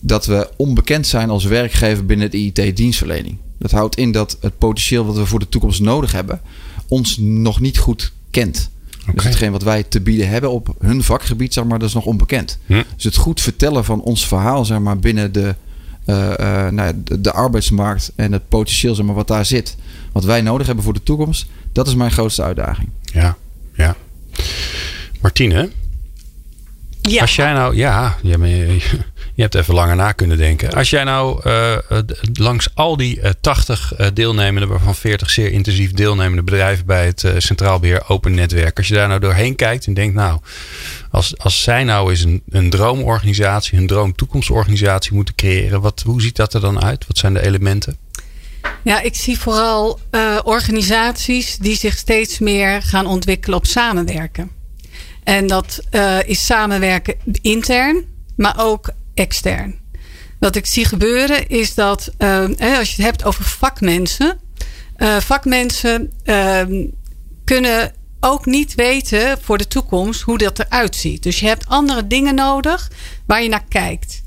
dat 0.00 0.26
we 0.26 0.50
onbekend 0.56 1.06
zijn 1.06 1.30
als 1.30 1.44
werkgever 1.44 2.06
binnen 2.06 2.30
de 2.30 2.38
IT-dienstverlening. 2.38 3.38
Dat 3.58 3.70
houdt 3.70 3.96
in 3.96 4.12
dat 4.12 4.36
het 4.40 4.58
potentieel 4.58 5.06
wat 5.06 5.16
we 5.16 5.26
voor 5.26 5.38
de 5.38 5.48
toekomst 5.48 5.80
nodig 5.80 6.12
hebben, 6.12 6.40
ons 6.88 7.16
nog 7.18 7.60
niet 7.60 7.78
goed 7.78 8.12
kent. 8.30 8.70
Okay. 9.02 9.14
Dus 9.14 9.24
hetgeen 9.24 9.52
wat 9.52 9.62
wij 9.62 9.82
te 9.82 10.00
bieden 10.00 10.28
hebben 10.28 10.50
op 10.50 10.74
hun 10.78 11.02
vakgebied, 11.02 11.52
zeg 11.52 11.64
maar, 11.64 11.78
dat 11.78 11.88
is 11.88 11.94
nog 11.94 12.04
onbekend. 12.04 12.58
Hm. 12.66 12.82
Dus 12.94 13.04
het 13.04 13.16
goed 13.16 13.40
vertellen 13.40 13.84
van 13.84 14.02
ons 14.02 14.26
verhaal, 14.26 14.64
zeg 14.64 14.78
maar, 14.78 14.98
binnen 14.98 15.32
de 15.32 15.54
nou 16.04 16.76
ja, 16.76 16.92
de, 17.04 17.20
de, 17.20 17.32
arbeidsmarkt 17.32 18.12
en 18.16 18.32
het 18.32 18.48
potentieel 18.48 18.94
zeg 18.94 19.06
maar, 19.06 19.14
wat 19.14 19.28
daar 19.28 19.46
zit. 19.46 19.76
Wat 20.12 20.24
wij 20.24 20.40
nodig 20.40 20.66
hebben 20.66 20.84
voor 20.84 20.94
de 20.94 21.02
toekomst. 21.02 21.46
Dat 21.72 21.86
is 21.86 21.94
mijn 21.94 22.10
grootste 22.10 22.42
uitdaging. 22.42 22.88
Ja, 23.02 23.36
ja. 23.74 23.96
Martine. 25.20 25.70
Ja. 27.02 27.20
Als 27.20 27.36
jij 27.36 27.52
nou, 27.52 27.76
ja, 27.76 28.16
je, 28.22 28.80
je 29.34 29.42
hebt 29.42 29.54
even 29.54 29.74
langer 29.74 29.96
na 29.96 30.12
kunnen 30.12 30.36
denken. 30.36 30.72
Als 30.72 30.90
jij 30.90 31.04
nou 31.04 31.40
uh, 31.46 31.76
langs 32.32 32.68
al 32.74 32.96
die 32.96 33.20
80 33.40 33.92
deelnemende, 34.14 34.66
waarvan 34.68 34.94
40 34.94 35.30
zeer 35.30 35.52
intensief 35.52 35.92
deelnemende 35.92 36.42
bedrijven 36.42 36.86
bij 36.86 37.06
het 37.06 37.32
Centraal 37.36 37.78
Beheer 37.78 38.08
Open 38.08 38.34
Netwerk. 38.34 38.78
Als 38.78 38.88
je 38.88 38.94
daar 38.94 39.08
nou 39.08 39.20
doorheen 39.20 39.56
kijkt 39.56 39.86
en 39.86 39.94
denkt, 39.94 40.14
nou, 40.14 40.40
als, 41.10 41.38
als 41.38 41.62
zij 41.62 41.84
nou 41.84 42.10
eens 42.10 42.22
een, 42.22 42.42
een 42.48 42.70
droomorganisatie, 42.70 43.78
een 43.78 43.86
droomtoekomstorganisatie 43.86 45.14
moeten 45.14 45.34
creëren, 45.34 45.80
wat, 45.80 46.02
hoe 46.06 46.22
ziet 46.22 46.36
dat 46.36 46.54
er 46.54 46.60
dan 46.60 46.82
uit? 46.82 47.06
Wat 47.06 47.18
zijn 47.18 47.34
de 47.34 47.42
elementen? 47.42 47.96
Ja, 48.82 49.00
ik 49.00 49.14
zie 49.14 49.38
vooral 49.38 50.00
uh, 50.10 50.38
organisaties 50.44 51.56
die 51.56 51.76
zich 51.76 51.96
steeds 51.96 52.38
meer 52.38 52.82
gaan 52.82 53.06
ontwikkelen 53.06 53.58
op 53.58 53.66
samenwerken. 53.66 54.50
En 55.24 55.46
dat 55.46 55.80
uh, 55.90 56.18
is 56.24 56.46
samenwerken 56.46 57.14
intern, 57.42 58.04
maar 58.36 58.54
ook 58.56 58.90
extern. 59.14 59.80
Wat 60.38 60.56
ik 60.56 60.66
zie 60.66 60.84
gebeuren 60.84 61.48
is 61.48 61.74
dat 61.74 62.12
uh, 62.18 62.44
als 62.78 62.90
je 62.90 63.02
het 63.02 63.10
hebt 63.10 63.24
over 63.24 63.44
vakmensen, 63.44 64.38
vakmensen 65.20 66.12
kunnen 67.44 67.92
ook 68.20 68.46
niet 68.46 68.74
weten 68.74 69.38
voor 69.40 69.58
de 69.58 69.68
toekomst 69.68 70.20
hoe 70.20 70.38
dat 70.38 70.58
eruit 70.58 70.96
ziet. 70.96 71.22
Dus 71.22 71.40
je 71.40 71.46
hebt 71.46 71.68
andere 71.68 72.06
dingen 72.06 72.34
nodig 72.34 72.90
waar 73.26 73.42
je 73.42 73.48
naar 73.48 73.64
kijkt. 73.68 74.22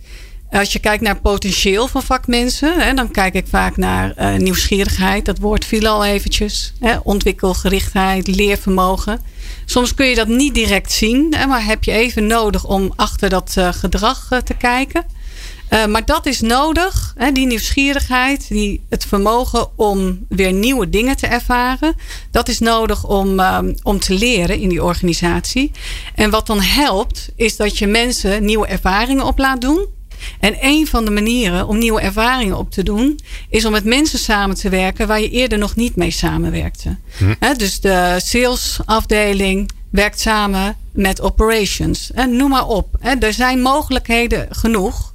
Als 0.56 0.74
je 0.74 0.80
kijkt 0.80 1.04
naar 1.04 1.20
potentieel 1.20 1.88
van 1.88 2.04
vakmensen, 2.04 2.80
hè, 2.80 2.94
dan 2.94 3.12
kijk 3.12 3.34
ik 3.34 3.48
vaak 3.48 3.78
naar 3.78 4.14
uh, 4.18 4.36
nieuwsgierigheid. 4.36 5.26
Dat 5.26 5.40
woord 5.40 5.66
viel 5.66 5.88
al 5.88 6.06
eventjes. 6.06 6.74
Hè, 6.80 6.98
ontwikkelgerichtheid, 7.04 8.28
leervermogen. 8.28 9.22
Soms 9.66 9.94
kun 9.94 10.06
je 10.06 10.16
dat 10.16 10.28
niet 10.28 10.54
direct 10.54 10.92
zien, 10.92 11.34
hè, 11.38 11.46
maar 11.46 11.66
heb 11.66 11.84
je 11.84 11.92
even 11.92 12.28
nodig 12.28 12.66
om 12.66 12.94
achter 12.96 13.30
dat 13.30 13.56
uh, 13.58 13.74
gedrag 13.74 14.32
uh, 14.32 14.40
te 14.40 14.54
kijken. 14.54 15.06
Maar 15.90 16.06
dat 16.06 16.26
is 16.26 16.42
nodig, 16.42 17.14
hè, 17.18 17.32
die 17.32 17.46
nieuwsgierigheid, 17.46 18.48
die, 18.48 18.86
het 18.90 19.06
vermogen 19.06 19.78
om 19.78 20.26
weer 20.30 20.54
nieuwe 20.54 20.90
dingen 20.90 21.18
te 21.18 21.28
ervaren. 21.28 21.96
Dat 22.32 22.48
is 22.48 22.60
nodig 22.60 23.06
om, 23.06 23.40
um, 23.40 23.76
om 23.84 24.00
te 24.00 24.14
leren 24.14 24.60
in 24.60 24.70
die 24.70 24.84
organisatie. 24.84 25.72
En 26.16 26.30
wat 26.30 26.48
dan 26.48 26.62
helpt, 26.62 27.30
is 27.36 27.56
dat 27.56 27.78
je 27.78 27.88
mensen 27.88 28.46
nieuwe 28.46 28.68
ervaringen 28.68 29.26
op 29.26 29.38
laat 29.38 29.62
doen. 29.62 29.86
En 30.40 30.56
een 30.62 30.88
van 30.88 31.06
de 31.06 31.12
manieren 31.12 31.68
om 31.68 31.78
nieuwe 31.78 32.02
ervaringen 32.02 32.58
op 32.58 32.72
te 32.72 32.84
doen, 32.84 33.20
is 33.50 33.66
om 33.66 33.72
met 33.72 33.86
mensen 33.86 34.20
samen 34.20 34.56
te 34.56 34.70
werken 34.70 35.08
waar 35.08 35.22
je 35.22 35.30
eerder 35.30 35.58
nog 35.58 35.76
niet 35.76 35.96
mee 35.96 36.12
samenwerkte. 36.12 36.98
Hm. 37.18 37.34
He, 37.40 37.54
dus 37.54 37.80
de 37.80 38.16
salesafdeling 38.24 39.72
werkt 39.90 40.20
samen 40.20 40.78
met 40.92 41.22
operations. 41.22 42.12
En 42.12 42.36
noem 42.36 42.50
maar 42.50 42.68
op. 42.68 42.96
He, 43.00 43.16
er 43.16 43.34
zijn 43.34 43.62
mogelijkheden 43.62 44.48
genoeg. 44.50 45.14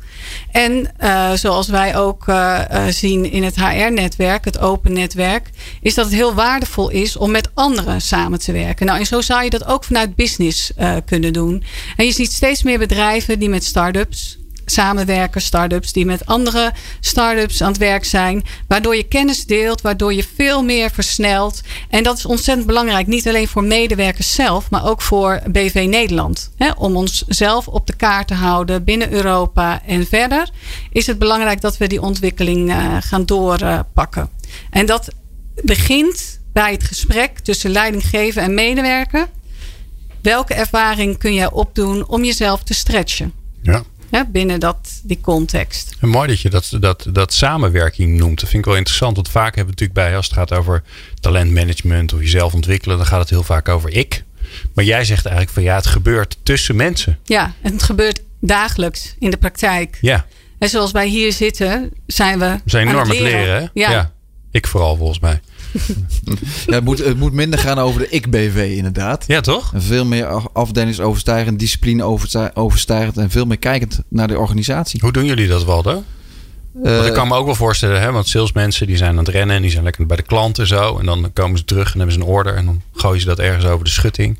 En 0.50 0.90
uh, 1.00 1.32
zoals 1.32 1.68
wij 1.68 1.96
ook 1.96 2.26
uh, 2.28 2.60
uh, 2.72 2.86
zien 2.86 3.30
in 3.30 3.42
het 3.42 3.56
HR-netwerk, 3.56 4.44
het 4.44 4.58
open 4.58 4.92
netwerk, 4.92 5.50
is 5.80 5.94
dat 5.94 6.04
het 6.04 6.14
heel 6.14 6.34
waardevol 6.34 6.90
is 6.90 7.16
om 7.16 7.30
met 7.30 7.50
anderen 7.54 8.00
samen 8.00 8.38
te 8.38 8.52
werken. 8.52 8.86
Nou, 8.86 8.98
en 8.98 9.06
zo 9.06 9.20
zou 9.20 9.44
je 9.44 9.50
dat 9.50 9.66
ook 9.66 9.84
vanuit 9.84 10.14
business 10.14 10.72
kunnen 11.04 11.32
doen. 11.32 11.62
En 11.96 12.06
je 12.06 12.12
ziet 12.12 12.32
steeds 12.32 12.62
meer 12.62 12.78
bedrijven 12.78 13.38
die 13.38 13.48
met 13.48 13.64
start-ups 13.64 14.39
samenwerken, 14.70 15.40
start-ups 15.40 15.92
die 15.92 16.04
met 16.04 16.26
andere 16.26 16.72
start-ups 17.00 17.62
aan 17.62 17.68
het 17.68 17.78
werk 17.78 18.04
zijn. 18.04 18.42
Waardoor 18.68 18.96
je 18.96 19.02
kennis 19.02 19.46
deelt, 19.46 19.80
waardoor 19.80 20.14
je 20.14 20.24
veel 20.36 20.62
meer 20.62 20.90
versnelt. 20.90 21.60
En 21.88 22.02
dat 22.02 22.18
is 22.18 22.26
ontzettend 22.26 22.66
belangrijk. 22.66 23.06
Niet 23.06 23.28
alleen 23.28 23.48
voor 23.48 23.64
medewerkers 23.64 24.34
zelf, 24.34 24.70
maar 24.70 24.86
ook 24.86 25.02
voor 25.02 25.42
BV 25.50 25.86
Nederland. 25.88 26.50
Hè, 26.56 26.70
om 26.70 26.96
ons 26.96 27.24
zelf 27.28 27.68
op 27.68 27.86
de 27.86 27.96
kaart 27.96 28.28
te 28.28 28.34
houden 28.34 28.84
binnen 28.84 29.12
Europa 29.12 29.82
en 29.86 30.06
verder. 30.06 30.50
Is 30.92 31.06
het 31.06 31.18
belangrijk 31.18 31.60
dat 31.60 31.76
we 31.76 31.86
die 31.86 32.02
ontwikkeling 32.02 32.70
uh, 32.70 32.96
gaan 33.00 33.24
doorpakken. 33.24 34.28
en 34.70 34.86
dat 34.86 35.08
begint 35.62 36.40
bij 36.52 36.72
het 36.72 36.84
gesprek 36.84 37.38
tussen 37.38 37.70
leidinggever 37.70 38.42
en 38.42 38.54
medewerker. 38.54 39.28
Welke 40.22 40.54
ervaring 40.54 41.18
kun 41.18 41.34
jij 41.34 41.50
opdoen 41.50 42.06
om 42.06 42.24
jezelf 42.24 42.62
te 42.62 42.74
stretchen? 42.74 43.32
Ja. 43.62 43.82
Binnen 44.28 44.60
dat, 44.60 45.00
die 45.02 45.20
context. 45.20 45.96
En 46.00 46.08
mooi 46.08 46.28
dat 46.28 46.40
je 46.40 46.50
dat, 46.50 46.76
dat, 46.80 47.06
dat 47.12 47.32
samenwerking 47.32 48.18
noemt. 48.18 48.40
Dat 48.40 48.48
vind 48.48 48.62
ik 48.62 48.68
wel 48.68 48.76
interessant. 48.76 49.16
Want 49.16 49.28
vaak 49.28 49.54
hebben 49.54 49.74
we 49.74 49.80
natuurlijk 49.80 50.08
bij, 50.08 50.16
als 50.16 50.26
het 50.26 50.34
gaat 50.34 50.52
over 50.52 50.82
talentmanagement 51.20 52.12
of 52.12 52.20
jezelf 52.20 52.54
ontwikkelen, 52.54 52.96
dan 52.96 53.06
gaat 53.06 53.20
het 53.20 53.30
heel 53.30 53.42
vaak 53.42 53.68
over 53.68 53.90
ik. 53.90 54.24
Maar 54.74 54.84
jij 54.84 55.04
zegt 55.04 55.24
eigenlijk 55.24 55.54
van 55.54 55.62
ja, 55.62 55.76
het 55.76 55.86
gebeurt 55.86 56.36
tussen 56.42 56.76
mensen. 56.76 57.18
Ja, 57.24 57.52
en 57.62 57.72
het 57.72 57.82
gebeurt 57.82 58.20
dagelijks 58.40 59.14
in 59.18 59.30
de 59.30 59.36
praktijk. 59.36 59.98
Ja. 60.00 60.26
En 60.58 60.68
zoals 60.68 60.90
wij 60.90 61.08
hier 61.08 61.32
zitten, 61.32 61.90
zijn 62.06 62.38
we. 62.38 62.60
We 62.64 62.70
zijn 62.70 62.88
enorm 62.88 63.04
aan 63.04 63.10
het 63.10 63.20
leren. 63.20 63.54
hè? 63.54 63.66
Ja. 63.74 63.90
ja. 63.90 64.12
Ik 64.50 64.66
vooral 64.66 64.96
volgens 64.96 65.20
mij. 65.20 65.40
Ja, 66.66 66.74
het, 66.74 66.84
moet, 66.84 66.98
het 66.98 67.18
moet 67.18 67.32
minder 67.32 67.58
gaan 67.58 67.78
over 67.78 68.00
de 68.00 68.08
ik-BV 68.08 68.72
inderdaad. 68.76 69.24
Ja, 69.26 69.40
toch? 69.40 69.74
En 69.74 69.82
veel 69.82 70.04
meer 70.04 70.26
afdelingsoverstijgend, 70.52 71.58
discipline 71.58 72.18
overstijgend 72.54 73.16
en 73.16 73.30
veel 73.30 73.44
meer 73.44 73.58
kijkend 73.58 74.02
naar 74.08 74.28
de 74.28 74.38
organisatie. 74.38 75.00
Hoe 75.00 75.12
doen 75.12 75.24
jullie 75.24 75.48
dat, 75.48 75.64
Waldo? 75.64 76.04
Uh, 76.76 76.96
Want 76.96 77.06
ik 77.06 77.12
kan 77.12 77.28
me 77.28 77.34
ook 77.34 77.46
wel 77.46 77.54
voorstellen, 77.54 78.00
hè, 78.00 78.12
want 78.12 78.28
salesmensen 78.28 78.86
die 78.86 78.96
zijn 78.96 79.10
aan 79.10 79.18
het 79.18 79.28
rennen 79.28 79.56
en 79.56 79.62
die 79.62 79.70
zijn 79.70 79.84
lekker 79.84 80.06
bij 80.06 80.16
de 80.16 80.22
klant 80.22 80.58
en 80.58 80.66
zo. 80.66 80.98
En 80.98 81.06
dan 81.06 81.30
komen 81.32 81.58
ze 81.58 81.64
terug 81.64 81.92
en 81.92 81.98
hebben 81.98 82.14
ze 82.14 82.20
een 82.20 82.26
order 82.26 82.54
en 82.54 82.64
dan 82.64 82.82
gooien 82.92 83.20
ze 83.20 83.26
dat 83.26 83.38
ergens 83.38 83.64
over 83.64 83.84
de 83.84 83.90
schutting. 83.90 84.38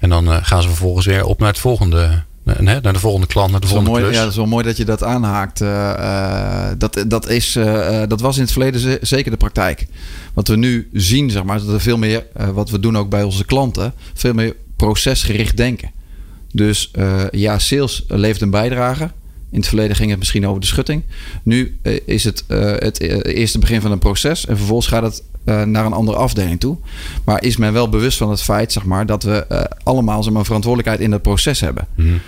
En 0.00 0.08
dan 0.08 0.28
uh, 0.28 0.36
gaan 0.42 0.62
ze 0.62 0.68
vervolgens 0.68 1.06
weer 1.06 1.24
op 1.24 1.38
naar 1.38 1.48
het 1.48 1.58
volgende 1.58 2.22
naar 2.60 2.92
de 2.92 2.98
volgende 2.98 3.26
klant, 3.26 3.50
naar 3.50 3.60
de 3.60 3.66
volgende 3.66 3.90
mooi. 3.90 4.04
Ja, 4.04 4.20
dat 4.20 4.30
is 4.30 4.36
wel 4.36 4.46
mooi 4.46 4.64
dat 4.64 4.76
je 4.76 4.84
dat 4.84 5.02
aanhaakt. 5.02 5.60
Uh, 5.60 6.68
dat, 6.78 7.04
dat, 7.06 7.28
is, 7.28 7.56
uh, 7.56 8.02
dat 8.08 8.20
was 8.20 8.36
in 8.36 8.42
het 8.42 8.52
verleden 8.52 8.98
zeker 9.00 9.30
de 9.30 9.36
praktijk. 9.36 9.86
Wat 10.34 10.48
we 10.48 10.56
nu 10.56 10.88
zien, 10.92 11.30
zeg 11.30 11.44
maar, 11.44 11.58
dat 11.58 11.68
er 11.68 11.80
veel 11.80 11.98
meer, 11.98 12.26
wat 12.52 12.70
we 12.70 12.80
doen 12.80 12.96
ook 12.96 13.08
bij 13.08 13.22
onze 13.22 13.44
klanten, 13.44 13.94
veel 14.14 14.34
meer 14.34 14.56
procesgericht 14.76 15.56
denken. 15.56 15.90
Dus 16.52 16.90
ja, 17.30 17.58
sales 17.58 18.04
levert 18.08 18.42
een 18.42 18.50
bijdrage. 18.50 19.10
In 19.50 19.58
het 19.58 19.68
verleden 19.68 19.96
ging 19.96 20.10
het 20.10 20.18
misschien 20.18 20.46
over 20.46 20.60
de 20.60 20.66
schutting. 20.66 21.02
Nu 21.42 21.78
is 22.04 22.24
het 22.24 22.44
het 22.78 23.00
eerste 23.24 23.58
begin 23.58 23.80
van 23.80 23.90
een 23.90 23.98
proces. 23.98 24.46
En 24.46 24.56
vervolgens 24.56 24.88
gaat 24.88 25.02
het 25.02 25.22
naar 25.46 25.86
een 25.86 25.92
andere 25.92 26.18
afdeling 26.18 26.60
toe. 26.60 26.76
Maar 27.24 27.42
is 27.42 27.56
men 27.56 27.72
wel 27.72 27.88
bewust 27.88 28.18
van 28.18 28.30
het 28.30 28.42
feit 28.42 28.72
zeg 28.72 28.84
maar, 28.84 29.06
dat 29.06 29.22
we 29.22 29.46
uh, 29.52 29.60
allemaal 29.82 30.22
zeg 30.22 30.32
maar, 30.32 30.44
verantwoordelijkheid 30.44 31.00
in 31.04 31.12
het 31.12 31.22
proces 31.22 31.60
hebben. 31.60 31.86
Mm. 31.94 32.20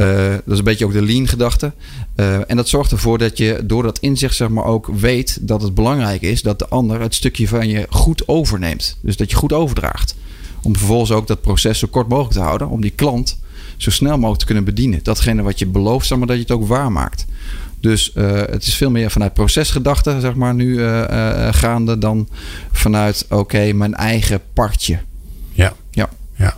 Uh, 0.00 0.30
dat 0.30 0.52
is 0.52 0.58
een 0.58 0.64
beetje 0.64 0.84
ook 0.84 0.92
de 0.92 1.02
lean 1.02 1.28
gedachte. 1.28 1.72
Uh, 2.16 2.50
en 2.50 2.56
dat 2.56 2.68
zorgt 2.68 2.90
ervoor 2.90 3.18
dat 3.18 3.38
je 3.38 3.60
door 3.64 3.82
dat 3.82 3.98
inzicht 3.98 4.36
zeg 4.36 4.48
maar 4.48 4.64
ook 4.64 4.86
weet 4.86 5.38
dat 5.40 5.62
het 5.62 5.74
belangrijk 5.74 6.22
is 6.22 6.42
dat 6.42 6.58
de 6.58 6.68
ander 6.68 7.00
het 7.00 7.14
stukje 7.14 7.48
van 7.48 7.68
je 7.68 7.86
goed 7.90 8.28
overneemt. 8.28 8.98
Dus 9.00 9.16
dat 9.16 9.30
je 9.30 9.36
goed 9.36 9.52
overdraagt. 9.52 10.14
Om 10.62 10.76
vervolgens 10.76 11.10
ook 11.10 11.26
dat 11.26 11.40
proces 11.40 11.78
zo 11.78 11.88
kort 11.90 12.08
mogelijk 12.08 12.34
te 12.34 12.40
houden. 12.40 12.68
Om 12.68 12.80
die 12.80 12.90
klant 12.90 13.38
zo 13.76 13.90
snel 13.90 14.14
mogelijk 14.14 14.38
te 14.38 14.46
kunnen 14.46 14.64
bedienen. 14.64 15.00
Datgene 15.02 15.42
wat 15.42 15.58
je 15.58 15.66
belooft, 15.66 16.06
zeg 16.06 16.18
maar, 16.18 16.26
dat 16.26 16.36
je 16.36 16.42
het 16.42 16.50
ook 16.50 16.66
waarmaakt. 16.66 17.26
Dus 17.80 18.12
uh, 18.14 18.32
het 18.32 18.66
is 18.66 18.74
veel 18.74 18.90
meer 18.90 19.10
vanuit 19.10 19.32
procesgedachte, 19.32 20.20
zeg 20.20 20.34
maar, 20.34 20.54
nu 20.54 20.78
gaande 21.50 21.98
dan 21.98 22.28
vanuit, 22.72 23.26
oké, 23.28 23.72
mijn 23.72 23.94
eigen 23.94 24.40
partje. 24.52 24.98
Ja. 25.52 25.72
Ja. 25.90 26.08
ja. 26.34 26.56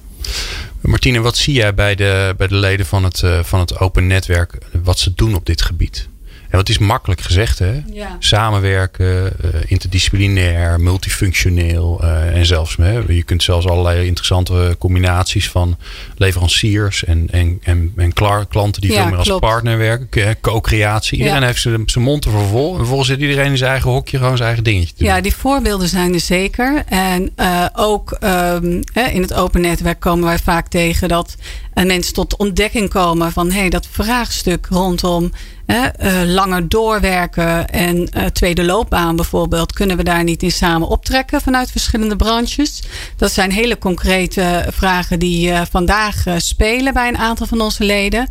Martine, 0.81 1.21
wat 1.21 1.37
zie 1.37 1.55
jij 1.55 1.75
bij 1.75 1.95
de, 1.95 2.35
bij 2.37 2.47
de 2.47 2.55
leden 2.55 2.87
van 2.87 3.05
het, 3.05 3.23
van 3.43 3.61
het 3.61 3.79
Open 3.79 4.07
Netwerk, 4.07 4.59
wat 4.83 4.99
ze 4.99 5.15
doen 5.15 5.35
op 5.35 5.47
dit 5.47 5.63
gebied? 5.63 6.09
En 6.49 6.57
wat 6.57 6.69
is 6.69 6.79
makkelijk 6.79 7.21
gezegd, 7.21 7.59
hè? 7.59 7.83
Ja. 7.93 8.17
Samenwerken, 8.19 9.33
uh, 9.45 9.51
interdisciplinair, 9.67 10.81
multifunctioneel. 10.81 12.01
Uh, 12.03 12.37
en 12.37 12.47
zelfs, 12.47 12.77
hè, 12.77 12.99
je 13.09 13.23
kunt 13.23 13.43
zelfs 13.43 13.67
allerlei 13.67 14.07
interessante 14.07 14.77
combinaties 14.79 15.51
van 15.51 15.77
leveranciers 16.17 17.05
en, 17.05 17.29
en, 17.31 17.59
en, 17.63 17.93
en 17.97 18.13
klanten 18.49 18.81
die 18.83 18.93
Ja, 18.93 18.97
veel 18.97 19.09
meer 19.09 19.19
als 19.19 19.39
partner 19.39 19.79
werken. 19.79 20.41
Co-creatie. 20.41 21.19
Iedereen 21.19 21.41
Ja. 21.41 21.47
heeft 21.47 21.61
zijn 21.61 21.83
zijn 21.87 22.05
mond 22.05 22.25
ervoor 22.25 22.47
vol. 22.47 22.71
En 22.71 22.77
vervolgens 22.77 23.09
zit 23.09 23.21
iedereen 23.21 23.51
in 23.51 23.57
zijn 23.57 23.71
eigen 23.71 23.91
hokje 23.91 24.17
gewoon 24.19 24.37
zijn 24.37 24.49
eigen 24.49 24.65
dingetje 24.65 24.95
te 24.95 25.05
doen. 25.05 25.09
Ja, 25.09 25.21
die 25.21 25.35
voorbeelden 25.35 25.89
zijn 25.89 26.15
er 26.15 26.21
zeker. 26.21 26.83
En 26.87 27.31
eh, 27.37 27.65
ook 27.75 28.13
ehm, 28.13 28.83
in 29.13 29.23
het 29.23 29.35
open 29.35 29.61
netwerk 29.61 30.01
komen 30.01 30.25
wij 30.25 30.39
vaak 30.39 30.69
tegen 30.69 31.09
dat 31.09 31.37
eh, 31.75 31.85
mensen 31.85 32.13
tot 32.15 32.37
ontdekking 32.37 32.91
komen 32.91 33.33
van 33.33 33.51
hey, 33.51 33.69
dat 33.69 33.87
vraagstuk 33.91 34.67
rondom 34.71 35.33
hè, 35.73 35.87
eh, 35.87 36.35
langer 36.35 36.69
doorwerken 36.69 37.69
en 37.69 38.09
eh, 38.09 38.25
tweede 38.25 38.65
loopbaan 38.65 39.17
bijvoorbeeld, 39.17 39.73
kunnen 39.73 39.97
we 39.97 40.03
daar 40.03 40.25
niet 40.25 40.43
in 40.43 40.51
samen 40.51 40.89
optrekken 40.89 41.41
vanuit 41.41 41.71
verschillende 41.71 42.17
branches? 42.17 42.83
Dat 43.17 43.33
zijn 43.33 43.53
hele 43.53 43.79
concrete 43.79 44.67
vragen 44.71 45.19
die 45.19 45.51
eh, 45.51 45.63
vandaag 45.71 46.25
spelen 46.37 46.93
bij 46.93 47.09
een 47.09 47.19
aantal 47.19 47.47
van 47.47 47.61
onze 47.61 47.85
leden. 47.85 48.29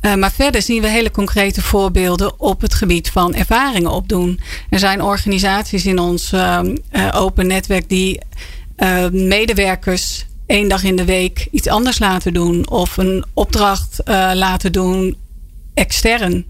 Uh, 0.00 0.14
maar 0.14 0.32
verder 0.32 0.62
zien 0.62 0.82
we 0.82 0.88
hele 0.88 1.10
concrete 1.10 1.62
voorbeelden 1.62 2.40
op 2.40 2.60
het 2.60 2.74
gebied 2.74 3.10
van 3.10 3.34
ervaringen 3.34 3.90
opdoen. 3.90 4.40
Er 4.70 4.78
zijn 4.78 5.02
organisaties 5.02 5.86
in 5.86 5.98
ons 5.98 6.32
uh, 6.32 6.60
open 7.14 7.46
netwerk 7.46 7.88
die 7.88 8.20
medewerkers 9.10 10.26
één 10.46 10.68
dag 10.68 10.82
in 10.82 10.96
de 10.96 11.04
week 11.04 11.48
iets 11.50 11.68
anders 11.68 11.98
laten 11.98 12.32
doen. 12.32 12.68
Of 12.70 12.96
een 12.96 13.24
opdracht 13.34 14.00
laten 14.34 14.72
doen 14.72 15.16
extern. 15.74 16.44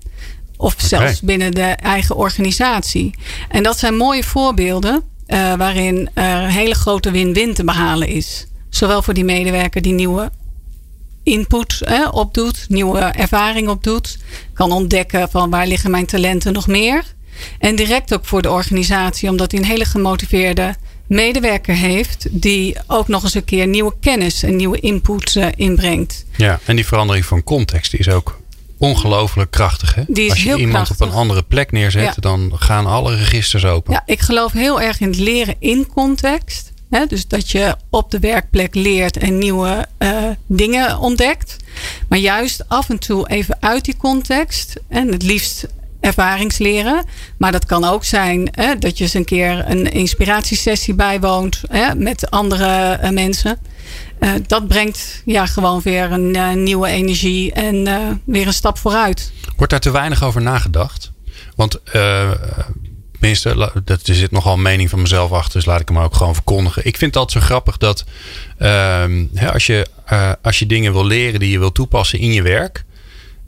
Of 0.56 0.74
okay. 0.74 0.88
zelfs 0.88 1.20
binnen 1.20 1.52
de 1.52 1.62
eigen 1.62 2.16
organisatie. 2.16 3.14
En 3.48 3.62
dat 3.62 3.78
zijn 3.78 3.96
mooie 3.96 4.24
voorbeelden 4.24 5.02
waarin 5.56 6.10
er 6.14 6.50
hele 6.50 6.74
grote 6.74 7.10
win-win 7.10 7.54
te 7.54 7.64
behalen 7.64 8.08
is. 8.08 8.46
Zowel 8.68 9.02
voor 9.02 9.14
die 9.14 9.24
medewerker 9.24 9.82
die 9.82 9.92
nieuwe 9.92 10.30
input 11.22 11.80
hè, 11.84 12.08
opdoet, 12.08 12.66
nieuwe 12.68 12.98
ervaring 12.98 13.68
opdoet, 13.68 14.18
kan 14.52 14.72
ontdekken 14.72 15.30
van 15.30 15.50
waar 15.50 15.66
liggen 15.66 15.90
mijn 15.90 16.06
talenten 16.06 16.52
nog 16.52 16.66
meer. 16.66 17.04
En 17.58 17.76
direct 17.76 18.14
ook 18.14 18.24
voor 18.24 18.42
de 18.42 18.50
organisatie, 18.50 19.28
omdat 19.28 19.50
hij 19.50 19.60
een 19.60 19.66
hele 19.66 19.84
gemotiveerde 19.84 20.74
medewerker 21.06 21.74
heeft, 21.74 22.26
die 22.30 22.76
ook 22.86 23.08
nog 23.08 23.22
eens 23.22 23.34
een 23.34 23.44
keer 23.44 23.66
nieuwe 23.66 23.94
kennis 24.00 24.42
en 24.42 24.56
nieuwe 24.56 24.80
input 24.80 25.34
uh, 25.34 25.46
inbrengt. 25.56 26.24
Ja, 26.36 26.60
en 26.64 26.76
die 26.76 26.86
verandering 26.86 27.24
van 27.24 27.44
context 27.44 27.94
is 27.94 28.08
ook 28.08 28.40
ongelooflijk 28.84 29.50
krachtig. 29.50 29.94
Hè? 29.94 30.02
Die 30.06 30.24
is 30.24 30.30
Als 30.30 30.42
je 30.42 30.48
heel 30.48 30.58
iemand 30.58 30.74
krachtig. 30.86 31.06
op 31.06 31.12
een 31.12 31.18
andere 31.18 31.42
plek 31.42 31.72
neerzet, 31.72 32.02
Ja. 32.02 32.14
dan 32.16 32.52
gaan 32.54 32.86
alle 32.86 33.16
registers 33.16 33.64
open. 33.64 33.92
Ja, 33.92 34.02
ik 34.06 34.20
geloof 34.20 34.52
heel 34.52 34.80
erg 34.80 35.00
in 35.00 35.08
het 35.08 35.18
leren 35.18 35.54
in 35.58 35.86
context. 35.86 36.72
Hè? 36.90 37.06
Dus 37.06 37.26
dat 37.28 37.50
je 37.50 37.76
op 37.90 38.10
de 38.10 38.18
werkplek 38.18 38.74
leert 38.74 39.16
en 39.16 39.38
nieuwe 39.38 39.86
uh, 39.98 40.10
dingen 40.46 40.98
ontdekt. 40.98 41.56
Maar 42.08 42.18
juist 42.18 42.68
af 42.68 42.88
en 42.90 42.98
toe 42.98 43.28
even 43.28 43.56
uit 43.60 43.84
die 43.84 43.96
context. 43.96 44.74
En 44.88 45.12
het 45.12 45.22
liefst 45.22 45.66
ervaringsleren. 46.04 47.04
Maar 47.38 47.52
dat 47.52 47.64
kan 47.64 47.84
ook 47.84 48.04
zijn 48.04 48.48
hè, 48.50 48.78
dat 48.78 48.98
je 48.98 49.04
eens 49.04 49.14
een 49.14 49.24
keer 49.24 49.64
een 49.70 49.92
inspiratiesessie 49.92 50.94
bijwoont 50.94 51.60
hè, 51.68 51.94
met 51.94 52.30
andere 52.30 52.98
uh, 53.02 53.10
mensen. 53.10 53.58
Uh, 54.20 54.30
dat 54.46 54.68
brengt 54.68 55.22
ja, 55.24 55.46
gewoon 55.46 55.80
weer 55.82 56.12
een 56.12 56.36
uh, 56.36 56.52
nieuwe 56.52 56.88
energie 56.88 57.52
en 57.52 57.84
weer 58.24 58.46
een 58.46 58.52
stap 58.52 58.78
vooruit. 58.78 59.32
Wordt 59.56 59.72
daar 59.72 59.80
te 59.80 59.90
weinig 59.90 60.22
over 60.22 60.42
nagedacht? 60.42 61.12
Want 61.56 61.80
tenminste, 63.12 63.72
er 63.84 63.98
zit 64.02 64.30
nogal 64.30 64.56
mening 64.56 64.90
van 64.90 65.00
mezelf 65.00 65.32
achter, 65.32 65.52
dus 65.52 65.64
laat 65.64 65.80
ik 65.80 65.88
hem 65.88 65.98
ook 65.98 66.14
gewoon 66.14 66.34
verkondigen. 66.34 66.86
Ik 66.86 66.96
vind 66.96 67.16
altijd 67.16 67.42
zo 67.42 67.46
grappig 67.46 67.76
dat 67.76 68.04
uh, 68.58 68.68
hè, 69.34 69.52
als, 69.52 69.66
je, 69.66 69.86
als 70.42 70.58
je 70.58 70.66
dingen 70.66 70.92
wil 70.92 71.06
leren 71.06 71.40
die 71.40 71.50
je 71.50 71.58
wil 71.58 71.72
toepassen 71.72 72.18
in 72.18 72.32
je 72.32 72.42
werk, 72.42 72.84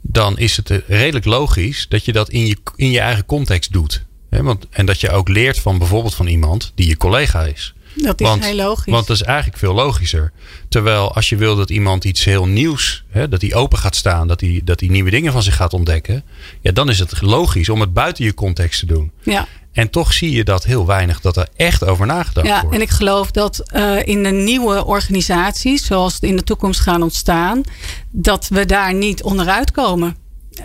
dan 0.07 0.37
is 0.37 0.57
het 0.57 0.83
redelijk 0.87 1.25
logisch 1.25 1.85
dat 1.89 2.05
je 2.05 2.11
dat 2.11 2.29
in 2.29 2.45
je, 2.45 2.57
in 2.75 2.91
je 2.91 2.99
eigen 2.99 3.25
context 3.25 3.73
doet. 3.73 4.05
Want, 4.29 4.65
en 4.69 4.85
dat 4.85 5.01
je 5.01 5.09
ook 5.09 5.29
leert 5.29 5.59
van 5.59 5.77
bijvoorbeeld 5.77 6.15
van 6.15 6.27
iemand 6.27 6.71
die 6.75 6.87
je 6.87 6.97
collega 6.97 7.45
is. 7.45 7.73
Dat 7.95 8.21
is 8.21 8.27
want, 8.27 8.45
heel 8.45 8.55
logisch. 8.55 8.93
Want 8.93 9.07
dat 9.07 9.15
is 9.15 9.21
eigenlijk 9.21 9.57
veel 9.57 9.73
logischer. 9.73 10.31
Terwijl 10.69 11.13
als 11.13 11.29
je 11.29 11.35
wil 11.35 11.55
dat 11.55 11.69
iemand 11.69 12.03
iets 12.03 12.23
heel 12.23 12.45
nieuws, 12.45 13.03
dat 13.29 13.41
hij 13.41 13.53
open 13.53 13.77
gaat 13.77 13.95
staan, 13.95 14.27
dat 14.27 14.41
hij, 14.41 14.61
dat 14.63 14.79
hij 14.79 14.89
nieuwe 14.89 15.09
dingen 15.09 15.31
van 15.31 15.43
zich 15.43 15.55
gaat 15.55 15.73
ontdekken, 15.73 16.23
ja, 16.61 16.71
dan 16.71 16.89
is 16.89 16.99
het 16.99 17.21
logisch 17.21 17.69
om 17.69 17.81
het 17.81 17.93
buiten 17.93 18.25
je 18.25 18.33
context 18.33 18.79
te 18.79 18.85
doen. 18.85 19.11
Ja. 19.23 19.47
En 19.77 19.89
toch 19.89 20.13
zie 20.13 20.31
je 20.31 20.43
dat 20.43 20.63
heel 20.63 20.85
weinig, 20.85 21.21
dat 21.21 21.37
er 21.37 21.47
echt 21.55 21.85
over 21.85 22.05
nagedacht 22.05 22.47
ja, 22.47 22.61
wordt. 22.61 22.75
En 22.75 22.81
ik 22.81 22.89
geloof 22.89 23.31
dat 23.31 23.63
uh, 23.75 24.07
in 24.07 24.23
de 24.23 24.29
nieuwe 24.29 24.85
organisaties, 24.85 25.85
zoals 25.85 26.17
in 26.19 26.35
de 26.35 26.43
toekomst 26.43 26.79
gaan 26.79 27.01
ontstaan, 27.01 27.61
dat 28.09 28.47
we 28.47 28.65
daar 28.65 28.93
niet 28.93 29.23
onderuit 29.23 29.71
komen 29.71 30.15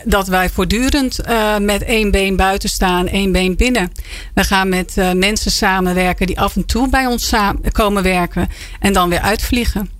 dat 0.04 0.28
wij 0.28 0.50
voortdurend 0.50 1.20
uh, 1.28 1.58
met 1.58 1.82
één 1.82 2.10
been 2.10 2.36
buiten 2.36 2.68
staan, 2.68 3.06
één 3.06 3.32
been 3.32 3.56
binnen. 3.56 3.92
We 4.34 4.44
gaan 4.44 4.68
met 4.68 4.96
uh, 4.96 5.12
mensen 5.12 5.50
samenwerken 5.50 6.26
die 6.26 6.40
af 6.40 6.56
en 6.56 6.66
toe 6.66 6.88
bij 6.88 7.06
ons 7.06 7.32
komen 7.72 8.02
werken 8.02 8.48
en 8.80 8.92
dan 8.92 9.08
weer 9.08 9.20
uitvliegen. 9.20 9.90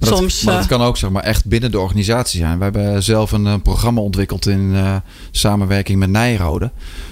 Maar 0.00 0.08
dat, 0.08 0.18
Soms, 0.18 0.42
maar 0.42 0.56
dat 0.56 0.66
kan 0.66 0.82
ook 0.82 0.96
zeg 0.96 1.10
maar, 1.10 1.22
echt 1.22 1.44
binnen 1.44 1.70
de 1.70 1.80
organisatie 1.80 2.40
zijn. 2.40 2.58
We 2.58 2.64
hebben 2.64 3.02
zelf 3.02 3.32
een, 3.32 3.44
een 3.44 3.62
programma 3.62 4.00
ontwikkeld 4.00 4.46
in 4.46 4.70
uh, 4.72 4.96
samenwerking 5.30 5.98
met 5.98 6.10
Nijrode. 6.10 6.70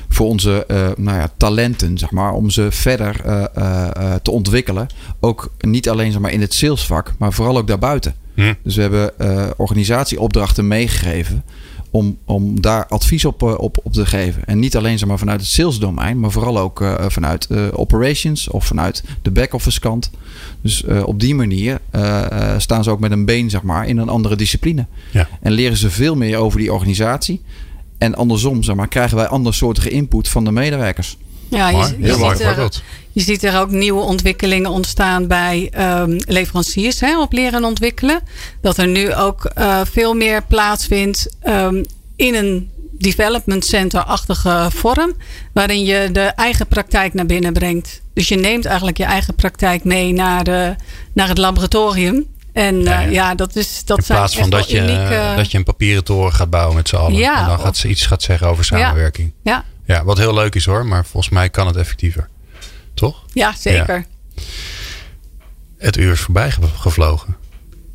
Voor 0.08 0.26
onze 0.26 0.64
nou 0.96 1.18
ja, 1.18 1.30
talenten, 1.36 1.98
zeg 1.98 2.10
maar, 2.10 2.32
om 2.32 2.50
ze 2.50 2.66
verder 2.70 3.20
te 4.22 4.30
ontwikkelen. 4.30 4.86
Ook 5.20 5.52
niet 5.60 5.88
alleen 5.88 6.12
zeg 6.12 6.20
maar, 6.20 6.32
in 6.32 6.40
het 6.40 6.54
salesvak, 6.54 7.14
maar 7.18 7.32
vooral 7.32 7.58
ook 7.58 7.66
daarbuiten. 7.66 8.14
Hm. 8.34 8.54
Dus 8.62 8.76
we 8.76 8.82
hebben 8.82 9.12
organisatieopdrachten 9.58 10.68
meegegeven 10.68 11.44
om, 11.90 12.16
om 12.24 12.60
daar 12.60 12.86
advies 12.86 13.24
op, 13.24 13.42
op, 13.42 13.78
op 13.82 13.92
te 13.92 14.06
geven. 14.06 14.44
En 14.44 14.58
niet 14.58 14.76
alleen 14.76 14.98
zeg 14.98 15.08
maar, 15.08 15.18
vanuit 15.18 15.40
het 15.40 15.50
sales 15.50 15.78
domein, 15.78 16.20
maar 16.20 16.30
vooral 16.30 16.58
ook 16.58 16.80
uh, 16.80 16.94
vanuit 17.08 17.48
uh, 17.50 17.66
operations 17.72 18.48
of 18.48 18.64
vanuit 18.64 19.04
de 19.22 19.30
back-office 19.30 19.80
kant. 19.80 20.10
Dus 20.60 20.82
uh, 20.82 21.06
op 21.06 21.20
die 21.20 21.34
manier 21.34 21.80
staan 22.58 22.84
ze 22.84 22.90
ook 22.90 23.00
met 23.00 23.10
een 23.10 23.24
been 23.24 23.50
zeg 23.50 23.62
maar, 23.62 23.86
in 23.86 23.98
een 23.98 24.08
andere 24.08 24.36
discipline. 24.36 24.86
Ja. 25.10 25.28
En 25.40 25.52
leren 25.52 25.76
ze 25.76 25.90
veel 25.90 26.16
meer 26.16 26.38
over 26.38 26.58
die 26.58 26.72
organisatie. 26.72 27.42
En 27.98 28.14
andersom 28.14 28.62
zeg 28.62 28.74
maar, 28.74 28.88
krijgen 28.88 29.16
wij 29.16 29.26
andersoortige 29.26 29.90
input 29.90 30.28
van 30.28 30.44
de 30.44 30.52
medewerkers. 30.52 31.16
Ja, 31.50 31.68
je, 31.68 32.14
ziet 32.14 32.40
er, 32.40 32.68
je 33.12 33.20
ziet 33.20 33.44
er 33.44 33.60
ook 33.60 33.70
nieuwe 33.70 34.00
ontwikkelingen 34.00 34.70
ontstaan 34.70 35.26
bij 35.26 35.72
um, 36.00 36.16
leveranciers 36.26 37.00
hè, 37.00 37.20
op 37.20 37.32
leren 37.32 37.54
en 37.54 37.64
ontwikkelen. 37.64 38.20
Dat 38.62 38.76
er 38.76 38.86
nu 38.86 39.14
ook 39.14 39.50
uh, 39.58 39.80
veel 39.90 40.14
meer 40.14 40.42
plaatsvindt 40.42 41.28
um, 41.48 41.84
in 42.16 42.34
een 42.34 42.70
development 42.98 43.64
center-achtige 43.64 44.68
vorm. 44.74 45.12
Waarin 45.52 45.84
je 45.84 46.08
de 46.12 46.20
eigen 46.20 46.66
praktijk 46.66 47.14
naar 47.14 47.26
binnen 47.26 47.52
brengt. 47.52 48.00
Dus 48.14 48.28
je 48.28 48.36
neemt 48.36 48.64
eigenlijk 48.64 48.98
je 48.98 49.04
eigen 49.04 49.34
praktijk 49.34 49.84
mee 49.84 50.12
naar, 50.12 50.44
de, 50.44 50.74
naar 51.12 51.28
het 51.28 51.38
laboratorium. 51.38 52.26
En 52.52 52.82
Ja, 52.82 52.92
ja, 52.92 53.00
ja. 53.00 53.10
ja 53.10 53.34
dat, 53.34 53.56
is, 53.56 53.82
dat 53.84 53.98
In 53.98 54.04
zijn 54.04 54.18
plaats 54.18 54.36
van 54.36 54.50
dat 54.50 54.70
je, 54.70 54.76
unieke- 54.76 55.14
eh, 55.14 55.36
dat 55.36 55.50
je 55.50 55.58
een 55.58 55.64
papieren 55.64 56.04
toren 56.04 56.32
gaat 56.32 56.50
bouwen 56.50 56.76
met 56.76 56.88
z'n 56.88 56.96
allen. 56.96 57.14
Ja, 57.14 57.40
en 57.40 57.46
dan 57.46 57.60
gaat 57.60 57.76
ze 57.76 57.88
iets 57.88 58.06
gaat 58.06 58.22
zeggen 58.22 58.46
over 58.48 58.64
samenwerking. 58.64 59.32
Ja, 59.42 59.64
Ja, 59.88 60.04
wat 60.04 60.18
heel 60.18 60.34
leuk 60.34 60.54
is 60.54 60.64
hoor. 60.64 60.86
Maar 60.86 61.04
volgens 61.04 61.32
mij 61.32 61.48
kan 61.50 61.66
het 61.66 61.76
effectiever. 61.76 62.28
Toch? 62.94 63.24
ja, 63.32 63.54
zeker. 63.56 64.06
Het 65.78 65.96
uur 65.96 66.12
is 66.12 66.20
voorbij 66.20 66.50
ge- 66.50 66.66
gevlogen. 66.66 67.36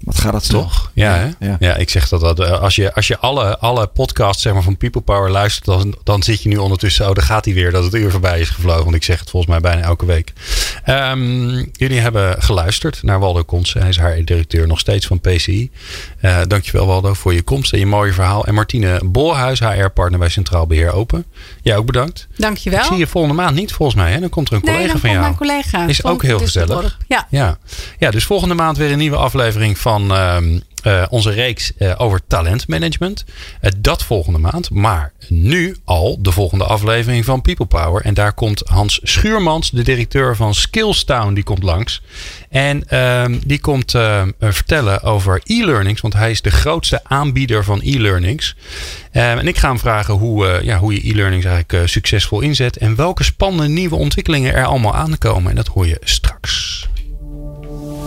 Wat 0.04 0.18
gaat 0.20 0.32
dat? 0.32 0.50
Toch? 0.50 0.92
Ja, 0.94 1.16
hè? 1.16 1.48
Ja. 1.48 1.58
Ja. 1.60 1.76
ik 1.76 1.90
zeg 1.90 2.10
dat, 2.10 2.22
dat 2.22 2.40
als 2.40 2.76
je, 2.76 2.94
als 2.94 3.08
je 3.08 3.18
alle, 3.20 3.58
alle 3.60 3.88
podcasts 3.88 4.42
zeg 4.42 4.54
maar, 4.54 4.64
van 4.64 4.78
People 4.78 5.02
Power 5.02 5.32
luistert, 5.32 5.66
dan, 5.66 5.96
dan 6.04 6.24
zit 6.24 6.44
je 6.44 6.50
nu 6.50 6.58
ondertussen, 6.58 7.08
oh, 7.10 7.14
daar 7.16 7.24
gaat 7.24 7.46
hij 7.46 7.54
weer, 7.54 7.72
dat 7.72 7.84
het 7.84 7.94
uur 7.94 8.12
voorbij 8.12 8.40
is 8.40 8.50
gevlogen. 8.50 8.84
Want 8.84 8.96
ik 8.96 9.04
zeg 9.04 9.20
het 9.20 9.30
volgens 9.30 9.52
mij 9.52 9.62
bijna 9.62 9.82
elke 9.82 10.06
week. 10.06 10.34
Ehm, 10.84 11.66
jullie 11.72 12.00
hebben 12.00 12.42
geluisterd 12.42 13.04
naar 13.04 13.20
Waldo 13.20 13.44
Kons. 13.44 13.74
Hij 13.74 13.90
is 13.90 13.98
haar 13.98 14.24
directeur 14.24 14.68
nog 14.68 14.80
steeds 14.80 15.06
van 15.08 15.20
PCI. 15.20 15.72
Eh 16.20 16.38
dankjewel 16.48 16.86
Waldo 16.88 17.14
voor 17.14 17.34
je 17.34 17.42
komst 17.42 17.74
en 17.74 17.80
je 17.80 17.86
mooie 17.86 18.14
verhaal. 18.14 18.46
En 18.46 18.54
Martine 18.54 19.00
Bolhuis, 19.06 19.60
HR-partner 19.60 20.20
bij 20.20 20.30
Centraal 20.30 20.68
Beheer 20.68 20.92
Open. 20.92 21.26
Jij 21.62 21.78
ook 21.78 21.86
bedankt. 21.86 22.28
Dankjewel. 22.38 22.80
Ik 22.80 22.86
zie 22.86 22.98
je 22.98 23.08
volgende 23.08 23.36
maand 23.36 23.56
niet 23.56 23.74
volgens 23.74 23.98
mij. 23.98 24.12
Hè? 24.12 24.20
Dan 24.20 24.30
komt 24.30 24.50
er 24.50 24.54
een 24.56 24.62
nee, 24.64 24.74
collega 24.74 24.92
dan 24.92 25.02
van 25.02 25.10
komt 25.10 25.22
jou. 25.24 25.36
mijn 25.52 25.62
collega. 25.72 25.88
Is 25.88 26.04
ook 26.04 26.22
heel 26.22 26.40
Düsseldorf. 26.40 26.46
gezellig. 26.46 26.98
Ja, 27.08 27.28
Ja. 27.30 27.58
ja, 28.00 28.12
dus 28.12 28.24
volgende 28.24 28.54
maand 28.56 28.78
weer 28.78 28.92
een 28.92 28.98
nieuwe 28.98 29.18
aflevering 29.18 29.78
van 29.78 29.93
ehm, 30.02 30.60
eh, 30.84 31.04
onze 31.10 31.32
reeks 31.32 31.72
eh, 31.78 31.94
over 31.98 32.22
talentmanagement. 32.28 33.26
Eh, 33.62 33.72
dat 33.78 34.04
volgende 34.04 34.40
maand. 34.40 34.70
Maar 34.70 35.12
nu 35.28 35.76
al 35.84 36.18
de 36.22 36.32
volgende 36.32 36.64
aflevering 36.64 37.26
van 37.26 37.42
People 37.42 37.66
Power. 37.66 38.02
En 38.02 38.14
daar 38.14 38.34
komt 38.34 38.62
Hans 38.66 39.00
Schuurmans, 39.04 39.72
de 39.72 39.82
directeur 39.84 40.36
van 40.36 40.54
Skillstown, 40.54 41.34
die 41.34 41.44
komt 41.44 41.64
langs. 41.64 42.02
En 42.50 42.88
ehm, 42.88 43.40
die 43.46 43.60
komt 43.60 43.96
ehm, 43.96 44.32
eh, 44.40 44.52
vertellen 44.52 45.04
over 45.04 45.42
e-learnings. 45.44 46.02
Want 46.02 46.14
hij 46.14 46.32
is 46.32 46.42
de 46.42 46.52
grootste 46.52 47.02
aanbieder 47.04 47.64
van 47.64 47.82
e-learnings. 47.84 48.56
En 49.12 49.48
ik 49.48 49.58
ga 49.58 49.68
hem 49.68 49.80
vragen 49.80 50.14
hoe, 50.14 50.60
ja, 50.64 50.78
hoe 50.78 50.94
je 50.94 51.10
e-learnings 51.10 51.46
eigenlijk 51.46 51.90
succesvol 51.90 52.42
inzet. 52.42 52.78
En 52.78 52.96
welke 52.96 53.24
spannende 53.24 53.74
nieuwe 53.74 53.96
ontwikkelingen 53.96 54.54
er 54.54 54.66
allemaal 54.66 54.96
aankomen. 54.96 55.50
En 55.50 55.56
dat 55.56 55.68
hoor 55.68 55.88
je 55.88 55.98
straks. 56.04 56.88